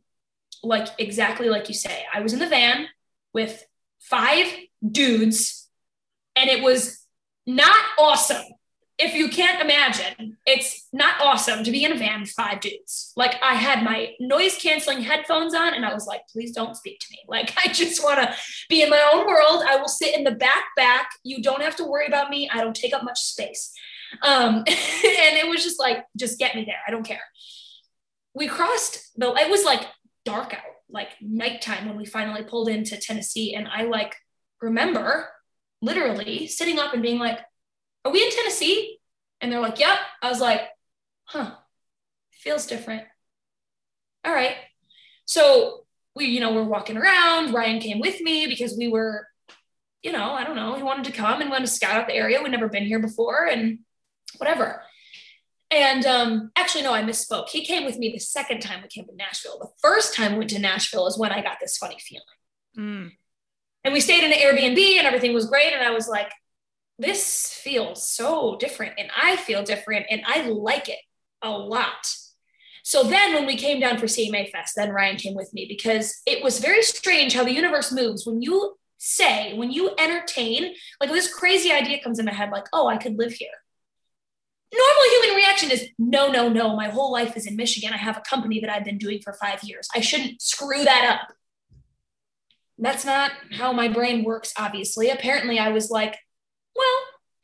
like 0.61 0.89
exactly 0.99 1.49
like 1.49 1.67
you 1.67 1.73
say, 1.73 2.05
I 2.13 2.21
was 2.21 2.33
in 2.33 2.39
the 2.39 2.47
van 2.47 2.87
with 3.33 3.65
five 3.99 4.45
dudes, 4.87 5.69
and 6.35 6.47
it 6.47 6.61
was 6.61 7.03
not 7.47 7.75
awesome. 7.97 8.43
If 9.03 9.15
you 9.15 9.29
can't 9.29 9.61
imagine, 9.61 10.37
it's 10.45 10.87
not 10.93 11.19
awesome 11.21 11.63
to 11.63 11.71
be 11.71 11.83
in 11.83 11.91
a 11.91 11.97
van 11.97 12.21
with 12.21 12.29
five 12.29 12.59
dudes. 12.59 13.13
Like 13.15 13.35
I 13.41 13.55
had 13.55 13.83
my 13.83 14.13
noise 14.19 14.57
canceling 14.57 15.01
headphones 15.01 15.55
on, 15.55 15.73
and 15.73 15.85
I 15.85 15.93
was 15.93 16.05
like, 16.05 16.21
please 16.31 16.51
don't 16.51 16.75
speak 16.75 16.99
to 16.99 17.07
me. 17.11 17.17
Like 17.27 17.55
I 17.63 17.71
just 17.71 18.03
want 18.03 18.19
to 18.19 18.35
be 18.69 18.83
in 18.83 18.89
my 18.89 19.11
own 19.13 19.25
world. 19.25 19.63
I 19.65 19.77
will 19.77 19.87
sit 19.87 20.15
in 20.17 20.25
the 20.25 20.31
back 20.31 20.65
back. 20.75 21.11
You 21.23 21.41
don't 21.41 21.61
have 21.61 21.77
to 21.77 21.85
worry 21.85 22.05
about 22.05 22.29
me. 22.29 22.49
I 22.51 22.61
don't 22.61 22.75
take 22.75 22.93
up 22.93 23.03
much 23.03 23.19
space. 23.19 23.71
Um, 24.21 24.55
and 24.67 24.67
it 24.67 25.47
was 25.47 25.63
just 25.63 25.79
like, 25.79 26.05
just 26.17 26.37
get 26.39 26.55
me 26.55 26.65
there. 26.65 26.81
I 26.85 26.91
don't 26.91 27.05
care. 27.05 27.21
We 28.33 28.47
crossed 28.47 29.17
the, 29.17 29.33
it 29.33 29.49
was 29.49 29.63
like 29.63 29.87
dark 30.25 30.53
out, 30.53 30.61
like 30.89 31.09
nighttime 31.21 31.87
when 31.87 31.97
we 31.97 32.05
finally 32.05 32.43
pulled 32.43 32.69
into 32.69 32.97
Tennessee. 32.97 33.55
And 33.55 33.67
I 33.67 33.83
like 33.83 34.15
remember 34.61 35.29
literally 35.81 36.47
sitting 36.47 36.79
up 36.79 36.93
and 36.93 37.01
being 37.01 37.19
like, 37.19 37.39
Are 38.05 38.11
we 38.11 38.23
in 38.23 38.31
Tennessee? 38.31 38.99
And 39.39 39.51
they're 39.51 39.59
like, 39.59 39.79
Yep. 39.79 39.97
I 40.21 40.29
was 40.29 40.39
like, 40.39 40.61
Huh, 41.25 41.55
feels 42.31 42.67
different. 42.67 43.03
All 44.23 44.33
right. 44.33 44.55
So 45.25 45.85
we, 46.15 46.25
you 46.25 46.39
know, 46.39 46.53
we're 46.53 46.63
walking 46.63 46.97
around. 46.97 47.53
Ryan 47.53 47.79
came 47.79 47.99
with 47.99 48.19
me 48.21 48.47
because 48.47 48.75
we 48.77 48.87
were, 48.87 49.27
you 50.03 50.11
know, 50.11 50.31
I 50.31 50.43
don't 50.43 50.55
know, 50.55 50.75
he 50.75 50.83
wanted 50.83 51.05
to 51.05 51.11
come 51.11 51.41
and 51.41 51.49
want 51.49 51.65
to 51.65 51.71
scout 51.71 51.95
out 51.95 52.07
the 52.07 52.15
area. 52.15 52.41
We'd 52.41 52.51
never 52.51 52.67
been 52.67 52.85
here 52.85 52.99
before 52.99 53.45
and 53.45 53.79
whatever. 54.37 54.81
And 55.69 56.05
um, 56.05 56.51
actually, 56.57 56.83
no, 56.83 56.93
I 56.93 57.01
misspoke. 57.01 57.47
He 57.47 57.65
came 57.65 57.85
with 57.85 57.97
me 57.97 58.11
the 58.11 58.19
second 58.19 58.59
time 58.59 58.81
we 58.81 58.89
came 58.89 59.05
to 59.05 59.15
Nashville. 59.15 59.57
The 59.57 59.69
first 59.81 60.13
time 60.13 60.33
we 60.33 60.39
went 60.39 60.49
to 60.49 60.59
Nashville 60.59 61.07
is 61.07 61.17
when 61.17 61.31
I 61.31 61.41
got 61.41 61.57
this 61.61 61.77
funny 61.77 61.97
feeling. 61.99 62.25
Mm. 62.77 63.11
And 63.85 63.93
we 63.93 64.01
stayed 64.01 64.23
in 64.23 64.33
an 64.33 64.37
Airbnb 64.37 64.97
and 64.97 65.07
everything 65.07 65.33
was 65.33 65.45
great. 65.45 65.71
And 65.71 65.81
I 65.81 65.91
was 65.91 66.09
like, 66.09 66.31
this 67.01 67.51
feels 67.53 68.07
so 68.07 68.57
different. 68.57 68.93
And 68.97 69.09
I 69.15 69.35
feel 69.35 69.63
different 69.63 70.05
and 70.09 70.21
I 70.25 70.47
like 70.47 70.89
it 70.89 70.99
a 71.41 71.49
lot. 71.49 72.13
So 72.83 73.03
then 73.03 73.33
when 73.33 73.45
we 73.45 73.57
came 73.57 73.79
down 73.79 73.97
for 73.97 74.05
CMA 74.05 74.49
Fest, 74.49 74.73
then 74.75 74.91
Ryan 74.91 75.17
came 75.17 75.35
with 75.35 75.53
me 75.53 75.65
because 75.67 76.21
it 76.25 76.43
was 76.43 76.59
very 76.59 76.81
strange 76.81 77.33
how 77.33 77.43
the 77.43 77.53
universe 77.53 77.91
moves. 77.91 78.25
When 78.25 78.41
you 78.41 78.75
say, 78.97 79.53
when 79.55 79.71
you 79.71 79.91
entertain, 79.99 80.73
like 80.99 81.11
this 81.11 81.33
crazy 81.33 81.71
idea 81.71 82.03
comes 82.03 82.19
in 82.19 82.25
my 82.25 82.33
head, 82.33 82.49
like, 82.51 82.65
oh, 82.73 82.87
I 82.87 82.97
could 82.97 83.17
live 83.17 83.33
here 83.33 83.49
normal 84.73 85.03
human 85.11 85.35
reaction 85.35 85.71
is 85.71 85.87
no, 85.99 86.31
no, 86.31 86.49
no. 86.49 86.75
My 86.75 86.89
whole 86.89 87.11
life 87.11 87.35
is 87.35 87.45
in 87.45 87.55
Michigan. 87.55 87.93
I 87.93 87.97
have 87.97 88.17
a 88.17 88.21
company 88.21 88.59
that 88.61 88.69
I've 88.69 88.85
been 88.85 88.97
doing 88.97 89.19
for 89.21 89.33
five 89.33 89.63
years. 89.63 89.87
I 89.93 89.99
shouldn't 89.99 90.41
screw 90.41 90.83
that 90.83 91.19
up. 91.19 91.35
That's 92.77 93.05
not 93.05 93.31
how 93.51 93.73
my 93.73 93.89
brain 93.89 94.23
works, 94.23 94.53
obviously. 94.57 95.09
Apparently, 95.09 95.59
I 95.59 95.69
was 95.69 95.91
like, 95.91 96.17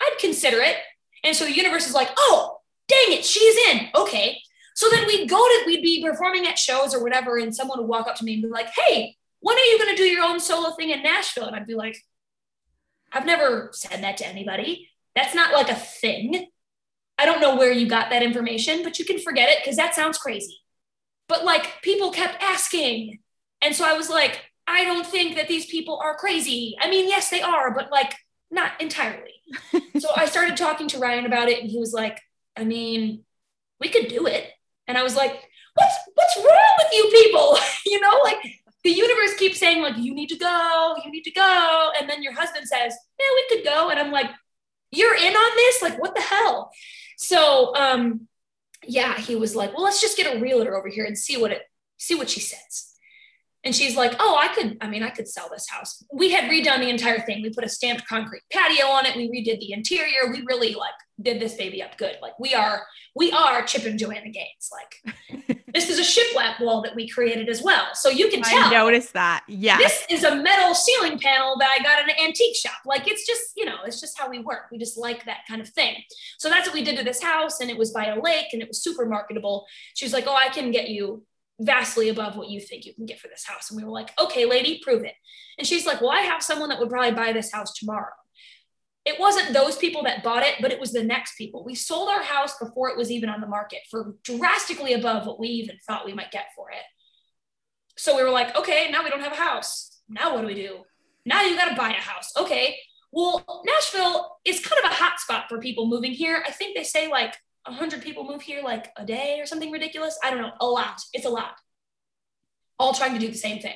I'd 0.08 0.20
consider 0.20 0.62
it. 0.62 0.78
And 1.24 1.36
so 1.36 1.46
the 1.46 1.56
universe 1.56 1.88
is 1.88 1.94
like, 1.94 2.10
oh, 2.18 2.60
dang 2.88 3.18
it, 3.18 3.26
she's 3.26 3.56
in. 3.70 3.88
Okay. 3.96 4.40
So 4.76 4.88
then 4.90 5.08
we'd 5.08 5.30
go 5.30 5.38
to, 5.38 5.64
we'd 5.66 5.82
be 5.82 6.04
performing 6.04 6.46
at 6.46 6.60
shows 6.60 6.94
or 6.94 7.02
whatever, 7.02 7.38
and 7.38 7.56
someone 7.56 7.80
would 7.80 7.88
walk 7.88 8.08
up 8.08 8.16
to 8.18 8.24
me 8.24 8.34
and 8.34 8.44
be 8.44 8.50
like, 8.50 8.70
hey, 8.70 9.18
when 9.40 9.58
are 9.58 9.66
you 9.66 9.78
going 9.80 9.96
to 9.96 10.02
do 10.02 10.08
your 10.08 10.24
own 10.24 10.40
solo 10.40 10.76
thing 10.76 10.92
in 10.92 11.04
Nashville? 11.04 11.46
And 11.46 11.56
I'd 11.56 11.68
be 11.68 11.76
like, 11.76 11.98
I've 13.12 13.26
never 13.26 13.70
said 13.74 14.04
that 14.04 14.18
to 14.18 14.28
anybody. 14.28 14.90
That's 15.16 15.34
not 15.34 15.54
like 15.54 15.70
a 15.70 15.76
thing. 15.76 16.48
I 17.18 17.26
don't 17.26 17.42
know 17.42 17.56
where 17.56 17.72
you 17.72 17.88
got 17.88 18.12
that 18.12 18.22
information, 18.22 18.84
but 18.84 19.00
you 19.00 19.06
can 19.06 19.20
forget 19.20 19.50
it 19.50 19.60
because 19.64 19.78
that 19.78 19.96
sounds 19.96 20.18
crazy. 20.18 20.60
But 21.28 21.44
like 21.44 21.82
people 21.82 22.12
kept 22.12 22.42
asking. 22.42 23.20
And 23.62 23.76
so 23.76 23.86
I 23.86 23.94
was 23.94 24.10
like, 24.10 24.44
I 24.68 24.84
don't 24.84 25.06
think 25.06 25.36
that 25.36 25.48
these 25.48 25.66
people 25.66 26.00
are 26.04 26.16
crazy. 26.16 26.76
I 26.80 26.90
mean, 26.90 27.08
yes, 27.08 27.30
they 27.30 27.42
are, 27.42 27.74
but 27.74 27.92
like 27.92 28.16
not 28.52 28.80
entirely. 28.80 29.37
So 30.00 30.10
I 30.16 30.26
started 30.26 30.58
talking 30.58 30.88
to 30.90 31.00
Ryan 31.00 31.26
about 31.26 31.50
it, 31.50 31.62
and 31.62 31.70
he 31.70 31.80
was 31.80 31.94
like, 31.94 32.20
I 32.56 32.64
mean, 32.64 33.24
we 33.80 33.90
could 33.90 34.08
do 34.08 34.28
it. 34.28 34.50
And 34.88 34.98
I 34.98 35.04
was 35.04 35.16
like, 35.16 35.44
what's 35.74 35.96
what's 36.16 36.38
wrong 36.38 36.76
with 36.78 36.94
you 36.94 37.10
people? 37.12 37.58
you 37.86 38.00
know, 38.02 38.20
like 38.24 38.38
the 38.84 38.92
universe 38.92 39.36
keeps 39.36 39.60
saying, 39.60 39.82
like, 39.82 39.98
you 39.98 40.14
need 40.14 40.30
to 40.30 40.38
go, 40.38 40.96
you 41.04 41.12
need 41.12 41.24
to 41.24 41.32
go. 41.32 41.92
And 42.00 42.10
then 42.10 42.24
your 42.24 42.34
husband 42.34 42.68
says, 42.68 42.96
Yeah, 43.20 43.26
we 43.36 43.56
could 43.56 43.66
go. 43.66 43.90
And 43.90 44.00
I'm 44.00 44.12
like, 44.12 44.32
you're 44.92 45.16
in 45.16 45.34
on 45.34 45.56
this? 45.58 45.82
Like, 45.82 46.02
what 46.02 46.16
the 46.16 46.22
hell? 46.22 46.72
So 47.18 47.76
um, 47.76 48.28
yeah, 48.86 49.18
he 49.18 49.36
was 49.36 49.56
like, 49.56 49.74
well, 49.74 49.84
let's 49.84 50.02
just 50.02 50.18
get 50.18 50.36
a 50.36 50.40
realtor 50.40 50.76
over 50.76 50.88
here 50.88 51.06
and 51.06 51.18
see 51.18 51.38
what 51.38 51.52
it 51.52 51.64
see 51.98 52.16
what 52.16 52.30
she 52.30 52.40
says. 52.40 52.94
And 53.64 53.76
she's 53.76 53.98
like, 53.98 54.16
oh, 54.20 54.38
I 54.40 54.48
could, 54.54 54.78
I 54.82 54.88
mean, 54.88 55.04
I 55.04 55.10
could 55.10 55.28
sell 55.28 55.50
this 55.52 55.68
house. 55.70 56.04
We 56.14 56.32
had 56.32 56.50
redone 56.50 56.80
the 56.80 56.90
entire 56.90 57.20
thing. 57.20 57.42
We 57.42 57.50
put 57.50 57.66
a 57.66 57.70
stamped 57.70 58.08
concrete 58.08 58.44
patio 58.52 58.86
on 58.86 59.06
it. 59.06 59.16
We 59.16 59.30
redid 59.30 59.60
the 59.60 59.74
interior. 59.74 60.32
We 60.32 60.44
really 60.48 60.74
like 60.76 60.94
did 61.22 61.42
this 61.42 61.56
baby 61.56 61.82
up 61.82 61.98
good. 61.98 62.16
Like 62.22 62.38
we 62.40 62.54
are, 62.54 62.84
we 63.16 63.32
are 63.32 63.64
Chip 63.64 63.86
and 63.86 63.98
Joanna 63.98 64.30
Gaines. 64.30 64.70
Like 64.72 65.60
this 65.74 65.90
is 65.90 66.00
a 66.00 66.02
shiplap 66.02 66.62
wall 66.62 66.82
that 66.84 66.96
we 66.96 67.10
created 67.10 67.50
as 67.50 67.62
well. 67.62 67.88
So 67.94 68.10
you 68.10 68.30
can 68.30 68.42
tell. 68.42 68.66
I 68.66 68.72
noticed 68.72 69.14
that. 69.14 69.44
Yeah. 69.48 69.78
This 69.78 70.06
is 70.10 70.24
a 70.24 70.36
metal 70.36 70.74
ceiling 70.74 71.20
panel 71.20 71.58
that 71.60 71.76
I 71.78 71.84
got 71.84 72.04
in 72.04 72.10
an 72.10 72.16
antique 72.24 72.56
shop. 72.56 72.80
Like 72.86 73.08
it's 73.08 73.26
just, 73.26 73.42
you 73.58 73.66
know, 73.66 73.78
it's 73.86 74.00
just 74.00 74.18
how 74.18 74.30
we 74.30 74.40
work. 74.40 74.68
We 74.72 74.78
just 74.78 74.98
like 74.98 75.26
that 75.26 75.40
kind 75.48 75.62
of 75.62 75.70
thing. 75.70 75.96
So 76.38 76.50
that's 76.50 76.68
what 76.68 76.74
we 76.74 76.84
did 76.84 76.98
to 76.98 77.04
this 77.04 77.22
house. 77.22 77.60
And 77.60 77.70
it 77.70 77.78
was 77.78 77.92
by 77.92 78.06
a 78.06 78.22
lake 78.22 78.48
and 78.54 78.62
it 78.62 78.68
was 78.68 78.82
super 78.82 79.06
marketable. 79.06 79.66
She 79.96 80.06
was 80.06 80.14
like, 80.14 80.26
oh, 80.28 80.36
I 80.36 80.50
can 80.50 80.72
get 80.72 80.90
you 80.90 81.24
vastly 81.60 82.10
above 82.10 82.36
what 82.36 82.50
you 82.50 82.60
think 82.60 82.86
you 82.86 82.94
can 82.94 83.06
get 83.06 83.20
for 83.20 83.28
this 83.28 83.46
house. 83.46 83.70
And 83.70 83.78
we 83.78 83.84
were 83.84 83.92
like, 83.92 84.12
okay, 84.20 84.46
lady, 84.46 84.80
prove 84.84 85.04
it. 85.04 85.16
And 85.58 85.66
she's 85.66 85.86
like, 85.86 86.02
well, 86.02 86.12
I 86.12 86.22
have 86.22 86.44
someone 86.44 86.70
that 86.70 86.80
would 86.80 86.90
probably 86.90 87.12
buy 87.12 87.34
this 87.34 87.52
house 87.52 87.74
tomorrow. 87.74 88.14
It 89.06 89.20
wasn't 89.20 89.54
those 89.54 89.78
people 89.78 90.04
that 90.04 90.24
bought 90.24 90.44
it, 90.44 90.56
but 90.62 90.72
it 90.72 90.80
was 90.80 90.92
the 90.92 91.04
next 91.04 91.38
people. 91.38 91.64
We 91.64 91.76
sold 91.76 92.10
our 92.10 92.22
house 92.22 92.58
before 92.58 92.90
it 92.90 92.98
was 92.98 93.10
even 93.10 93.30
on 93.30 93.42
the 93.42 93.48
market 93.48 93.80
for 93.90 94.16
drastically 94.24 94.94
above 94.94 95.26
what 95.26 95.40
we 95.40 95.48
even 95.48 95.78
thought 95.88 96.06
we 96.06 96.14
might 96.14 96.32
get 96.32 96.48
for 96.56 96.70
it. 96.72 96.84
So 97.98 98.16
we 98.16 98.24
were 98.24 98.30
like, 98.30 98.56
okay, 98.56 98.90
now 98.92 99.04
we 99.04 99.10
don't 99.10 99.24
have 99.24 99.32
a 99.32 99.38
house. 99.38 100.02
Now 100.10 100.36
what 100.36 100.42
do 100.42 100.48
we 100.48 100.56
do? 100.56 100.80
Now 101.26 101.42
you 101.42 101.56
got 101.56 101.70
to 101.70 101.76
buy 101.76 101.90
a 101.90 101.94
house. 101.94 102.32
Okay. 102.38 102.78
Well, 103.12 103.64
Nashville 103.66 104.38
is 104.46 104.60
kind 104.60 104.84
of 104.84 104.92
a 104.92 104.94
hot 104.94 105.20
spot 105.20 105.46
for 105.50 105.60
people 105.60 105.88
moving 105.88 106.12
here. 106.12 106.44
I 106.46 106.52
think 106.52 106.76
they 106.76 106.84
say 106.84 107.10
like 107.10 107.36
100 107.68 108.02
people 108.02 108.24
move 108.24 108.42
here 108.42 108.62
like 108.64 108.92
a 108.98 109.06
day 109.06 109.40
or 109.40 109.46
something 109.46 109.72
ridiculous. 109.72 110.18
I 110.24 110.30
don't 110.30 110.42
know, 110.42 110.52
a 110.60 110.66
lot. 110.66 111.02
It's 111.14 111.26
a 111.26 111.30
lot. 111.30 111.54
All 112.80 112.94
trying 112.94 113.14
to 113.14 113.20
do 113.20 113.28
the 113.28 113.38
same 113.38 113.60
thing. 113.60 113.76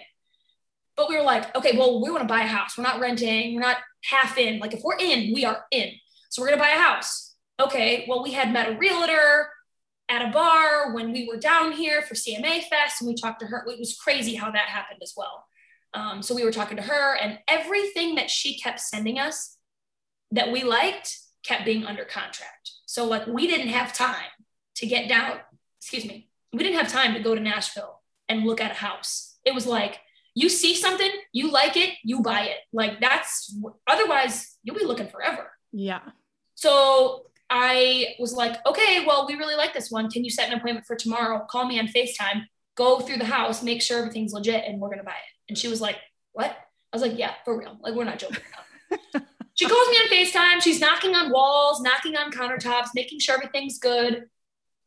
But 0.95 1.09
we 1.09 1.17
were 1.17 1.23
like, 1.23 1.55
okay, 1.55 1.77
well, 1.77 2.01
we 2.01 2.11
want 2.11 2.21
to 2.21 2.27
buy 2.27 2.41
a 2.41 2.47
house. 2.47 2.77
We're 2.77 2.83
not 2.83 2.99
renting. 2.99 3.55
We're 3.55 3.61
not 3.61 3.77
half 4.03 4.37
in. 4.37 4.59
Like 4.59 4.73
if 4.73 4.81
we're 4.83 4.97
in, 4.97 5.33
we 5.33 5.45
are 5.45 5.65
in. 5.71 5.91
So 6.29 6.41
we're 6.41 6.49
going 6.49 6.59
to 6.59 6.63
buy 6.63 6.71
a 6.71 6.79
house. 6.79 7.35
Okay, 7.59 8.05
well, 8.07 8.23
we 8.23 8.31
had 8.31 8.51
met 8.51 8.69
a 8.69 8.77
realtor 8.77 9.49
at 10.09 10.27
a 10.27 10.31
bar 10.31 10.93
when 10.93 11.11
we 11.11 11.27
were 11.27 11.37
down 11.37 11.71
here 11.71 12.01
for 12.01 12.15
CMA 12.15 12.63
Fest 12.63 13.01
and 13.01 13.07
we 13.07 13.15
talked 13.15 13.39
to 13.39 13.45
her. 13.47 13.65
It 13.67 13.79
was 13.79 13.97
crazy 13.97 14.35
how 14.35 14.51
that 14.51 14.65
happened 14.67 14.99
as 15.01 15.13
well. 15.15 15.45
Um, 15.93 16.21
so 16.21 16.33
we 16.33 16.43
were 16.43 16.51
talking 16.51 16.77
to 16.77 16.83
her 16.83 17.15
and 17.17 17.39
everything 17.47 18.15
that 18.15 18.29
she 18.29 18.57
kept 18.59 18.79
sending 18.79 19.19
us 19.19 19.57
that 20.31 20.51
we 20.51 20.63
liked 20.63 21.17
kept 21.43 21.65
being 21.65 21.85
under 21.85 22.05
contract. 22.05 22.71
So 22.85 23.05
like 23.05 23.27
we 23.27 23.47
didn't 23.47 23.69
have 23.69 23.93
time 23.93 24.31
to 24.75 24.85
get 24.85 25.07
down, 25.07 25.39
excuse 25.79 26.05
me, 26.05 26.29
we 26.53 26.59
didn't 26.59 26.77
have 26.77 26.91
time 26.91 27.13
to 27.13 27.19
go 27.19 27.35
to 27.35 27.41
Nashville 27.41 28.01
and 28.27 28.45
look 28.45 28.61
at 28.61 28.71
a 28.71 28.75
house. 28.75 29.37
It 29.45 29.53
was 29.53 29.65
like, 29.65 29.99
you 30.33 30.49
see 30.49 30.75
something, 30.75 31.09
you 31.33 31.51
like 31.51 31.75
it, 31.75 31.91
you 32.03 32.21
buy 32.21 32.43
it. 32.45 32.57
Like 32.71 32.99
that's 33.01 33.55
otherwise 33.87 34.57
you'll 34.63 34.77
be 34.77 34.85
looking 34.85 35.07
forever. 35.07 35.51
Yeah. 35.71 36.01
So 36.55 37.25
I 37.49 38.15
was 38.19 38.33
like, 38.33 38.65
okay, 38.65 39.03
well, 39.05 39.27
we 39.27 39.35
really 39.35 39.55
like 39.55 39.73
this 39.73 39.91
one. 39.91 40.09
Can 40.09 40.23
you 40.23 40.29
set 40.29 40.49
an 40.49 40.57
appointment 40.57 40.85
for 40.85 40.95
tomorrow? 40.95 41.45
Call 41.49 41.65
me 41.65 41.79
on 41.79 41.87
FaceTime, 41.87 42.45
go 42.75 42.99
through 42.99 43.17
the 43.17 43.25
house, 43.25 43.61
make 43.61 43.81
sure 43.81 43.99
everything's 43.99 44.31
legit, 44.31 44.63
and 44.65 44.79
we're 44.79 44.89
gonna 44.89 45.03
buy 45.03 45.11
it. 45.11 45.49
And 45.49 45.57
she 45.57 45.67
was 45.67 45.81
like, 45.81 45.97
What? 46.31 46.51
I 46.51 46.95
was 46.95 47.01
like, 47.01 47.17
Yeah, 47.17 47.33
for 47.43 47.57
real. 47.57 47.77
Like, 47.81 47.93
we're 47.93 48.05
not 48.05 48.19
joking 48.19 48.43
she 49.61 49.67
calls 49.67 49.89
me 49.89 49.95
on 49.97 50.09
FaceTime. 50.09 50.59
She's 50.59 50.79
knocking 50.79 51.13
on 51.13 51.31
walls, 51.31 51.81
knocking 51.81 52.17
on 52.17 52.31
countertops, 52.31 52.87
making 52.95 53.19
sure 53.19 53.35
everything's 53.35 53.77
good. 53.77 54.23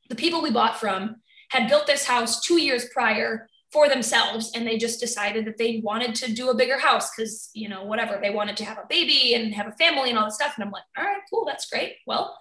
The 0.09 0.17
people 0.17 0.43
we 0.43 0.51
bought 0.51 0.81
from 0.81 1.23
had 1.51 1.69
built 1.69 1.87
this 1.87 2.05
house 2.05 2.41
two 2.41 2.61
years 2.61 2.87
prior 2.93 3.47
for 3.73 3.89
themselves 3.89 4.51
and 4.53 4.67
they 4.67 4.77
just 4.77 4.99
decided 4.99 5.45
that 5.45 5.59
they 5.59 5.81
wanted 5.85 6.17
to 6.17 6.33
do 6.33 6.51
a 6.51 6.57
bigger 6.57 6.77
house 6.77 7.15
because 7.15 7.51
you 7.55 7.69
know 7.69 7.85
whatever. 7.85 8.19
They 8.21 8.31
wanted 8.31 8.57
to 8.57 8.65
have 8.65 8.79
a 8.79 8.87
baby 8.89 9.35
and 9.35 9.55
have 9.55 9.69
a 9.69 9.73
family 9.73 10.11
and 10.11 10.19
all 10.19 10.25
this 10.25 10.35
stuff 10.35 10.55
and 10.57 10.65
i'm 10.65 10.73
like 10.73 10.83
all 10.99 11.05
right 11.05 11.23
cool 11.33 11.45
that's 11.45 11.71
great. 11.71 11.95
Well 12.05 12.37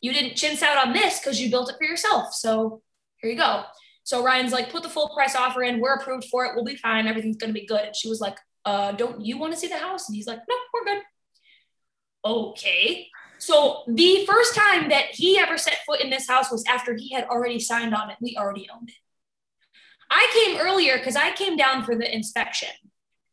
you 0.00 0.14
didn't 0.14 0.36
chintz 0.36 0.62
out 0.62 0.86
on 0.86 0.94
this 0.94 1.20
because 1.20 1.38
you 1.38 1.50
built 1.50 1.68
it 1.68 1.76
for 1.76 1.84
yourself 1.84 2.32
so 2.32 2.80
here 3.18 3.30
you 3.30 3.36
go. 3.36 3.64
So 4.04 4.24
ryan's 4.24 4.52
like 4.52 4.70
put 4.70 4.82
the 4.82 4.88
full 4.88 5.10
price 5.10 5.36
offer 5.36 5.62
in. 5.62 5.80
We're 5.80 5.96
approved 5.96 6.28
for 6.30 6.46
it. 6.46 6.52
We'll 6.54 6.64
be 6.64 6.76
fine. 6.76 7.06
Everything's 7.06 7.36
going 7.36 7.52
to 7.52 7.60
be 7.60 7.66
good. 7.66 7.82
And 7.82 7.94
she 7.94 8.08
was 8.08 8.22
like 8.22 8.38
uh, 8.64 8.92
don't 8.92 9.22
you 9.22 9.36
want 9.36 9.52
to 9.52 9.58
see 9.58 9.68
the 9.68 9.76
house? 9.76 10.08
And 10.08 10.16
he's 10.16 10.26
like 10.26 10.40
no 10.48 10.56
we're 10.72 10.94
good 10.94 11.02
okay 12.24 13.08
so 13.38 13.82
the 13.88 14.24
first 14.26 14.54
time 14.54 14.88
that 14.88 15.06
he 15.10 15.38
ever 15.38 15.58
set 15.58 15.78
foot 15.84 16.00
in 16.00 16.08
this 16.08 16.28
house 16.28 16.50
was 16.50 16.64
after 16.68 16.94
he 16.94 17.12
had 17.12 17.24
already 17.24 17.58
signed 17.58 17.94
on 17.94 18.10
it 18.10 18.16
we 18.20 18.36
already 18.36 18.66
owned 18.74 18.88
it 18.88 18.94
I 20.10 20.28
came 20.32 20.60
earlier 20.60 20.98
because 20.98 21.16
I 21.16 21.32
came 21.32 21.56
down 21.56 21.82
for 21.82 21.96
the 21.96 22.12
inspection. 22.12 22.68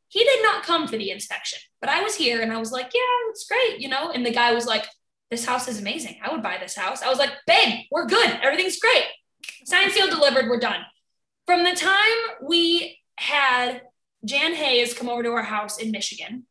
He 0.08 0.24
did 0.24 0.44
not 0.44 0.64
come 0.64 0.88
for 0.88 0.98
the 0.98 1.12
inspection, 1.12 1.60
but 1.80 1.90
I 1.90 2.02
was 2.02 2.16
here 2.16 2.42
and 2.42 2.52
I 2.52 2.58
was 2.58 2.72
like, 2.72 2.92
yeah, 2.94 3.30
it's 3.30 3.48
great, 3.48 3.80
you 3.80 3.88
know? 3.88 4.12
And 4.12 4.26
the 4.26 4.32
guy 4.32 4.52
was 4.54 4.66
like, 4.66 4.86
this 5.30 5.46
house 5.46 5.68
is 5.68 5.80
amazing. 5.80 6.18
I 6.22 6.32
would 6.32 6.44
buy 6.44 6.58
this 6.60 6.76
house. 6.76 7.02
I 7.02 7.10
was 7.10 7.20
like, 7.20 7.32
babe, 7.48 7.86
we're 7.92 8.08
good. 8.08 8.40
Everything's 8.42 8.80
great. 8.80 9.06
Signed, 9.66 9.92
sealed, 9.92 10.10
delivered. 10.10 10.50
We're 10.50 10.60
done. 10.60 10.82
From 11.46 11.64
the 11.64 11.76
time 11.76 12.38
we 12.42 13.00
had 13.16 13.84
Jan 14.26 14.54
Hayes 14.56 14.94
come 14.94 15.08
over 15.08 15.24
to 15.24 15.30
our 15.30 15.44
house 15.44 15.78
in 15.78 15.92
Michigan 15.92 16.46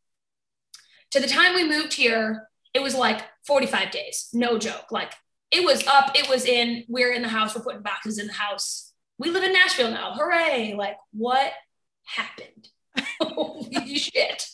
to 1.10 1.20
the 1.20 1.26
time 1.26 1.54
we 1.54 1.68
moved 1.68 1.94
here, 1.94 2.48
it 2.74 2.82
was 2.82 2.94
like 2.94 3.22
45 3.46 3.90
days. 3.90 4.28
No 4.32 4.58
joke. 4.58 4.90
Like 4.90 5.12
it 5.50 5.64
was 5.64 5.86
up, 5.86 6.12
it 6.14 6.28
was 6.28 6.44
in, 6.44 6.84
we're 6.88 7.12
in 7.12 7.22
the 7.22 7.28
house, 7.28 7.54
we're 7.54 7.62
putting 7.62 7.82
boxes 7.82 8.18
in 8.18 8.26
the 8.26 8.32
house 8.32 8.90
we 9.20 9.28
live 9.28 9.44
in 9.44 9.52
Nashville 9.52 9.90
now. 9.90 10.14
Hooray. 10.14 10.74
Like, 10.76 10.96
what 11.12 11.52
happened? 12.04 12.68
Holy 13.20 13.94
shit. 13.94 14.48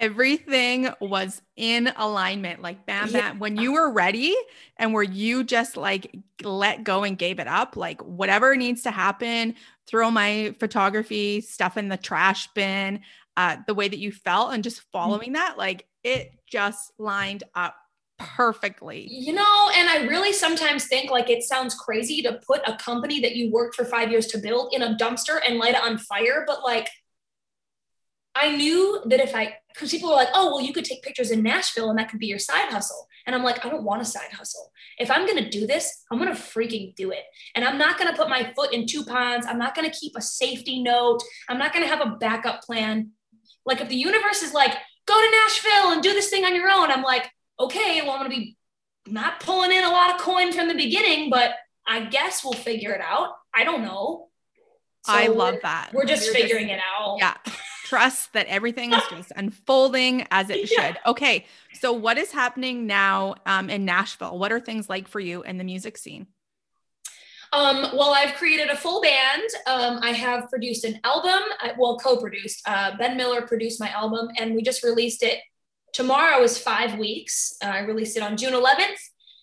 Everything 0.00 0.88
was 1.00 1.42
in 1.54 1.92
alignment, 1.96 2.62
like 2.62 2.86
bam, 2.86 3.12
bam. 3.12 3.34
Yeah. 3.34 3.38
When 3.38 3.56
you 3.58 3.74
were 3.74 3.92
ready 3.92 4.34
and 4.78 4.94
where 4.94 5.02
you 5.02 5.44
just 5.44 5.76
like 5.76 6.16
let 6.42 6.82
go 6.82 7.04
and 7.04 7.18
gave 7.18 7.40
it 7.40 7.46
up, 7.46 7.76
like 7.76 8.00
whatever 8.00 8.56
needs 8.56 8.82
to 8.84 8.90
happen, 8.90 9.54
throw 9.86 10.10
my 10.10 10.54
photography 10.58 11.42
stuff 11.42 11.76
in 11.76 11.88
the 11.88 11.96
trash 11.98 12.48
bin, 12.54 13.00
uh, 13.38 13.56
the 13.68 13.74
way 13.74 13.86
that 13.86 14.00
you 14.00 14.10
felt 14.10 14.52
and 14.52 14.64
just 14.64 14.78
mm-hmm. 14.78 14.98
following 14.98 15.32
that, 15.34 15.56
like 15.56 15.86
it 16.02 16.32
just 16.50 16.92
lined 16.98 17.44
up 17.54 17.76
perfectly. 18.18 19.06
You 19.08 19.32
know, 19.32 19.70
and 19.76 19.88
I 19.88 20.06
really 20.08 20.32
sometimes 20.32 20.86
think 20.86 21.10
like 21.10 21.30
it 21.30 21.44
sounds 21.44 21.76
crazy 21.76 22.20
to 22.22 22.40
put 22.44 22.62
a 22.66 22.76
company 22.76 23.20
that 23.20 23.36
you 23.36 23.52
worked 23.52 23.76
for 23.76 23.84
five 23.84 24.10
years 24.10 24.26
to 24.28 24.38
build 24.38 24.74
in 24.74 24.82
a 24.82 24.96
dumpster 24.96 25.38
and 25.46 25.58
light 25.58 25.76
it 25.76 25.82
on 25.82 25.98
fire, 25.98 26.44
but 26.48 26.64
like 26.64 26.88
I 28.34 28.54
knew 28.56 29.02
that 29.06 29.20
if 29.20 29.34
I, 29.34 29.54
because 29.72 29.90
people 29.90 30.10
were 30.10 30.16
like, 30.16 30.28
oh, 30.34 30.46
well, 30.46 30.60
you 30.60 30.72
could 30.72 30.84
take 30.84 31.02
pictures 31.02 31.30
in 31.30 31.42
Nashville 31.42 31.90
and 31.90 31.98
that 31.98 32.08
could 32.08 32.20
be 32.20 32.26
your 32.26 32.38
side 32.38 32.70
hustle. 32.70 33.06
And 33.26 33.34
I'm 33.34 33.42
like, 33.42 33.64
I 33.64 33.68
don't 33.68 33.84
want 33.84 34.02
a 34.02 34.04
side 34.04 34.32
hustle. 34.32 34.70
If 34.98 35.10
I'm 35.10 35.26
going 35.26 35.42
to 35.42 35.50
do 35.50 35.66
this, 35.66 36.04
I'm 36.10 36.18
going 36.18 36.34
to 36.34 36.40
freaking 36.40 36.94
do 36.94 37.10
it. 37.10 37.24
And 37.54 37.64
I'm 37.64 37.78
not 37.78 37.98
going 37.98 38.10
to 38.10 38.16
put 38.16 38.28
my 38.28 38.52
foot 38.54 38.72
in 38.72 38.86
two 38.86 39.04
ponds. 39.04 39.46
I'm 39.46 39.58
not 39.58 39.74
going 39.74 39.90
to 39.90 39.96
keep 39.96 40.12
a 40.16 40.22
safety 40.22 40.82
note. 40.82 41.20
I'm 41.48 41.58
not 41.58 41.72
going 41.72 41.84
to 41.84 41.88
have 41.88 42.00
a 42.00 42.16
backup 42.16 42.62
plan. 42.62 43.10
Like, 43.68 43.80
if 43.80 43.88
the 43.88 43.96
universe 43.96 44.42
is 44.42 44.52
like, 44.52 44.72
go 45.06 45.14
to 45.14 45.30
Nashville 45.30 45.92
and 45.92 46.02
do 46.02 46.12
this 46.12 46.30
thing 46.30 46.44
on 46.44 46.54
your 46.54 46.68
own, 46.68 46.90
I'm 46.90 47.02
like, 47.02 47.30
okay, 47.60 48.00
well, 48.02 48.12
I'm 48.12 48.18
going 48.18 48.30
to 48.30 48.36
be 48.36 48.56
not 49.06 49.40
pulling 49.40 49.72
in 49.72 49.84
a 49.84 49.90
lot 49.90 50.14
of 50.14 50.20
coin 50.20 50.52
from 50.52 50.68
the 50.68 50.74
beginning, 50.74 51.30
but 51.30 51.54
I 51.86 52.06
guess 52.06 52.44
we'll 52.44 52.52
figure 52.54 52.92
it 52.92 53.00
out. 53.00 53.34
I 53.54 53.64
don't 53.64 53.82
know. 53.82 54.28
So 55.04 55.12
I 55.12 55.28
love 55.28 55.56
that. 55.62 55.90
We're 55.92 56.04
just 56.04 56.26
You're 56.26 56.34
figuring 56.34 56.68
just, 56.68 56.78
it 56.78 56.82
out. 57.00 57.16
Yeah. 57.18 57.34
Trust 57.84 58.34
that 58.34 58.46
everything 58.46 58.92
is 58.92 59.02
just 59.08 59.32
unfolding 59.36 60.26
as 60.30 60.50
it 60.50 60.70
yeah. 60.70 60.88
should. 60.88 60.98
Okay. 61.06 61.46
So, 61.72 61.92
what 61.92 62.18
is 62.18 62.30
happening 62.30 62.86
now 62.86 63.36
um, 63.46 63.70
in 63.70 63.86
Nashville? 63.86 64.38
What 64.38 64.52
are 64.52 64.60
things 64.60 64.90
like 64.90 65.08
for 65.08 65.20
you 65.20 65.42
in 65.42 65.56
the 65.56 65.64
music 65.64 65.96
scene? 65.96 66.26
Um, 67.52 67.96
well, 67.96 68.12
I've 68.14 68.34
created 68.34 68.68
a 68.68 68.76
full 68.76 69.00
band. 69.00 69.42
Um, 69.66 70.00
I 70.02 70.10
have 70.10 70.48
produced 70.50 70.84
an 70.84 71.00
album, 71.04 71.40
well, 71.78 71.98
co 71.98 72.18
produced. 72.18 72.60
Uh, 72.66 72.96
ben 72.98 73.16
Miller 73.16 73.42
produced 73.42 73.80
my 73.80 73.88
album, 73.90 74.28
and 74.38 74.54
we 74.54 74.62
just 74.62 74.82
released 74.82 75.22
it 75.22 75.40
Tomorrow 75.92 76.42
is 76.42 76.58
five 76.58 76.98
weeks. 76.98 77.56
Uh, 77.62 77.68
I 77.68 77.80
released 77.80 78.16
it 78.16 78.22
on 78.22 78.36
June 78.36 78.52
11th. 78.52 79.00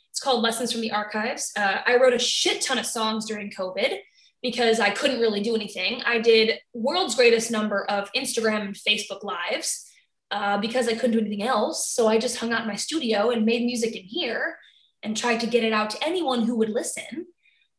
It's 0.10 0.20
called 0.22 0.42
Lessons 0.42 0.72
from 0.72 0.82
the 0.82 0.92
Archives. 0.92 1.52
Uh, 1.58 1.80
I 1.86 1.98
wrote 1.98 2.14
a 2.14 2.20
shit 2.20 2.62
ton 2.62 2.78
of 2.78 2.86
songs 2.86 3.26
during 3.26 3.52
COVID 3.52 3.98
because 4.42 4.80
I 4.80 4.92
couldn't 4.92 5.20
really 5.20 5.42
do 5.42 5.56
anything. 5.56 6.02
I 6.06 6.20
did 6.20 6.60
world's 6.74 7.16
greatest 7.16 7.52
number 7.52 7.84
of 7.86 8.12
Instagram 8.14 8.62
and 8.62 8.76
Facebook 8.76 9.24
lives 9.24 9.86
uh, 10.32 10.58
because 10.60 10.88
I 10.88 10.94
couldn't 10.94 11.12
do 11.12 11.20
anything 11.20 11.44
else. 11.44 11.90
So 11.90 12.08
I 12.08 12.20
just 12.20 12.38
hung 12.38 12.54
out 12.54 12.62
in 12.62 12.68
my 12.68 12.76
studio 12.76 13.32
and 13.32 13.46
made 13.46 13.66
music 13.66 13.96
in 13.96 14.04
here 14.04 14.58
and 15.04 15.18
tried 15.18 15.40
to 15.42 15.48
get 15.48 15.64
it 15.64 15.74
out 15.74 15.90
to 15.90 16.04
anyone 16.06 16.44
who 16.44 16.56
would 16.56 16.70
listen. 16.70 17.26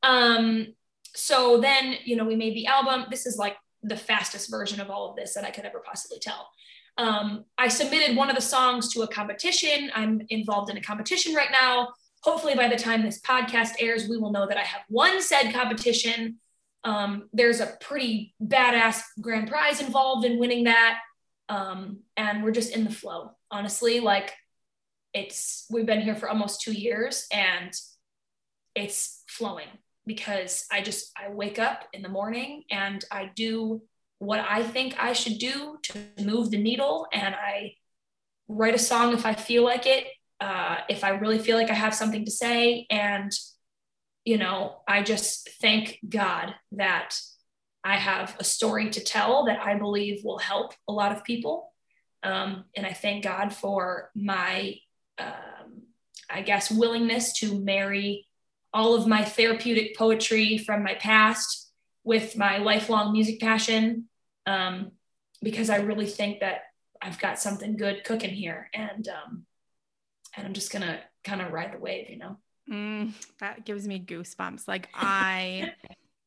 Um, 0.06 0.68
so 1.14 1.60
then, 1.60 1.96
you 2.04 2.16
know, 2.16 2.24
we 2.24 2.36
made 2.36 2.54
the 2.54 2.66
album. 2.66 3.06
This 3.10 3.26
is 3.26 3.36
like 3.36 3.56
the 3.82 3.96
fastest 3.96 4.50
version 4.50 4.80
of 4.80 4.90
all 4.90 5.10
of 5.10 5.16
this 5.16 5.34
that 5.34 5.44
I 5.44 5.50
could 5.50 5.64
ever 5.64 5.82
possibly 5.84 6.18
tell. 6.18 6.48
Um, 6.98 7.44
I 7.58 7.68
submitted 7.68 8.16
one 8.16 8.30
of 8.30 8.36
the 8.36 8.42
songs 8.42 8.92
to 8.94 9.02
a 9.02 9.08
competition. 9.08 9.90
I'm 9.94 10.22
involved 10.30 10.70
in 10.70 10.76
a 10.76 10.80
competition 10.80 11.34
right 11.34 11.50
now. 11.50 11.88
Hopefully, 12.22 12.54
by 12.54 12.68
the 12.68 12.76
time 12.76 13.02
this 13.02 13.20
podcast 13.20 13.74
airs, 13.78 14.08
we 14.08 14.16
will 14.16 14.32
know 14.32 14.46
that 14.46 14.56
I 14.56 14.62
have 14.62 14.82
won 14.88 15.20
said 15.20 15.52
competition. 15.52 16.36
Um, 16.84 17.28
there's 17.32 17.60
a 17.60 17.76
pretty 17.80 18.34
badass 18.42 19.02
grand 19.20 19.48
prize 19.48 19.80
involved 19.80 20.24
in 20.24 20.38
winning 20.38 20.64
that. 20.64 21.00
Um, 21.48 22.00
and 22.16 22.42
we're 22.42 22.52
just 22.52 22.74
in 22.74 22.84
the 22.84 22.90
flow, 22.90 23.32
honestly. 23.50 24.00
Like, 24.00 24.32
it's, 25.12 25.66
we've 25.70 25.86
been 25.86 26.00
here 26.00 26.14
for 26.14 26.28
almost 26.28 26.60
two 26.60 26.72
years 26.72 27.26
and 27.32 27.72
it's 28.74 29.22
flowing 29.28 29.68
because 30.06 30.66
I 30.70 30.82
just, 30.82 31.12
I 31.16 31.30
wake 31.30 31.58
up 31.58 31.84
in 31.92 32.02
the 32.02 32.08
morning 32.08 32.64
and 32.70 33.04
I 33.10 33.30
do 33.34 33.82
what 34.18 34.40
I 34.40 34.62
think 34.62 34.96
I 34.98 35.12
should 35.12 35.38
do 35.38 35.78
to 35.82 35.98
move 36.22 36.50
the 36.50 36.58
needle. 36.58 37.06
And 37.12 37.34
I 37.34 37.74
write 38.48 38.74
a 38.74 38.78
song 38.78 39.12
if 39.12 39.26
I 39.26 39.34
feel 39.34 39.64
like 39.64 39.86
it, 39.86 40.06
uh, 40.40 40.78
if 40.88 41.04
I 41.04 41.10
really 41.10 41.38
feel 41.38 41.56
like 41.56 41.70
I 41.70 41.74
have 41.74 41.94
something 41.94 42.24
to 42.24 42.30
say. 42.30 42.86
And, 42.90 43.32
you 44.24 44.38
know, 44.38 44.82
I 44.88 45.02
just 45.02 45.50
thank 45.60 45.98
God 46.08 46.54
that 46.72 47.18
I 47.84 47.96
have 47.96 48.36
a 48.38 48.44
story 48.44 48.90
to 48.90 49.00
tell 49.00 49.44
that 49.46 49.60
I 49.60 49.78
believe 49.78 50.24
will 50.24 50.38
help 50.38 50.72
a 50.88 50.92
lot 50.92 51.12
of 51.12 51.24
people. 51.24 51.72
Um, 52.22 52.64
and 52.76 52.86
I 52.86 52.92
thank 52.92 53.22
God 53.22 53.52
for 53.52 54.10
my, 54.14 54.76
um, 55.18 55.82
I 56.28 56.42
guess, 56.42 56.70
willingness 56.70 57.34
to 57.40 57.60
marry 57.60 58.26
all 58.76 58.94
of 58.94 59.06
my 59.06 59.24
therapeutic 59.24 59.96
poetry 59.96 60.58
from 60.58 60.82
my 60.82 60.94
past 60.96 61.72
with 62.04 62.36
my 62.36 62.58
lifelong 62.58 63.10
music 63.10 63.40
passion 63.40 64.04
um, 64.44 64.92
because 65.42 65.70
I 65.70 65.76
really 65.76 66.04
think 66.04 66.40
that 66.40 66.60
I've 67.00 67.18
got 67.18 67.38
something 67.38 67.78
good 67.78 68.04
cooking 68.04 68.34
here 68.34 68.68
and 68.74 69.08
um, 69.08 69.46
and 70.36 70.46
I'm 70.46 70.52
just 70.52 70.70
gonna 70.70 71.00
kind 71.24 71.40
of 71.40 71.52
ride 71.52 71.72
the 71.72 71.78
wave, 71.78 72.10
you 72.10 72.18
know. 72.18 72.36
Mm, 72.70 73.12
that 73.40 73.64
gives 73.64 73.88
me 73.88 73.98
goosebumps. 73.98 74.68
Like 74.68 74.90
I 74.94 75.72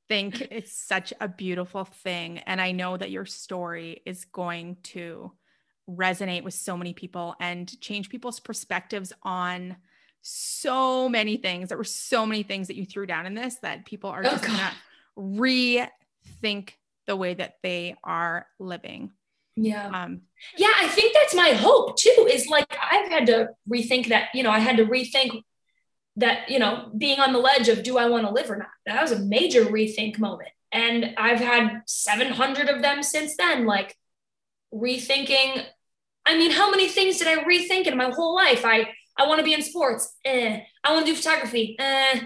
think 0.08 0.42
it's 0.50 0.74
such 0.74 1.14
a 1.22 1.28
beautiful 1.28 1.86
thing, 1.86 2.40
and 2.40 2.60
I 2.60 2.72
know 2.72 2.98
that 2.98 3.12
your 3.12 3.28
story 3.28 4.02
is 4.08 4.26
going 4.26 4.78
to 4.86 5.34
resonate 5.88 6.44
with 6.44 6.56
so 6.56 6.76
many 6.76 6.94
people 6.94 7.36
and 7.40 7.80
change 7.80 8.10
people's 8.10 8.40
perspectives 8.40 9.14
on 9.22 9.78
so 10.22 11.10
many 11.10 11.38
things. 11.38 11.70
There 11.70 11.78
were 11.78 11.84
so 11.84 12.26
many 12.26 12.44
things 12.44 12.68
that 12.68 12.76
you 12.76 12.86
threw 12.86 13.06
down 13.06 13.26
in 13.26 13.34
this 13.34 13.56
that 13.62 13.86
people 13.86 14.10
are 14.10 14.22
oh, 14.26 14.30
just 14.30 14.44
gonna 14.44 14.72
rethink 15.18 16.72
the 17.08 17.16
way 17.16 17.34
that 17.34 17.56
they 17.64 17.96
are 18.04 18.46
living. 18.60 19.12
Yeah. 19.56 19.88
Um, 19.88 20.22
yeah, 20.58 20.72
I 20.78 20.88
think 20.88 21.14
that's 21.14 21.36
my 21.36 21.50
hope 21.50 21.98
too, 21.98 22.28
is 22.32 22.48
like 22.48 22.66
I've 22.92 23.10
had 23.10 23.26
to 23.28 23.50
rethink 23.72 24.08
that, 24.08 24.30
you 24.34 24.44
know, 24.44 24.52
I 24.52 24.60
had 24.60 24.78
to 24.78 24.86
rethink 24.86 25.44
that, 26.16 26.50
you 26.50 26.60
know, 26.60 26.92
being 26.98 27.20
on 27.20 27.34
the 27.34 27.40
ledge 27.40 27.68
of 27.68 27.84
do 27.84 27.98
I 27.98 28.08
want 28.08 28.26
to 28.26 28.32
live 28.32 28.50
or 28.50 28.58
not? 28.58 28.70
That 28.86 29.02
was 29.02 29.12
a 29.12 29.20
major 29.20 29.66
rethink 29.66 30.20
moment. 30.20 30.50
And 30.72 31.16
I've 31.18 31.40
had 31.40 31.82
700 31.88 32.70
of 32.70 32.82
them 32.82 33.04
since 33.04 33.36
then, 33.36 33.66
like 33.66 33.98
rethinking. 34.74 35.66
I 36.26 36.38
mean, 36.38 36.52
how 36.52 36.70
many 36.70 36.88
things 36.88 37.18
did 37.18 37.28
I 37.28 37.44
rethink 37.44 37.88
in 37.88 37.98
my 37.98 38.12
whole 38.12 38.36
life? 38.36 38.64
I 38.64 38.90
I 39.20 39.28
want 39.28 39.40
to 39.40 39.44
be 39.44 39.54
in 39.54 39.62
sports. 39.62 40.16
Eh. 40.24 40.62
I 40.84 40.94
want 40.94 41.06
to 41.06 41.12
do 41.12 41.16
photography. 41.16 41.76
Eh. 41.78 42.22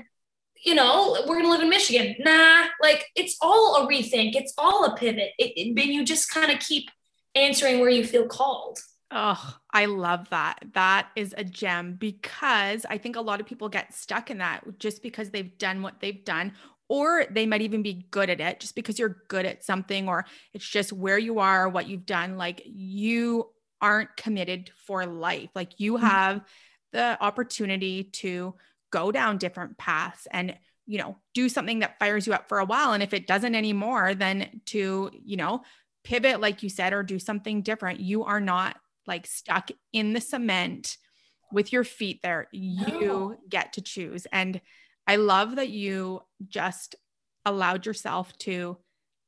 You 0.66 0.76
know, 0.76 1.24
we're 1.28 1.38
gonna 1.38 1.50
live 1.50 1.62
in 1.62 1.70
Michigan. 1.70 2.16
Nah, 2.20 2.68
like 2.82 3.06
it's 3.16 3.36
all 3.41 3.84
a 3.84 3.88
rethink. 3.88 4.36
It's 4.36 4.54
all 4.58 4.86
a 4.86 4.96
pivot. 4.96 5.32
It, 5.38 5.52
it, 5.58 5.68
and 5.78 5.94
you 5.94 6.06
just 6.06 6.32
kind 6.32 6.52
of 6.52 6.60
keep 6.60 6.89
answering 7.36 7.80
where 7.80 7.89
you 7.89 8.06
feel 8.06 8.28
called. 8.28 8.80
Oh, 9.12 9.58
I 9.74 9.86
love 9.86 10.30
that. 10.30 10.60
That 10.74 11.10
is 11.16 11.36
a 11.38 11.44
gem 11.44 11.96
because 11.96 12.86
I 12.89 12.98
think 12.98 13.16
a 13.16 13.22
lot 13.22 13.41
of 13.41 13.46
people 13.46 13.68
get 13.68 13.94
stuck 13.94 14.32
in 14.32 14.38
that 14.38 14.64
just 14.80 15.04
because 15.04 15.32
they've 15.32 15.58
done 15.58 15.82
what 15.82 16.00
they've 16.00 16.24
done, 16.24 16.54
or 16.88 17.26
they 17.30 17.46
might 17.46 17.62
even 17.62 17.84
be 17.84 18.08
good 18.10 18.30
at 18.30 18.39
it 18.39 18.60
just 18.62 18.74
because 18.74 18.98
you're 18.98 19.24
good 19.28 19.46
at 19.46 19.66
something, 19.66 20.08
or 20.08 20.26
it's 20.54 20.68
just 20.68 20.94
where 20.94 21.18
you 21.18 21.39
are, 21.39 21.68
what 21.68 21.89
you've 21.89 22.06
done. 22.06 22.38
Like 22.38 22.62
you 22.66 23.50
aren't 23.82 24.16
committed 24.16 24.72
for 24.88 25.06
life. 25.06 25.50
Like 25.54 25.80
you 25.80 25.96
mm-hmm. 25.96 26.06
The 26.94 27.18
opportunity 27.22 28.06
to 28.06 28.56
go 28.91 29.12
down 29.12 29.38
different 29.38 29.78
paths 29.78 30.28
and 30.32 30.56
you 30.86 30.98
know 30.98 31.18
do 31.34 31.50
something 31.50 31.80
that 31.80 32.00
fires 32.00 32.28
you 32.28 32.34
up 32.34 32.48
for 32.48 32.60
a 32.60 32.66
while 32.66 32.94
and 32.94 33.04
if 33.04 33.14
it 33.14 33.28
doesn't 33.28 33.56
anymore 33.56 34.14
then 34.14 34.62
to 34.66 35.10
you 35.24 35.36
know 35.36 35.62
pivot 36.04 36.39
like 36.39 36.62
you 36.62 36.70
said 36.70 36.94
or 36.94 37.02
do 37.02 37.18
something 37.18 37.62
different 37.62 38.00
you 38.00 38.24
are 38.24 38.39
not 38.39 38.78
like 39.08 39.26
stuck 39.26 39.70
in 39.91 40.14
the 40.14 40.22
cement 40.22 40.98
with 41.54 41.72
your 41.72 41.84
feet 41.84 42.22
there. 42.22 42.48
You 42.52 43.38
get 43.48 43.74
to 43.74 43.82
choose. 43.82 44.26
And 44.32 44.60
I 45.08 45.18
love 45.18 45.58
that 45.58 45.70
you 45.70 46.24
just 46.48 46.96
allowed 47.46 47.86
yourself 47.86 48.36
to 48.39 48.78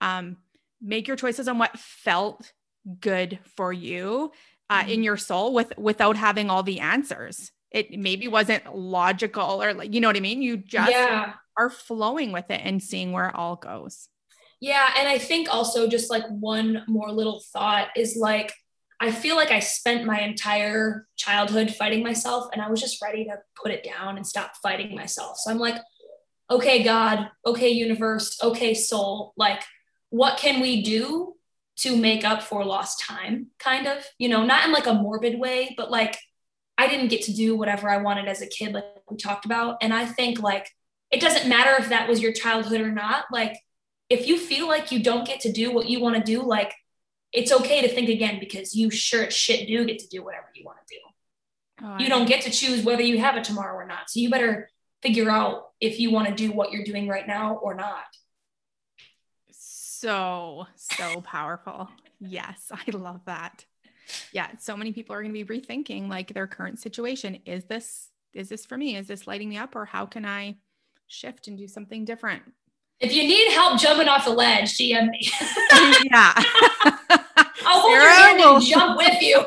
um, 0.02 0.38
make 0.82 1.08
your 1.08 1.18
choices 1.18 1.48
on 1.48 1.58
what 1.58 1.78
felt 1.78 2.52
good 3.00 3.40
for 3.56 3.72
you 3.72 4.32
uh, 4.70 4.82
mm-hmm. 4.82 4.90
in 4.90 5.04
your 5.04 5.18
soul 5.18 5.54
with 5.54 5.78
without 5.78 6.18
having 6.18 6.50
all 6.50 6.64
the 6.64 6.80
answers. 6.80 7.52
It 7.76 8.00
maybe 8.00 8.28
wasn't 8.28 8.76
logical 8.76 9.62
or 9.62 9.74
like 9.74 9.94
you 9.94 10.02
know 10.02 10.08
what 10.08 10.18
I 10.18 10.22
mean. 10.22 10.42
You 10.42 10.58
just 10.58 10.92
yeah. 10.92 11.34
are 11.58 11.70
flowing 11.70 12.32
with 12.32 12.50
it 12.50 12.62
and 12.64 12.82
seeing 12.82 13.12
where 13.12 13.28
it 13.28 13.36
all 13.36 13.58
goes. 13.58 14.08
Yeah, 14.62 14.90
and 14.98 15.08
I 15.08 15.18
think 15.18 15.54
also 15.54 15.88
just 15.88 16.10
like 16.10 16.26
one 16.30 16.84
more 16.88 17.12
little 17.12 17.44
thought 17.54 17.90
is 17.96 18.16
like 18.16 18.54
I 19.00 19.12
feel 19.12 19.36
like 19.36 19.52
I 19.52 19.60
spent 19.60 20.06
my 20.06 20.22
entire 20.22 21.06
childhood 21.18 21.70
fighting 21.76 22.02
myself 22.02 22.48
and 22.54 22.62
I 22.62 22.70
was 22.70 22.80
just 22.80 23.02
ready 23.02 23.26
to 23.26 23.40
put 23.62 23.72
it 23.72 23.84
down 23.84 24.16
and 24.16 24.26
stop 24.26 24.54
fighting 24.64 24.96
myself. 24.96 25.38
So 25.38 25.52
I'm 25.52 25.60
like, 25.60 25.76
okay, 26.50 26.84
God, 26.84 27.30
okay, 27.46 27.70
universe, 27.70 28.42
okay, 28.42 28.74
soul, 28.74 29.34
like, 29.36 29.62
what 30.10 30.38
can 30.38 30.62
we 30.62 30.82
do 30.82 31.34
to 31.78 31.98
make 31.98 32.24
up 32.24 32.42
for 32.42 32.64
lost 32.64 33.02
time? 33.02 33.48
Kind 33.60 33.86
of, 33.86 34.06
you 34.18 34.30
know, 34.30 34.46
not 34.46 34.66
in 34.66 34.72
like 34.72 34.88
a 34.88 34.94
morbid 34.94 35.40
way, 35.40 35.74
but 35.76 35.92
like, 35.92 36.18
I 36.78 36.88
didn't 36.88 37.08
get 37.08 37.24
to 37.24 37.34
do 37.34 37.56
whatever 37.56 37.90
I 37.90 37.98
wanted 37.98 38.28
as 38.28 38.42
a 38.42 38.48
kid, 38.48 38.74
like 38.74 38.86
we 39.10 39.18
talked 39.18 39.46
about. 39.46 39.78
And 39.82 39.94
I 39.94 40.06
think 40.06 40.42
like, 40.42 40.70
it 41.12 41.22
doesn't 41.22 41.48
matter 41.48 41.76
if 41.82 41.90
that 41.90 42.10
was 42.10 42.22
your 42.22 42.34
childhood 42.34 42.82
or 42.82 42.92
not. 42.92 43.26
Like, 43.32 43.58
if 44.10 44.28
you 44.28 44.38
feel 44.38 44.68
like 44.68 44.92
you 44.92 45.02
don't 45.02 45.26
get 45.26 45.40
to 45.42 45.52
do 45.52 45.72
what 45.72 45.88
you 45.88 46.00
want 46.00 46.16
to 46.16 46.22
do, 46.22 46.44
like, 46.44 46.74
it's 47.32 47.52
okay 47.52 47.82
to 47.82 47.88
think 47.88 48.10
again 48.10 48.40
because 48.40 48.76
you 48.76 48.90
sure 48.90 49.30
shit 49.30 49.68
do 49.68 49.86
get 49.86 50.00
to 50.00 50.08
do 50.08 50.24
whatever 50.24 50.48
you 50.56 50.64
want 50.66 50.78
to 50.88 50.96
do. 50.96 51.02
Oh, 51.86 51.98
you 52.00 52.08
don't 52.08 52.28
get 52.28 52.42
to 52.44 52.52
choose 52.52 52.84
whether 52.84 53.02
you 53.02 53.20
have 53.20 53.36
it 53.36 53.44
tomorrow 53.44 53.76
or 53.76 53.86
not. 53.86 54.10
So 54.10 54.20
you 54.20 54.30
better 54.30 54.70
figure 55.02 55.30
out 55.30 55.70
if 55.80 56.00
you 56.00 56.12
want 56.12 56.28
to 56.28 56.34
do 56.34 56.52
what 56.52 56.72
you're 56.72 56.86
doing 56.86 57.08
right 57.08 57.28
now 57.28 57.56
or 57.56 57.74
not. 57.76 58.06
So, 59.52 60.68
so 60.76 61.22
powerful. 61.22 61.90
Yes, 62.20 62.72
I 62.72 62.92
love 62.92 63.22
that. 63.26 63.66
Yeah, 64.32 64.50
so 64.60 64.78
many 64.78 64.92
people 64.92 65.16
are 65.16 65.22
going 65.22 65.34
to 65.34 65.46
be 65.46 65.60
rethinking 65.60 66.10
like 66.10 66.34
their 66.34 66.48
current 66.48 66.80
situation. 66.80 67.40
Is 67.46 67.66
this 67.66 68.10
is 68.34 68.50
this 68.50 68.66
for 68.66 68.78
me? 68.78 68.98
Is 68.98 69.08
this 69.08 69.28
lighting 69.28 69.50
me 69.50 69.58
up 69.58 69.76
or 69.76 69.86
how 69.86 70.06
can 70.06 70.26
I 70.26 70.58
shift 71.08 71.48
and 71.48 71.58
do 71.58 71.68
something 71.68 72.04
different? 72.04 72.44
If 73.00 73.14
you 73.14 73.24
need 73.24 73.52
help 73.52 73.80
jumping 73.80 74.08
off 74.08 74.26
the 74.26 74.32
ledge, 74.32 74.78
DM 74.78 75.10
me. 75.10 75.30
yeah. 76.12 76.34
I'll 77.68 77.82
hold 77.82 77.94
Sarah 77.94 78.04
your 78.04 78.12
hand 78.12 78.38
will, 78.40 78.56
and 78.56 78.66
jump 78.66 78.98
with 78.98 79.22
you. 79.22 79.46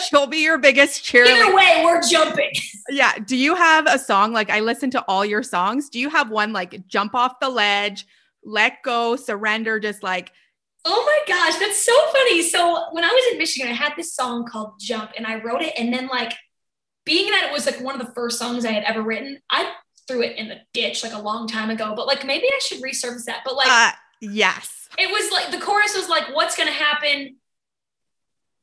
she'll 0.08 0.26
be 0.26 0.38
your 0.38 0.58
biggest 0.58 1.04
cheerleader. 1.04 1.46
Either 1.46 1.54
way, 1.54 1.82
we're 1.84 2.02
jumping. 2.02 2.50
Yeah. 2.90 3.18
Do 3.18 3.36
you 3.36 3.54
have 3.54 3.86
a 3.86 3.98
song? 3.98 4.32
Like 4.32 4.50
I 4.50 4.60
listen 4.60 4.90
to 4.92 5.02
all 5.02 5.24
your 5.24 5.42
songs. 5.42 5.88
Do 5.88 5.98
you 5.98 6.10
have 6.10 6.30
one 6.30 6.52
like 6.52 6.86
jump 6.88 7.14
off 7.14 7.40
the 7.40 7.48
ledge, 7.48 8.06
let 8.44 8.82
go, 8.82 9.16
surrender, 9.16 9.80
just 9.80 10.02
like 10.02 10.32
Oh 10.84 11.04
my 11.04 11.34
gosh, 11.34 11.58
that's 11.58 11.84
so 11.84 11.92
funny. 12.12 12.42
So 12.42 12.86
when 12.92 13.04
I 13.04 13.08
was 13.08 13.32
in 13.32 13.38
Michigan, 13.38 13.68
I 13.68 13.74
had 13.74 13.94
this 13.96 14.14
song 14.14 14.46
called 14.46 14.74
Jump 14.80 15.12
and 15.16 15.26
I 15.26 15.40
wrote 15.42 15.62
it. 15.62 15.74
And 15.76 15.92
then 15.92 16.06
like 16.08 16.32
being 17.04 17.30
that 17.30 17.48
it 17.48 17.52
was 17.52 17.66
like 17.66 17.80
one 17.80 18.00
of 18.00 18.06
the 18.06 18.12
first 18.12 18.38
songs 18.38 18.64
I 18.64 18.72
had 18.72 18.84
ever 18.84 19.02
written, 19.02 19.38
I 19.50 19.72
threw 20.06 20.22
it 20.22 20.36
in 20.36 20.48
the 20.48 20.58
ditch 20.72 21.02
like 21.02 21.12
a 21.12 21.20
long 21.20 21.46
time 21.46 21.70
ago, 21.70 21.94
but 21.94 22.06
like 22.06 22.24
maybe 22.26 22.46
I 22.46 22.58
should 22.60 22.82
resurface 22.82 23.24
that. 23.24 23.42
But 23.44 23.56
like, 23.56 23.68
uh, 23.68 23.92
yes, 24.20 24.88
it 24.98 25.10
was 25.10 25.30
like 25.30 25.50
the 25.50 25.64
chorus 25.64 25.94
was 25.94 26.08
like, 26.08 26.34
"What's 26.34 26.56
gonna 26.56 26.70
happen? 26.70 27.36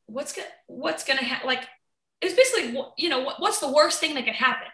What's 0.08 0.34
gonna 0.34 0.48
What's 0.68 1.04
gonna 1.04 1.24
happen?" 1.24 1.48
Like, 1.48 1.64
it 2.22 2.26
was 2.26 2.34
basically, 2.34 2.78
you 2.98 3.10
know, 3.10 3.32
what's 3.38 3.60
the 3.60 3.72
worst 3.72 4.00
thing 4.00 4.16
that 4.16 4.26
could 4.26 4.36
happen? 4.36 4.68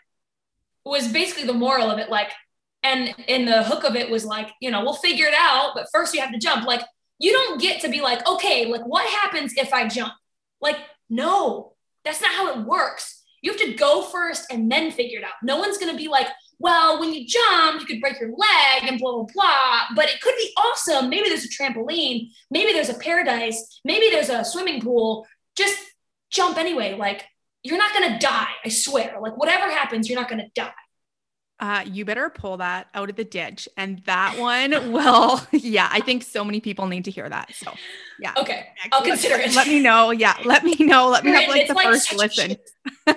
It 0.86 0.90
was 0.90 1.08
basically 1.08 1.46
the 1.46 1.54
moral 1.54 1.92
of 1.92 2.00
it. 2.00 2.10
Like, 2.10 2.32
and 2.84 3.14
in 3.28 3.46
the 3.46 3.64
hook 3.64 3.84
of 3.84 3.96
it 3.96 4.10
was 4.10 4.26
like, 4.26 4.50
you 4.60 4.72
know, 4.72 4.82
we'll 4.82 4.94
figure 4.94 5.28
it 5.28 5.36
out, 5.36 5.72
but 5.76 5.88
first 5.94 6.14
you 6.14 6.22
have 6.22 6.32
to 6.32 6.40
jump. 6.40 6.66
Like, 6.66 6.82
you 7.22 7.32
don't 7.32 7.62
get 7.62 7.82
to 7.82 7.90
be 7.90 8.02
like, 8.02 8.28
okay, 8.28 8.66
like 8.66 8.82
what 8.82 9.08
happens 9.08 9.54
if 9.56 9.74
I 9.74 9.88
jump? 9.88 10.14
Like, 10.60 10.78
no, 11.08 11.74
that's 12.04 12.20
not 12.20 12.32
how 12.32 12.50
it 12.50 12.66
works. 12.66 13.24
You 13.44 13.52
have 13.52 13.62
to 13.62 13.74
go 13.74 14.02
first 14.02 14.52
and 14.52 14.72
then 14.72 14.92
figure 14.92 15.20
it 15.20 15.24
out. 15.24 15.34
No 15.44 15.58
one's 15.58 15.78
going 15.78 15.92
to 15.92 15.98
be 15.98 16.08
like, 16.08 16.28
well, 16.58 17.00
when 17.00 17.14
you 17.14 17.26
jump, 17.28 17.80
you 17.80 17.86
could 17.86 18.02
break 18.02 18.20
your 18.20 18.30
leg 18.30 18.84
and 18.84 19.00
blah, 19.00 19.12
blah, 19.14 19.28
blah. 19.34 19.82
But 19.96 20.10
it 20.10 20.22
could 20.22 20.36
be 20.36 20.52
awesome. 20.58 21.10
Maybe 21.10 21.30
there's 21.30 21.46
a 21.46 21.50
trampoline. 21.50 22.30
Maybe 22.50 22.74
there's 22.74 22.90
a 22.90 22.96
paradise. 22.96 23.80
Maybe 23.86 24.10
there's 24.10 24.30
a 24.30 24.44
swimming 24.44 24.82
pool. 24.82 25.28
Just 25.56 25.78
jump 26.32 26.58
anyway. 26.58 26.96
Like, 26.96 27.26
you're 27.64 27.78
not 27.78 27.94
going 27.94 28.14
to 28.14 28.20
die. 28.20 28.52
I 28.66 28.70
swear. 28.70 29.18
Like, 29.22 29.38
whatever 29.38 29.72
happens, 29.72 30.10
you're 30.10 30.20
not 30.20 30.30
going 30.30 30.42
to 30.42 30.52
die. 30.56 30.72
Uh, 31.62 31.84
you 31.86 32.04
better 32.04 32.28
pull 32.32 32.58
that 32.58 32.88
out 32.96 33.12
of 33.12 33.16
the 33.16 33.24
ditch. 33.24 33.70
And 33.78 34.00
that 34.06 34.40
one 34.40 34.72
will, 34.92 35.40
yeah, 35.52 35.88
I 35.92 36.00
think 36.00 36.24
so 36.24 36.44
many 36.44 36.60
people 36.60 36.88
need 36.88 37.06
to 37.06 37.12
hear 37.12 37.30
that. 37.30 37.54
So, 37.54 37.72
yeah. 38.20 38.34
Okay. 38.36 38.66
I'll 38.92 39.04
consider 39.04 39.36
it. 39.36 39.54
Let 39.56 39.68
me 39.68 39.80
know. 39.80 40.10
Yeah. 40.10 40.36
Let 40.44 40.64
me 40.64 40.76
know. 40.80 41.10
Let 41.10 41.24
me 41.24 41.32
have 41.32 41.48
like 41.48 41.62
it's 41.62 41.70
the 41.70 41.76
like 41.76 41.86
first 41.86 42.16
listen. 42.16 42.58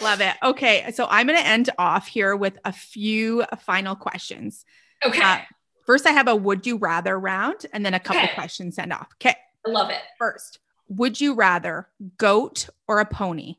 Love 0.00 0.22
it. 0.22 0.34
Okay. 0.42 0.90
So 0.94 1.06
I'm 1.10 1.26
going 1.26 1.38
to 1.38 1.46
end 1.46 1.68
off 1.76 2.06
here 2.06 2.34
with 2.34 2.58
a 2.64 2.72
few 2.72 3.44
final 3.60 3.94
questions. 3.94 4.64
Okay. 5.04 5.20
Uh, 5.20 5.40
first, 5.84 6.06
I 6.06 6.12
have 6.12 6.26
a 6.26 6.34
would 6.34 6.66
you 6.66 6.78
rather 6.78 7.18
round 7.18 7.66
and 7.74 7.84
then 7.84 7.92
a 7.92 8.00
couple 8.00 8.22
okay. 8.22 8.34
questions 8.34 8.76
send 8.76 8.94
off. 8.94 9.08
Okay. 9.16 9.36
I 9.66 9.70
love 9.70 9.90
it. 9.90 10.00
First, 10.18 10.60
would 10.88 11.20
you 11.20 11.34
rather 11.34 11.88
goat 12.16 12.70
or 12.86 13.00
a 13.00 13.04
pony? 13.04 13.56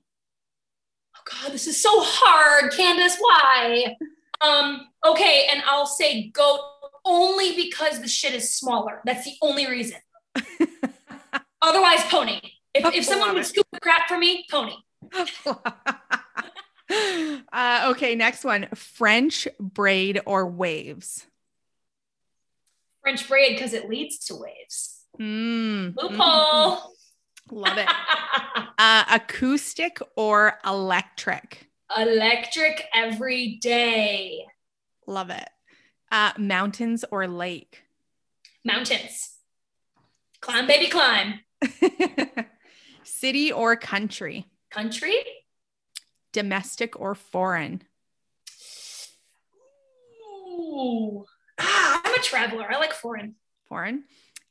Oh 1.19 1.31
God, 1.43 1.51
this 1.53 1.67
is 1.67 1.81
so 1.81 1.89
hard, 1.93 2.71
Candace. 2.73 3.17
Why? 3.19 3.95
Um, 4.41 4.87
okay, 5.05 5.47
and 5.51 5.61
I'll 5.69 5.85
say 5.85 6.29
goat 6.29 6.61
only 7.05 7.55
because 7.55 8.01
the 8.01 8.07
shit 8.07 8.33
is 8.33 8.53
smaller. 8.53 9.01
That's 9.05 9.25
the 9.25 9.33
only 9.41 9.67
reason. 9.67 9.97
Otherwise, 11.61 12.03
pony. 12.05 12.39
If, 12.73 12.93
if 12.93 13.03
someone 13.05 13.33
would 13.33 13.45
scoop 13.45 13.67
the 13.71 13.79
crap 13.79 14.07
for 14.07 14.17
me, 14.17 14.45
pony. 14.49 14.75
uh, 17.51 17.91
okay, 17.91 18.15
next 18.15 18.45
one 18.45 18.67
French 18.75 19.47
braid 19.59 20.21
or 20.25 20.45
waves? 20.45 21.25
French 23.01 23.27
braid 23.27 23.55
because 23.55 23.73
it 23.73 23.89
leads 23.89 24.19
to 24.27 24.35
waves. 24.35 25.03
Mm. 25.19 25.95
Loophole. 25.95 26.17
Mm. 26.17 26.79
Love 27.51 27.77
it. 27.77 27.87
uh, 28.77 29.03
acoustic 29.09 29.99
or 30.15 30.59
electric? 30.65 31.67
Electric 31.95 32.85
every 32.93 33.57
day. 33.61 34.45
Love 35.07 35.29
it. 35.29 35.49
Uh, 36.11 36.31
mountains 36.37 37.05
or 37.11 37.27
lake? 37.27 37.83
Mountains. 38.63 39.37
Climb, 40.41 40.67
baby, 40.67 40.87
climb. 40.87 41.39
City 43.03 43.51
or 43.51 43.75
country? 43.75 44.45
Country 44.69 45.15
domestic 46.31 46.99
or 46.99 47.15
foreign? 47.15 47.81
Ooh. 50.51 51.25
Ah, 51.59 52.01
I'm 52.03 52.13
a 52.15 52.19
traveler. 52.19 52.67
I 52.71 52.77
like 52.77 52.93
foreign. 52.93 53.35
Foreign. 53.67 54.03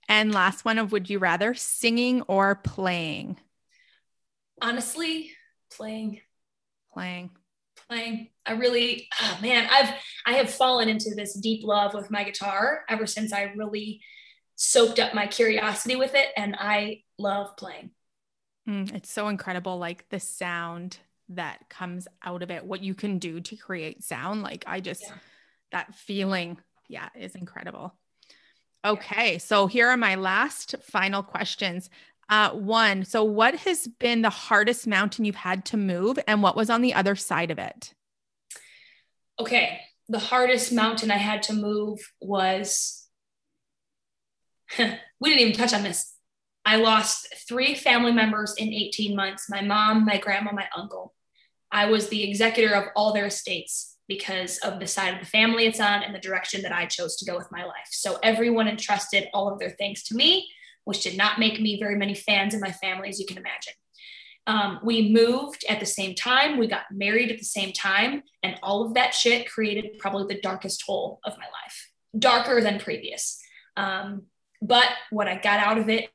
And 0.09 0.33
last 0.33 0.65
one 0.65 0.79
of 0.79 0.91
would 0.93 1.11
you 1.11 1.19
rather 1.19 1.55
singing 1.55 2.23
or 2.23 2.55
playing? 2.55 3.39
Honestly, 4.63 5.31
playing. 5.71 6.21
Playing. 6.93 7.31
playing. 7.89 8.29
I 8.47 8.53
really, 8.53 9.09
oh 9.21 9.39
man, 9.43 9.69
I've 9.71 9.95
I 10.27 10.35
have 10.35 10.51
fallen 10.51 10.89
into 10.89 11.15
this 11.15 11.35
deep 11.35 11.65
love 11.65 11.95
with 11.95 12.11
my 12.11 12.25
guitar 12.25 12.85
ever 12.89 13.07
since 13.07 13.33
I 13.33 13.53
really 13.57 14.01
soaked 14.57 14.99
up 14.99 15.15
my 15.15 15.27
curiosity 15.27 15.97
with 15.97 16.15
it, 16.15 16.29
and 16.37 16.57
I 16.59 17.03
love 17.19 17.57
playing. 17.57 17.91
Mm, 18.69 18.95
it's 18.95 19.11
so 19.11 19.29
incredible, 19.29 19.79
like 19.79 20.09
the 20.09 20.21
sound 20.21 20.99
that 21.31 21.69
comes 21.69 22.09
out 22.23 22.43
of 22.43 22.51
it, 22.51 22.65
what 22.65 22.83
you 22.83 22.95
can 22.95 23.19
do 23.19 23.41
to 23.41 23.57
create 23.57 24.03
sound. 24.03 24.43
Like 24.43 24.65
I 24.67 24.81
just 24.81 25.03
yeah. 25.03 25.15
that 25.73 25.95
feeling, 25.95 26.59
yeah, 26.89 27.09
is 27.15 27.35
incredible. 27.35 27.95
Okay, 28.85 29.33
yeah. 29.33 29.39
so 29.39 29.67
here 29.67 29.89
are 29.89 29.97
my 29.97 30.15
last 30.15 30.75
final 30.83 31.23
questions. 31.23 31.91
Uh, 32.29 32.51
one, 32.51 33.05
so 33.05 33.25
what 33.25 33.55
has 33.57 33.87
been 33.87 34.23
the 34.23 34.31
hardest 34.31 34.87
mountain 34.87 35.25
you've 35.25 35.35
had 35.35 35.65
to 35.67 35.77
move, 35.77 36.19
and 36.29 36.43
what 36.43 36.57
was 36.57 36.71
on 36.71 36.83
the 36.83 36.95
other 36.95 37.17
side 37.17 37.51
of 37.51 37.59
it? 37.59 37.95
Okay, 39.41 39.81
the 40.09 40.19
hardest 40.19 40.73
mountain 40.73 41.11
I 41.11 41.17
had 41.17 41.43
to 41.45 41.53
move 41.53 42.01
was 42.21 43.09
we 44.79 44.85
didn't 45.31 45.41
even 45.41 45.53
touch 45.55 45.73
on 45.73 45.83
this. 45.83 46.15
I 46.65 46.77
lost 46.77 47.35
three 47.49 47.75
family 47.75 48.13
members 48.13 48.55
in 48.59 48.69
18 48.69 49.17
months 49.17 49.49
my 49.49 49.63
mom, 49.63 50.05
my 50.05 50.19
grandma, 50.19 50.53
my 50.53 50.67
uncle. 50.77 51.15
I 51.71 51.87
was 51.87 52.09
the 52.09 52.29
executor 52.29 52.75
of 52.75 52.85
all 52.95 53.13
their 53.13 53.27
estates 53.27 53.97
because 54.09 54.59
of 54.59 54.81
the 54.81 54.87
side 54.87 55.15
of 55.15 55.21
the 55.21 55.27
family 55.27 55.67
it's 55.67 55.81
on 55.81 56.03
and 56.03 56.15
the 56.15 56.19
direction 56.19 56.63
that 56.63 56.73
I 56.73 56.87
chose 56.87 57.17
to 57.17 57.31
go 57.31 57.37
with 57.37 57.53
my 57.53 57.65
life. 57.65 57.89
So 57.91 58.19
everyone 58.23 58.67
entrusted 58.67 59.29
all 59.35 59.53
of 59.53 59.59
their 59.59 59.71
things 59.71 60.03
to 60.05 60.17
me, 60.17 60.49
which 60.85 61.03
did 61.03 61.17
not 61.17 61.39
make 61.39 61.61
me 61.61 61.79
very 61.79 61.95
many 61.95 62.15
fans 62.15 62.55
in 62.55 62.61
my 62.61 62.73
family, 62.73 63.11
as 63.11 63.21
you 63.21 63.27
can 63.27 63.37
imagine. 63.37 63.75
Um, 64.47 64.81
we 64.83 65.13
moved 65.13 65.67
at 65.69 65.79
the 65.79 65.87
same 65.87 66.15
time, 66.15 66.57
we 66.57 66.67
got 66.67 66.85
married 66.91 67.31
at 67.31 67.39
the 67.39 67.45
same 67.45 67.71
time, 67.75 68.23
and 68.43 68.59
all 68.63 68.87
of 68.87 68.95
that 68.95 69.13
shit 69.13 69.51
created 69.51 69.99
probably 69.99 70.35
the 70.35 70.41
darkest 70.41 70.83
hole 70.87 71.21
of 71.27 71.37
my 71.37 71.45
life, 71.45 71.91
darker 72.19 72.63
than 72.63 72.81
previous. 72.81 73.39
Um, 73.77 74.23
but 74.63 74.89
what 75.11 75.29
I 75.29 75.37
got 75.37 75.61
out 75.61 75.77
of 75.77 75.91
it 75.91 76.09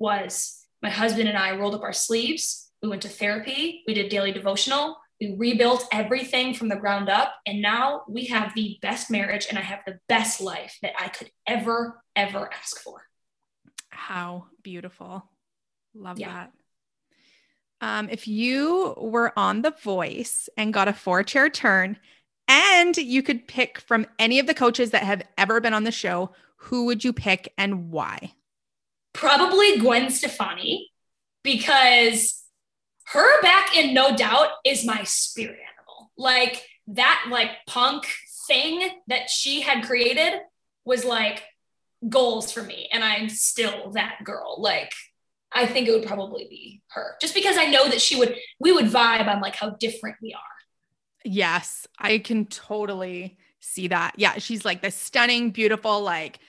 was 0.00 0.66
my 0.82 0.90
husband 0.90 1.28
and 1.28 1.38
I 1.38 1.56
rolled 1.56 1.76
up 1.76 1.82
our 1.82 1.92
sleeves. 1.92 2.68
We 2.82 2.88
went 2.88 3.02
to 3.02 3.08
therapy, 3.08 3.84
we 3.86 3.94
did 3.94 4.08
daily 4.08 4.32
devotional, 4.32 4.96
we 5.20 5.34
rebuilt 5.36 5.86
everything 5.92 6.54
from 6.54 6.68
the 6.68 6.76
ground 6.76 7.08
up. 7.08 7.34
And 7.46 7.60
now 7.60 8.02
we 8.08 8.26
have 8.26 8.54
the 8.54 8.78
best 8.80 9.10
marriage 9.10 9.46
and 9.48 9.58
I 9.58 9.62
have 9.62 9.80
the 9.86 9.98
best 10.08 10.40
life 10.40 10.78
that 10.82 10.92
I 10.98 11.08
could 11.08 11.30
ever, 11.46 12.02
ever 12.14 12.50
ask 12.52 12.80
for. 12.80 13.02
How 13.90 14.46
beautiful. 14.62 15.28
Love 15.94 16.18
yeah. 16.18 16.32
that. 16.32 16.52
Um, 17.80 18.08
if 18.10 18.26
you 18.26 18.94
were 18.96 19.32
on 19.36 19.62
The 19.62 19.70
Voice 19.82 20.48
and 20.56 20.74
got 20.74 20.88
a 20.88 20.92
four 20.92 21.22
chair 21.22 21.48
turn, 21.48 21.98
and 22.48 22.96
you 22.96 23.22
could 23.22 23.46
pick 23.46 23.78
from 23.78 24.06
any 24.18 24.38
of 24.38 24.46
the 24.46 24.54
coaches 24.54 24.90
that 24.92 25.02
have 25.02 25.22
ever 25.36 25.60
been 25.60 25.74
on 25.74 25.84
the 25.84 25.92
show, 25.92 26.30
who 26.56 26.86
would 26.86 27.04
you 27.04 27.12
pick 27.12 27.52
and 27.58 27.90
why? 27.90 28.32
Probably 29.12 29.78
Gwen 29.78 30.10
Stefani, 30.10 30.90
because 31.42 32.42
her 33.12 33.42
back 33.42 33.76
in 33.76 33.94
No 33.94 34.14
Doubt 34.14 34.50
is 34.64 34.84
my 34.84 35.02
spirit 35.04 35.58
animal. 35.58 36.10
Like 36.16 36.64
that, 36.88 37.26
like 37.30 37.50
punk 37.66 38.06
thing 38.46 38.88
that 39.06 39.30
she 39.30 39.60
had 39.60 39.84
created 39.84 40.40
was 40.84 41.04
like 41.04 41.42
goals 42.08 42.52
for 42.52 42.62
me. 42.62 42.88
And 42.92 43.02
I'm 43.02 43.28
still 43.28 43.92
that 43.92 44.18
girl. 44.24 44.56
Like, 44.60 44.92
I 45.52 45.66
think 45.66 45.88
it 45.88 45.92
would 45.92 46.06
probably 46.06 46.46
be 46.48 46.82
her 46.88 47.16
just 47.20 47.34
because 47.34 47.56
I 47.56 47.66
know 47.66 47.88
that 47.88 48.00
she 48.00 48.16
would, 48.16 48.36
we 48.60 48.72
would 48.72 48.86
vibe 48.86 49.28
on 49.28 49.40
like 49.40 49.56
how 49.56 49.70
different 49.70 50.16
we 50.22 50.34
are. 50.34 50.40
Yes, 51.24 51.86
I 51.98 52.18
can 52.18 52.46
totally 52.46 53.38
see 53.60 53.88
that. 53.88 54.14
Yeah, 54.16 54.38
she's 54.38 54.64
like 54.64 54.82
the 54.82 54.90
stunning, 54.90 55.50
beautiful, 55.50 56.02
like 56.02 56.40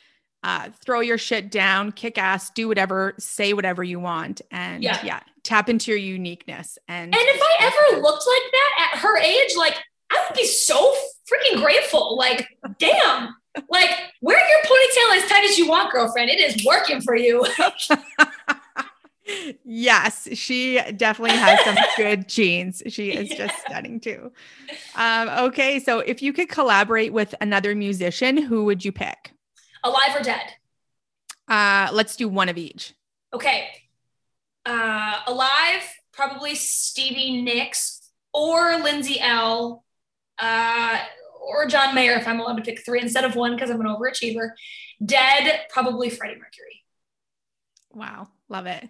uh, 0.43 0.69
throw 0.83 0.99
your 0.99 1.17
shit 1.17 1.51
down, 1.51 1.91
kick 1.91 2.17
ass, 2.17 2.49
do 2.51 2.67
whatever, 2.67 3.15
say 3.17 3.53
whatever 3.53 3.83
you 3.83 3.99
want, 3.99 4.41
and 4.51 4.83
yeah. 4.83 5.03
yeah, 5.03 5.19
tap 5.43 5.69
into 5.69 5.91
your 5.91 5.99
uniqueness. 5.99 6.77
And 6.87 7.13
and 7.13 7.15
if 7.15 7.41
I 7.41 7.65
ever 7.65 8.01
looked 8.01 8.25
like 8.27 8.51
that 8.51 8.91
at 8.93 8.99
her 8.99 9.17
age, 9.17 9.55
like 9.57 9.75
I 10.11 10.25
would 10.27 10.35
be 10.35 10.45
so 10.45 10.93
freaking 11.29 11.61
grateful. 11.61 12.17
Like, 12.17 12.47
damn, 12.79 13.35
like 13.69 13.89
wear 14.21 14.37
your 14.37 14.63
ponytail 14.63 15.17
as 15.17 15.29
tight 15.29 15.49
as 15.49 15.57
you 15.57 15.67
want, 15.67 15.91
girlfriend. 15.91 16.29
It 16.29 16.39
is 16.39 16.65
working 16.65 17.01
for 17.01 17.15
you. 17.15 17.45
yes, 19.63 20.27
she 20.33 20.81
definitely 20.95 21.37
has 21.37 21.59
some 21.63 21.77
good 21.97 22.27
genes. 22.27 22.81
She 22.87 23.11
is 23.11 23.29
yeah. 23.29 23.47
just 23.47 23.59
stunning 23.61 23.99
too. 23.99 24.31
Um, 24.95 25.29
okay, 25.29 25.79
so 25.79 25.99
if 25.99 26.21
you 26.21 26.33
could 26.33 26.49
collaborate 26.49 27.13
with 27.13 27.35
another 27.41 27.75
musician, 27.75 28.37
who 28.37 28.65
would 28.65 28.83
you 28.83 28.91
pick? 28.91 29.33
Alive 29.83 30.15
or 30.15 30.23
dead? 30.23 30.53
Uh, 31.47 31.89
let's 31.93 32.15
do 32.15 32.27
one 32.27 32.49
of 32.49 32.57
each. 32.57 32.93
Okay. 33.33 33.69
Uh, 34.69 35.21
alive, 35.25 35.81
probably 36.13 36.53
Stevie 36.53 37.41
Nicks 37.41 38.11
or 38.35 38.77
Lindsay 38.77 39.19
Ell, 39.19 39.83
uh, 40.37 40.99
or 41.41 41.65
John 41.65 41.95
Mayer 41.95 42.13
if 42.13 42.27
I'm 42.27 42.39
allowed 42.39 42.57
to 42.57 42.61
pick 42.61 42.85
three 42.85 43.01
instead 43.01 43.23
of 43.23 43.35
one 43.35 43.55
because 43.55 43.71
I'm 43.71 43.81
an 43.81 43.87
overachiever. 43.87 44.51
Dead, 45.03 45.61
probably 45.69 46.11
Freddie 46.11 46.35
Mercury. 46.35 46.83
Wow, 47.91 48.27
love 48.47 48.67
it. 48.67 48.87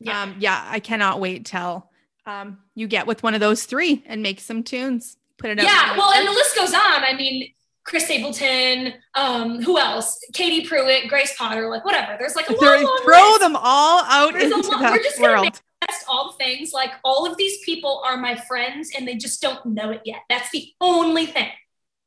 Yeah. 0.00 0.20
Um, 0.20 0.34
yeah, 0.40 0.66
I 0.68 0.80
cannot 0.80 1.20
wait 1.20 1.46
till 1.46 1.88
um, 2.26 2.58
you 2.74 2.88
get 2.88 3.06
with 3.06 3.22
one 3.22 3.34
of 3.34 3.40
those 3.40 3.66
three 3.66 4.02
and 4.06 4.24
make 4.24 4.40
some 4.40 4.64
tunes. 4.64 5.16
Put 5.38 5.50
it 5.50 5.60
out. 5.60 5.64
Yeah, 5.64 5.96
well, 5.96 6.12
and 6.12 6.26
the 6.26 6.32
list 6.32 6.56
goes 6.56 6.74
on. 6.74 7.04
I 7.04 7.14
mean, 7.16 7.52
Chris 7.90 8.04
Stapleton, 8.04 8.94
um, 9.16 9.60
who 9.60 9.76
else? 9.76 10.24
Katie 10.32 10.64
Pruitt, 10.64 11.08
Grace 11.08 11.34
Potter, 11.36 11.68
like 11.68 11.84
whatever. 11.84 12.16
There's 12.16 12.36
like 12.36 12.48
a 12.48 12.52
long, 12.52 12.84
long 12.84 13.00
throw 13.02 13.30
list. 13.30 13.40
them 13.40 13.56
all 13.56 14.04
out 14.04 14.32
There's 14.32 14.44
into 14.44 14.70
long, 14.70 14.80
the 14.80 15.18
world. 15.20 15.60
Just 15.90 16.04
all 16.08 16.30
the 16.30 16.44
things. 16.44 16.72
Like 16.72 16.92
all 17.02 17.28
of 17.28 17.36
these 17.36 17.58
people 17.64 18.00
are 18.06 18.16
my 18.16 18.36
friends, 18.36 18.92
and 18.96 19.08
they 19.08 19.16
just 19.16 19.42
don't 19.42 19.66
know 19.66 19.90
it 19.90 20.02
yet. 20.04 20.20
That's 20.28 20.50
the 20.52 20.68
only 20.80 21.26
thing. 21.26 21.48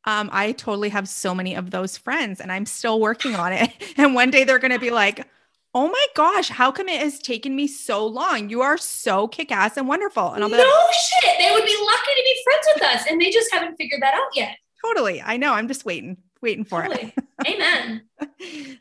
Um, 0.05 0.29
I 0.31 0.53
totally 0.53 0.87
have 0.87 1.09
so 1.09 1.35
many 1.35 1.53
of 1.53 1.71
those 1.71 1.97
friends, 1.97 2.39
and 2.39 2.49
I'm 2.49 2.65
still 2.65 3.01
working 3.01 3.35
on 3.35 3.51
it. 3.51 3.69
And 3.97 4.15
one 4.15 4.31
day 4.31 4.45
they're 4.45 4.59
going 4.59 4.71
to 4.71 4.79
be 4.79 4.89
like, 4.89 5.27
"Oh 5.75 5.89
my 5.89 6.05
gosh, 6.15 6.47
how 6.47 6.71
come 6.71 6.87
it 6.87 7.01
has 7.01 7.19
taken 7.19 7.57
me 7.57 7.67
so 7.67 8.07
long? 8.07 8.49
You 8.49 8.61
are 8.61 8.77
so 8.77 9.27
kick-ass 9.27 9.75
and 9.75 9.89
wonderful." 9.89 10.31
And 10.31 10.45
I'll 10.45 10.49
be 10.49 10.55
no 10.55 10.63
like, 10.63 10.95
shit, 10.95 11.35
they 11.39 11.51
would 11.51 11.65
be 11.65 11.77
lucky 11.85 12.13
to 12.15 12.23
be 12.23 12.41
friends 12.45 12.67
with 12.73 12.83
us, 12.83 13.05
and 13.09 13.19
they 13.19 13.31
just 13.31 13.51
haven't 13.51 13.75
figured 13.75 14.01
that 14.01 14.13
out 14.13 14.33
yet. 14.33 14.55
Totally. 14.83 15.21
I 15.21 15.37
know. 15.37 15.53
I'm 15.53 15.67
just 15.67 15.85
waiting, 15.85 16.17
waiting 16.41 16.65
for 16.65 16.83
totally. 16.83 17.13
it. 17.15 17.47
Amen. 17.47 18.01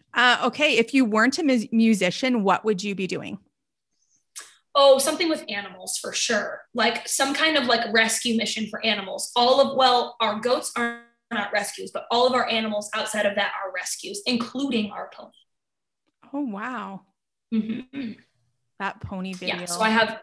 uh, 0.15 0.43
okay. 0.47 0.77
If 0.79 0.95
you 0.95 1.05
weren't 1.05 1.39
a 1.39 1.45
mu- 1.45 1.67
musician, 1.71 2.43
what 2.43 2.65
would 2.65 2.83
you 2.83 2.95
be 2.95 3.07
doing? 3.07 3.39
Oh, 4.75 4.99
something 4.99 5.29
with 5.29 5.45
animals 5.49 5.99
for 5.99 6.13
sure. 6.13 6.63
Like 6.75 7.07
some 7.07 7.35
kind 7.35 7.57
of 7.57 7.67
like 7.67 7.93
rescue 7.93 8.37
mission 8.37 8.67
for 8.69 8.85
animals. 8.85 9.31
All 9.37 9.61
of, 9.61 9.77
well, 9.77 10.17
our 10.21 10.41
goats 10.41 10.73
are 10.77 11.03
not 11.31 11.53
rescues, 11.53 11.91
but 11.93 12.07
all 12.11 12.27
of 12.27 12.33
our 12.33 12.49
animals 12.49 12.91
outside 12.95 13.27
of 13.27 13.35
that 13.37 13.53
are 13.63 13.73
rescues, 13.73 14.23
including 14.27 14.91
our 14.91 15.11
pony. 15.15 15.31
Oh, 16.33 16.41
wow. 16.41 17.03
Mm-hmm. 17.55 18.13
That 18.79 19.01
pony 19.01 19.35
video. 19.35 19.57
Yeah. 19.57 19.65
So 19.67 19.81
I 19.81 19.91
have 19.91 20.21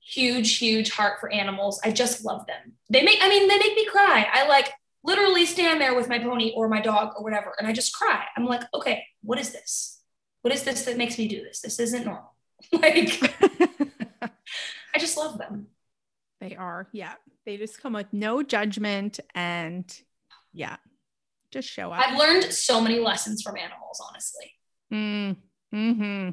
huge, 0.00 0.58
huge 0.58 0.90
heart 0.90 1.20
for 1.20 1.30
animals. 1.30 1.80
I 1.84 1.90
just 1.90 2.24
love 2.24 2.46
them. 2.46 2.74
They 2.88 3.02
make, 3.02 3.18
I 3.20 3.28
mean, 3.28 3.48
they 3.48 3.58
make 3.58 3.74
me 3.74 3.86
cry. 3.86 4.26
I 4.32 4.46
like, 4.48 4.72
literally 5.02 5.46
stand 5.46 5.80
there 5.80 5.94
with 5.94 6.08
my 6.08 6.18
pony 6.18 6.52
or 6.54 6.68
my 6.68 6.80
dog 6.80 7.12
or 7.16 7.22
whatever 7.22 7.54
and 7.58 7.66
I 7.66 7.72
just 7.72 7.94
cry. 7.94 8.24
I'm 8.36 8.44
like, 8.44 8.62
okay, 8.74 9.02
what 9.22 9.38
is 9.38 9.52
this? 9.52 10.02
What 10.42 10.54
is 10.54 10.62
this 10.62 10.84
that 10.84 10.96
makes 10.96 11.18
me 11.18 11.28
do 11.28 11.42
this? 11.42 11.60
This 11.60 11.78
isn't 11.78 12.04
normal. 12.04 12.34
like 12.72 13.20
I 14.94 14.98
just 14.98 15.16
love 15.16 15.38
them. 15.38 15.68
They 16.40 16.56
are. 16.56 16.88
Yeah. 16.92 17.14
They 17.46 17.56
just 17.56 17.80
come 17.82 17.94
with 17.94 18.12
no 18.12 18.42
judgment 18.42 19.20
and 19.34 19.84
yeah, 20.52 20.76
just 21.50 21.68
show 21.68 21.92
up. 21.92 22.06
I've 22.06 22.18
learned 22.18 22.44
so 22.44 22.80
many 22.80 22.98
lessons 22.98 23.42
from 23.42 23.56
animals, 23.56 24.02
honestly. 24.08 24.52
Mm, 24.92 25.36
hmm 25.72 26.30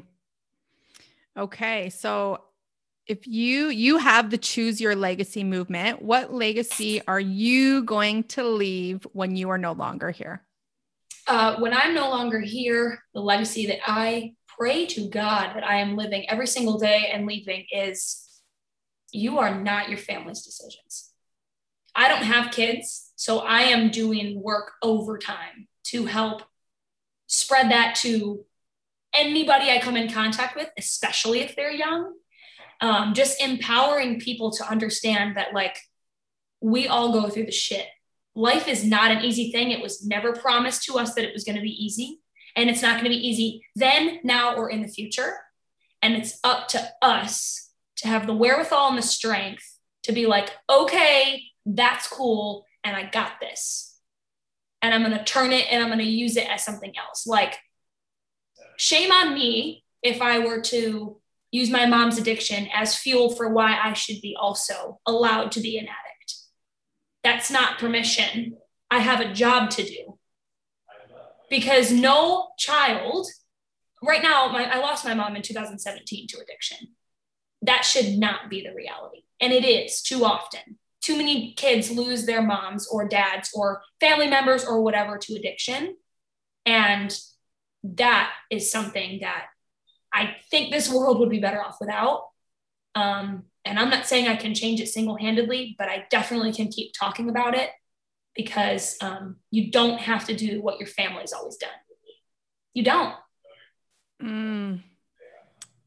Okay. 1.36 1.90
So 1.90 2.42
if 3.08 3.26
you 3.26 3.68
you 3.68 3.96
have 3.96 4.30
the 4.30 4.38
choose 4.38 4.80
your 4.80 4.94
legacy 4.94 5.42
movement 5.42 6.02
what 6.02 6.32
legacy 6.32 7.00
are 7.08 7.18
you 7.18 7.82
going 7.82 8.22
to 8.22 8.44
leave 8.44 9.06
when 9.12 9.34
you 9.34 9.48
are 9.48 9.58
no 9.58 9.72
longer 9.72 10.10
here? 10.10 10.44
Uh, 11.26 11.56
when 11.58 11.74
i'm 11.74 11.94
no 11.94 12.08
longer 12.08 12.38
here 12.38 13.02
the 13.14 13.20
legacy 13.20 13.66
that 13.66 13.78
i 13.86 14.32
pray 14.46 14.86
to 14.86 15.08
god 15.08 15.54
that 15.54 15.64
i 15.64 15.76
am 15.76 15.96
living 15.96 16.28
every 16.28 16.46
single 16.46 16.78
day 16.78 17.10
and 17.12 17.26
leaving 17.26 17.64
is 17.72 18.24
you 19.10 19.38
are 19.38 19.58
not 19.58 19.88
your 19.88 19.96
family's 19.96 20.42
decisions. 20.42 21.12
I 21.94 22.08
don't 22.08 22.24
have 22.24 22.52
kids 22.52 23.12
so 23.16 23.40
i 23.40 23.62
am 23.62 23.90
doing 23.90 24.40
work 24.40 24.72
overtime 24.82 25.66
to 25.84 26.06
help 26.06 26.42
spread 27.26 27.70
that 27.70 27.94
to 27.96 28.44
anybody 29.12 29.70
i 29.70 29.80
come 29.80 29.96
in 29.96 30.10
contact 30.10 30.54
with 30.54 30.70
especially 30.78 31.40
if 31.40 31.56
they're 31.56 31.72
young 31.72 32.12
um, 32.80 33.14
just 33.14 33.40
empowering 33.40 34.20
people 34.20 34.50
to 34.52 34.68
understand 34.68 35.36
that 35.36 35.52
like 35.52 35.78
we 36.60 36.86
all 36.88 37.12
go 37.12 37.28
through 37.28 37.46
the 37.46 37.52
shit. 37.52 37.86
Life 38.34 38.68
is 38.68 38.84
not 38.84 39.10
an 39.10 39.24
easy 39.24 39.50
thing. 39.50 39.70
It 39.70 39.82
was 39.82 40.06
never 40.06 40.32
promised 40.32 40.84
to 40.84 40.94
us 40.94 41.14
that 41.14 41.24
it 41.24 41.32
was 41.32 41.44
going 41.44 41.56
to 41.56 41.62
be 41.62 41.84
easy. 41.84 42.20
And 42.56 42.68
it's 42.68 42.82
not 42.82 42.94
going 42.94 43.04
to 43.04 43.10
be 43.10 43.28
easy 43.28 43.64
then, 43.76 44.20
now, 44.24 44.54
or 44.54 44.70
in 44.70 44.82
the 44.82 44.88
future. 44.88 45.36
And 46.02 46.14
it's 46.14 46.38
up 46.44 46.68
to 46.68 46.88
us 47.02 47.70
to 47.96 48.08
have 48.08 48.26
the 48.26 48.34
wherewithal 48.34 48.90
and 48.90 48.98
the 48.98 49.02
strength 49.02 49.78
to 50.04 50.12
be 50.12 50.26
like, 50.26 50.50
okay, 50.70 51.42
that's 51.66 52.08
cool. 52.08 52.64
And 52.84 52.96
I 52.96 53.08
got 53.10 53.40
this. 53.40 53.96
And 54.82 54.94
I'm 54.94 55.02
going 55.02 55.18
to 55.18 55.24
turn 55.24 55.52
it 55.52 55.66
and 55.70 55.82
I'm 55.82 55.88
going 55.88 55.98
to 55.98 56.04
use 56.04 56.36
it 56.36 56.48
as 56.48 56.64
something 56.64 56.92
else. 56.96 57.26
Like, 57.26 57.58
shame 58.76 59.10
on 59.10 59.34
me 59.34 59.84
if 60.02 60.22
I 60.22 60.38
were 60.38 60.60
to 60.62 61.20
use 61.50 61.70
my 61.70 61.86
mom's 61.86 62.18
addiction 62.18 62.68
as 62.74 62.96
fuel 62.96 63.34
for 63.34 63.48
why 63.48 63.78
I 63.82 63.92
should 63.92 64.20
be 64.20 64.36
also 64.38 65.00
allowed 65.06 65.52
to 65.52 65.60
be 65.60 65.78
an 65.78 65.86
addict. 65.86 66.34
That's 67.24 67.50
not 67.50 67.78
permission. 67.78 68.56
I 68.90 69.00
have 69.00 69.20
a 69.20 69.32
job 69.32 69.70
to 69.70 69.82
do. 69.82 70.18
Because 71.50 71.90
no 71.90 72.48
child, 72.58 73.26
right 74.02 74.22
now, 74.22 74.48
my, 74.48 74.64
I 74.64 74.78
lost 74.78 75.04
my 75.04 75.14
mom 75.14 75.36
in 75.36 75.42
2017 75.42 76.26
to 76.28 76.40
addiction. 76.40 76.78
That 77.62 77.84
should 77.84 78.18
not 78.18 78.50
be 78.50 78.62
the 78.62 78.74
reality. 78.74 79.22
And 79.40 79.52
it 79.52 79.64
is 79.64 80.02
too 80.02 80.24
often. 80.24 80.78
Too 81.00 81.16
many 81.16 81.54
kids 81.54 81.90
lose 81.90 82.26
their 82.26 82.42
moms 82.42 82.86
or 82.88 83.08
dads 83.08 83.50
or 83.54 83.82
family 84.00 84.28
members 84.28 84.64
or 84.64 84.82
whatever 84.82 85.16
to 85.16 85.34
addiction. 85.34 85.96
And 86.66 87.18
that 87.82 88.32
is 88.50 88.70
something 88.70 89.20
that 89.22 89.46
I 90.12 90.36
think 90.50 90.72
this 90.72 90.90
world 90.90 91.18
would 91.20 91.30
be 91.30 91.40
better 91.40 91.62
off 91.62 91.76
without. 91.80 92.24
Um, 92.94 93.44
and 93.64 93.78
I'm 93.78 93.90
not 93.90 94.06
saying 94.06 94.28
I 94.28 94.36
can 94.36 94.54
change 94.54 94.80
it 94.80 94.88
single 94.88 95.16
handedly, 95.16 95.76
but 95.78 95.88
I 95.88 96.06
definitely 96.10 96.52
can 96.52 96.68
keep 96.68 96.92
talking 96.98 97.28
about 97.28 97.54
it 97.54 97.70
because 98.34 98.96
um, 99.00 99.36
you 99.50 99.70
don't 99.70 99.98
have 99.98 100.26
to 100.26 100.34
do 100.34 100.62
what 100.62 100.78
your 100.78 100.88
family's 100.88 101.32
always 101.32 101.56
done. 101.56 101.70
You 102.72 102.84
don't. 102.84 103.14
Mm. 104.22 104.82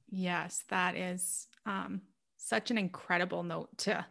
Yes, 0.10 0.64
that 0.70 0.96
is 0.96 1.48
um, 1.66 2.02
such 2.38 2.70
an 2.72 2.78
incredible 2.78 3.44
note 3.44 3.70
to 3.80 4.06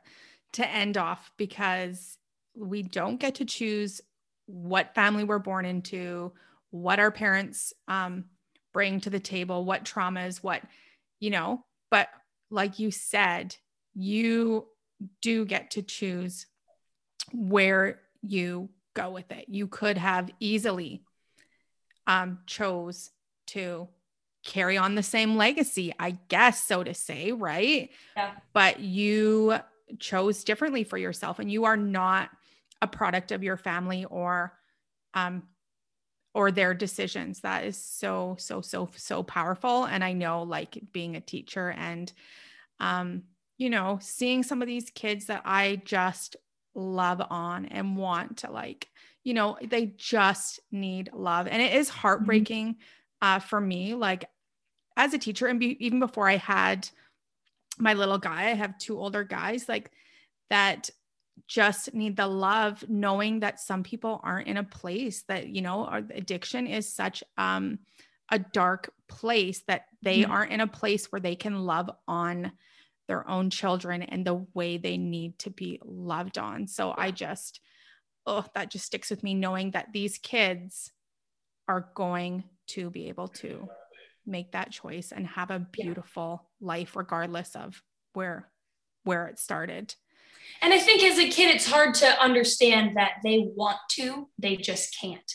to 0.54 0.68
end 0.68 0.96
off 0.96 1.30
because 1.36 2.18
we 2.56 2.82
don't 2.82 3.20
get 3.20 3.36
to 3.36 3.44
choose 3.44 4.00
what 4.46 4.94
family 4.94 5.22
we're 5.22 5.38
born 5.38 5.64
into, 5.64 6.32
what 6.70 6.98
our 6.98 7.12
parents 7.12 7.72
um, 7.86 8.24
bring 8.72 9.00
to 9.00 9.10
the 9.10 9.20
table, 9.20 9.64
what 9.64 9.84
traumas, 9.84 10.42
what, 10.42 10.62
you 11.18 11.30
know, 11.30 11.64
but 11.90 12.08
like 12.50 12.78
you 12.78 12.90
said, 12.90 13.56
you 13.94 14.66
do 15.20 15.44
get 15.44 15.72
to 15.72 15.82
choose 15.82 16.46
where 17.32 18.00
you 18.22 18.68
go 18.94 19.10
with 19.10 19.30
it. 19.32 19.46
You 19.48 19.66
could 19.66 19.98
have 19.98 20.30
easily 20.40 21.02
um, 22.06 22.40
chose 22.46 23.10
to 23.48 23.88
carry 24.44 24.76
on 24.76 24.94
the 24.94 25.02
same 25.02 25.36
legacy, 25.36 25.92
I 25.98 26.12
guess, 26.28 26.64
so 26.64 26.82
to 26.82 26.94
say, 26.94 27.32
right? 27.32 27.90
Yeah. 28.16 28.32
But 28.52 28.80
you 28.80 29.58
chose 29.98 30.44
differently 30.44 30.84
for 30.84 30.96
yourself 30.96 31.38
and 31.38 31.50
you 31.50 31.64
are 31.64 31.76
not 31.76 32.30
a 32.80 32.86
product 32.86 33.32
of 33.32 33.42
your 33.42 33.56
family 33.56 34.04
or 34.04 34.52
um, 35.14 35.42
or 36.34 36.50
their 36.50 36.74
decisions 36.74 37.40
that 37.40 37.64
is 37.64 37.76
so 37.76 38.36
so 38.38 38.60
so 38.60 38.88
so 38.96 39.22
powerful 39.22 39.84
and 39.84 40.04
i 40.04 40.12
know 40.12 40.42
like 40.42 40.78
being 40.92 41.16
a 41.16 41.20
teacher 41.20 41.70
and 41.70 42.12
um 42.78 43.22
you 43.58 43.70
know 43.70 43.98
seeing 44.00 44.42
some 44.42 44.62
of 44.62 44.68
these 44.68 44.90
kids 44.90 45.26
that 45.26 45.42
i 45.44 45.80
just 45.84 46.36
love 46.74 47.20
on 47.30 47.66
and 47.66 47.96
want 47.96 48.38
to 48.38 48.50
like 48.50 48.88
you 49.24 49.34
know 49.34 49.58
they 49.62 49.86
just 49.96 50.60
need 50.70 51.10
love 51.12 51.46
and 51.46 51.60
it 51.60 51.74
is 51.74 51.88
mm-hmm. 51.88 51.98
heartbreaking 51.98 52.74
mm-hmm. 52.74 53.36
uh 53.36 53.38
for 53.38 53.60
me 53.60 53.94
like 53.94 54.24
as 54.96 55.14
a 55.14 55.18
teacher 55.18 55.46
and 55.46 55.58
be, 55.58 55.84
even 55.84 55.98
before 55.98 56.28
i 56.28 56.36
had 56.36 56.88
my 57.78 57.94
little 57.94 58.18
guy 58.18 58.50
i 58.50 58.54
have 58.54 58.78
two 58.78 58.98
older 58.98 59.24
guys 59.24 59.68
like 59.68 59.90
that 60.48 60.90
just 61.50 61.92
need 61.92 62.16
the 62.16 62.28
love 62.28 62.84
knowing 62.88 63.40
that 63.40 63.58
some 63.58 63.82
people 63.82 64.20
aren't 64.22 64.46
in 64.46 64.56
a 64.56 64.62
place 64.62 65.24
that 65.26 65.48
you 65.48 65.60
know 65.60 65.84
our 65.84 66.00
addiction 66.14 66.66
is 66.68 66.88
such 66.88 67.24
um 67.36 67.80
a 68.30 68.38
dark 68.38 68.92
place 69.08 69.64
that 69.66 69.86
they 70.00 70.20
mm-hmm. 70.20 70.30
aren't 70.30 70.52
in 70.52 70.60
a 70.60 70.66
place 70.68 71.10
where 71.10 71.20
they 71.20 71.34
can 71.34 71.66
love 71.66 71.90
on 72.06 72.52
their 73.08 73.28
own 73.28 73.50
children 73.50 74.00
and 74.02 74.24
the 74.24 74.46
way 74.54 74.78
they 74.78 74.96
need 74.96 75.36
to 75.40 75.50
be 75.50 75.80
loved 75.84 76.38
on 76.38 76.68
so 76.68 76.94
i 76.96 77.10
just 77.10 77.60
oh 78.26 78.44
that 78.54 78.70
just 78.70 78.86
sticks 78.86 79.10
with 79.10 79.24
me 79.24 79.34
knowing 79.34 79.72
that 79.72 79.88
these 79.92 80.18
kids 80.18 80.92
are 81.66 81.88
going 81.96 82.44
to 82.68 82.90
be 82.90 83.08
able 83.08 83.26
to 83.26 83.68
make 84.24 84.52
that 84.52 84.70
choice 84.70 85.10
and 85.10 85.26
have 85.26 85.50
a 85.50 85.66
beautiful 85.72 86.46
yeah. 86.60 86.66
life 86.68 86.94
regardless 86.94 87.56
of 87.56 87.82
where 88.12 88.48
where 89.02 89.26
it 89.26 89.36
started 89.36 89.92
and 90.62 90.74
I 90.74 90.78
think 90.78 91.02
as 91.02 91.18
a 91.18 91.28
kid, 91.28 91.54
it's 91.54 91.70
hard 91.70 91.94
to 91.96 92.20
understand 92.20 92.96
that 92.96 93.14
they 93.24 93.50
want 93.54 93.78
to, 93.92 94.28
they 94.38 94.56
just 94.56 94.96
can't. 95.00 95.32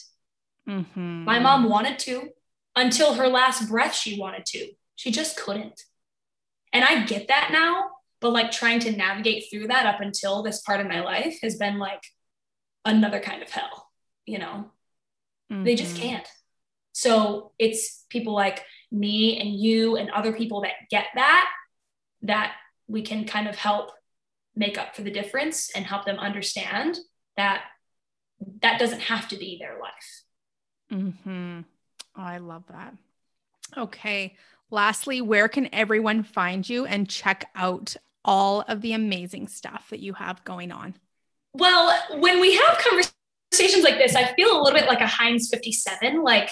Mm-hmm. 0.67 1.23
My 1.25 1.39
mom 1.39 1.69
wanted 1.69 1.99
to 1.99 2.29
until 2.75 3.15
her 3.15 3.27
last 3.27 3.69
breath, 3.69 3.95
she 3.95 4.19
wanted 4.19 4.45
to. 4.47 4.69
She 4.95 5.11
just 5.11 5.37
couldn't. 5.37 5.83
And 6.73 6.83
I 6.83 7.05
get 7.05 7.29
that 7.29 7.49
now, 7.51 7.85
but 8.21 8.31
like 8.31 8.51
trying 8.51 8.79
to 8.81 8.91
navigate 8.91 9.45
through 9.49 9.67
that 9.67 9.85
up 9.85 10.01
until 10.01 10.43
this 10.43 10.61
part 10.61 10.79
of 10.79 10.87
my 10.87 11.01
life 11.01 11.39
has 11.41 11.55
been 11.57 11.79
like 11.79 12.03
another 12.83 13.19
kind 13.19 13.41
of 13.41 13.49
hell, 13.49 13.89
you 14.25 14.39
know? 14.39 14.71
Mm-hmm. 15.51 15.63
They 15.63 15.75
just 15.75 15.95
mm-hmm. 15.95 16.09
can't. 16.09 16.27
So 16.91 17.51
it's 17.59 18.05
people 18.09 18.33
like 18.33 18.63
me 18.91 19.39
and 19.39 19.53
you 19.53 19.97
and 19.97 20.09
other 20.09 20.33
people 20.33 20.61
that 20.61 20.73
get 20.89 21.07
that, 21.15 21.49
that 22.23 22.53
we 22.87 23.01
can 23.01 23.25
kind 23.25 23.47
of 23.47 23.55
help 23.55 23.91
make 24.55 24.77
up 24.77 24.95
for 24.95 25.01
the 25.01 25.11
difference 25.11 25.69
and 25.75 25.85
help 25.85 26.05
them 26.05 26.17
understand 26.17 26.97
that 27.37 27.63
that 28.61 28.79
doesn't 28.79 29.01
have 29.01 29.27
to 29.29 29.37
be 29.37 29.57
their 29.59 29.79
life. 29.79 30.23
Hmm. 31.23 31.61
Oh, 32.17 32.21
I 32.21 32.37
love 32.37 32.63
that. 32.69 32.95
Okay. 33.77 34.35
Lastly, 34.71 35.21
where 35.21 35.47
can 35.47 35.73
everyone 35.73 36.23
find 36.23 36.67
you 36.67 36.85
and 36.85 37.09
check 37.09 37.49
out 37.55 37.95
all 38.23 38.61
of 38.61 38.81
the 38.81 38.93
amazing 38.93 39.47
stuff 39.47 39.89
that 39.89 39.99
you 39.99 40.13
have 40.13 40.43
going 40.43 40.71
on? 40.71 40.95
Well, 41.53 41.97
when 42.19 42.41
we 42.41 42.55
have 42.55 42.77
conversations 42.77 43.83
like 43.83 43.97
this, 43.97 44.15
I 44.15 44.33
feel 44.33 44.51
a 44.51 44.61
little 44.61 44.77
bit 44.77 44.87
like 44.87 45.01
a 45.01 45.07
Heinz 45.07 45.49
57. 45.49 46.23
Like, 46.23 46.49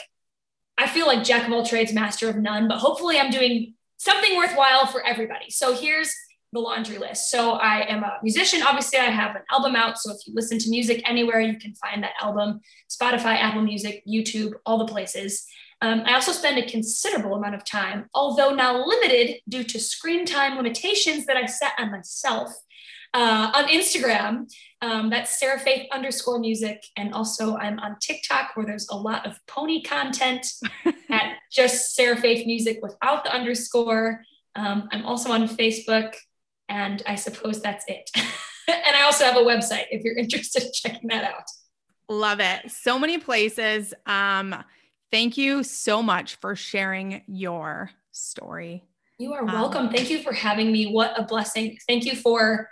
I 0.78 0.88
feel 0.88 1.08
like 1.08 1.24
jack 1.24 1.48
of 1.48 1.54
all 1.54 1.66
trades, 1.66 1.94
master 1.94 2.30
of 2.30 2.38
none, 2.38 2.68
but 2.68 2.78
hopefully 2.78 3.20
I'm 3.20 3.32
doing 3.32 3.74
something 3.98 4.38
worthwhile 4.38 4.86
for 4.86 5.06
everybody. 5.06 5.50
So 5.50 5.76
here's 5.76 6.14
the 6.54 6.60
laundry 6.60 6.98
list. 6.98 7.30
So 7.30 7.54
I 7.54 7.86
am 7.90 8.04
a 8.04 8.20
musician. 8.22 8.62
Obviously, 8.64 9.00
I 9.00 9.06
have 9.06 9.36
an 9.36 9.42
album 9.52 9.76
out. 9.76 9.98
So 9.98 10.12
if 10.12 10.20
you 10.26 10.34
listen 10.34 10.60
to 10.60 10.70
music 10.70 11.02
anywhere, 11.10 11.42
you 11.42 11.58
can 11.58 11.74
find 11.76 12.04
that 12.04 12.14
album 12.22 12.62
Spotify, 12.90 13.36
Apple 13.36 13.64
Music, 13.64 14.04
YouTube, 14.08 14.54
all 14.66 14.78
the 14.78 14.86
places. 14.86 15.46
Um, 15.82 16.04
I 16.06 16.14
also 16.14 16.32
spend 16.32 16.58
a 16.58 16.66
considerable 16.66 17.36
amount 17.36 17.56
of 17.56 17.66
time, 17.66 18.06
although 18.14 18.56
now 18.56 18.86
limited 18.86 19.42
due 19.50 19.66
to 19.66 19.80
screen 19.80 20.26
time 20.26 20.56
limitations 20.56 21.26
that 21.26 21.36
I 21.36 21.46
set 21.46 21.74
on 21.78 21.92
myself, 21.92 22.54
uh, 23.14 23.52
on 23.54 23.66
Instagram. 23.66 24.50
Um, 24.82 25.10
that's 25.10 25.40
Sarah 25.40 25.60
Faith 25.60 25.88
underscore 25.92 26.40
music. 26.40 26.84
And 26.96 27.14
also, 27.14 27.58
I'm 27.58 27.80
on 27.80 27.98
TikTok 28.00 28.52
where 28.56 28.66
there's 28.66 28.88
a 28.90 28.96
lot 28.96 29.26
of 29.26 29.38
pony 29.48 29.82
content 29.82 30.46
at 31.10 31.36
just 31.52 31.96
Sarah 31.96 32.18
Faith 32.18 32.46
music 32.46 32.80
without 32.82 33.24
the 33.24 33.34
underscore. 33.34 34.22
Um, 34.56 34.88
I'm 34.92 35.06
also 35.06 35.32
on 35.32 35.48
Facebook. 35.48 36.14
And 36.70 37.02
I 37.06 37.16
suppose 37.16 37.62
that's 37.62 37.86
it. 37.88 38.10
and 38.16 38.96
I 38.96 39.04
also 39.04 39.26
have 39.26 39.36
a 39.36 39.42
website 39.42 39.86
if 39.92 40.04
you're 40.04 40.18
interested 40.18 40.64
in 40.64 40.72
checking 40.74 41.10
that 41.10 41.24
out. 41.24 41.46
Love 42.10 42.40
it. 42.40 42.70
So 42.72 43.00
many 43.00 43.18
places. 43.18 43.94
Um, 44.06 44.56
thank 45.12 45.38
you 45.38 45.64
so 45.64 46.04
much 46.04 46.36
for 46.36 46.56
sharing 46.56 47.22
your 47.28 47.92
story. 48.12 48.84
You 49.20 49.34
are 49.34 49.46
welcome. 49.46 49.88
Um, 49.88 49.94
thank 49.94 50.10
you 50.10 50.22
for 50.22 50.34
having 50.34 50.72
me. 50.72 50.92
What 50.92 51.18
a 51.18 51.24
blessing. 51.24 51.78
Thank 51.88 52.06
you 52.06 52.16
for 52.16 52.70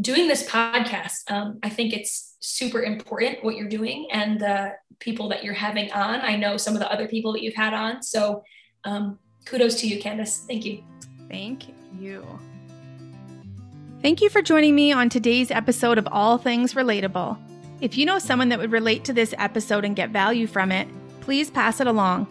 doing 0.00 0.28
this 0.28 0.48
podcast. 0.48 1.30
Um, 1.30 1.58
I 1.62 1.68
think 1.68 1.92
it's 1.92 2.36
super 2.40 2.82
important 2.82 3.44
what 3.44 3.56
you're 3.56 3.68
doing 3.68 4.08
and 4.12 4.40
the 4.40 4.72
people 4.98 5.28
that 5.28 5.44
you're 5.44 5.54
having 5.54 5.90
on. 5.92 6.20
I 6.20 6.36
know 6.36 6.56
some 6.56 6.74
of 6.74 6.80
the 6.80 6.92
other 6.92 7.08
people 7.08 7.32
that 7.32 7.42
you've 7.42 7.54
had 7.54 7.74
on. 7.74 8.02
So 8.02 8.42
um, 8.84 9.18
kudos 9.44 9.80
to 9.80 9.88
you, 9.88 10.00
Candace. 10.00 10.38
Thank 10.46 10.64
you. 10.64 10.82
Thank 11.28 11.68
you. 11.98 12.26
Thank 14.04 14.20
you 14.20 14.28
for 14.28 14.42
joining 14.42 14.74
me 14.74 14.92
on 14.92 15.08
today's 15.08 15.50
episode 15.50 15.96
of 15.96 16.06
All 16.12 16.36
Things 16.36 16.74
Relatable. 16.74 17.38
If 17.80 17.96
you 17.96 18.04
know 18.04 18.18
someone 18.18 18.50
that 18.50 18.58
would 18.58 18.70
relate 18.70 19.02
to 19.04 19.14
this 19.14 19.32
episode 19.38 19.82
and 19.82 19.96
get 19.96 20.10
value 20.10 20.46
from 20.46 20.70
it, 20.70 20.86
please 21.22 21.50
pass 21.50 21.80
it 21.80 21.86
along. 21.86 22.26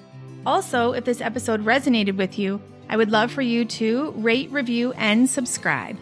Also, 0.46 0.94
if 0.94 1.04
this 1.04 1.20
episode 1.20 1.66
resonated 1.66 2.16
with 2.16 2.38
you, 2.38 2.62
I 2.90 2.96
would 2.96 3.10
love 3.10 3.32
for 3.32 3.42
you 3.42 3.66
to 3.66 4.12
rate, 4.18 4.52
review, 4.52 4.94
and 4.98 5.28
subscribe. 5.28 5.98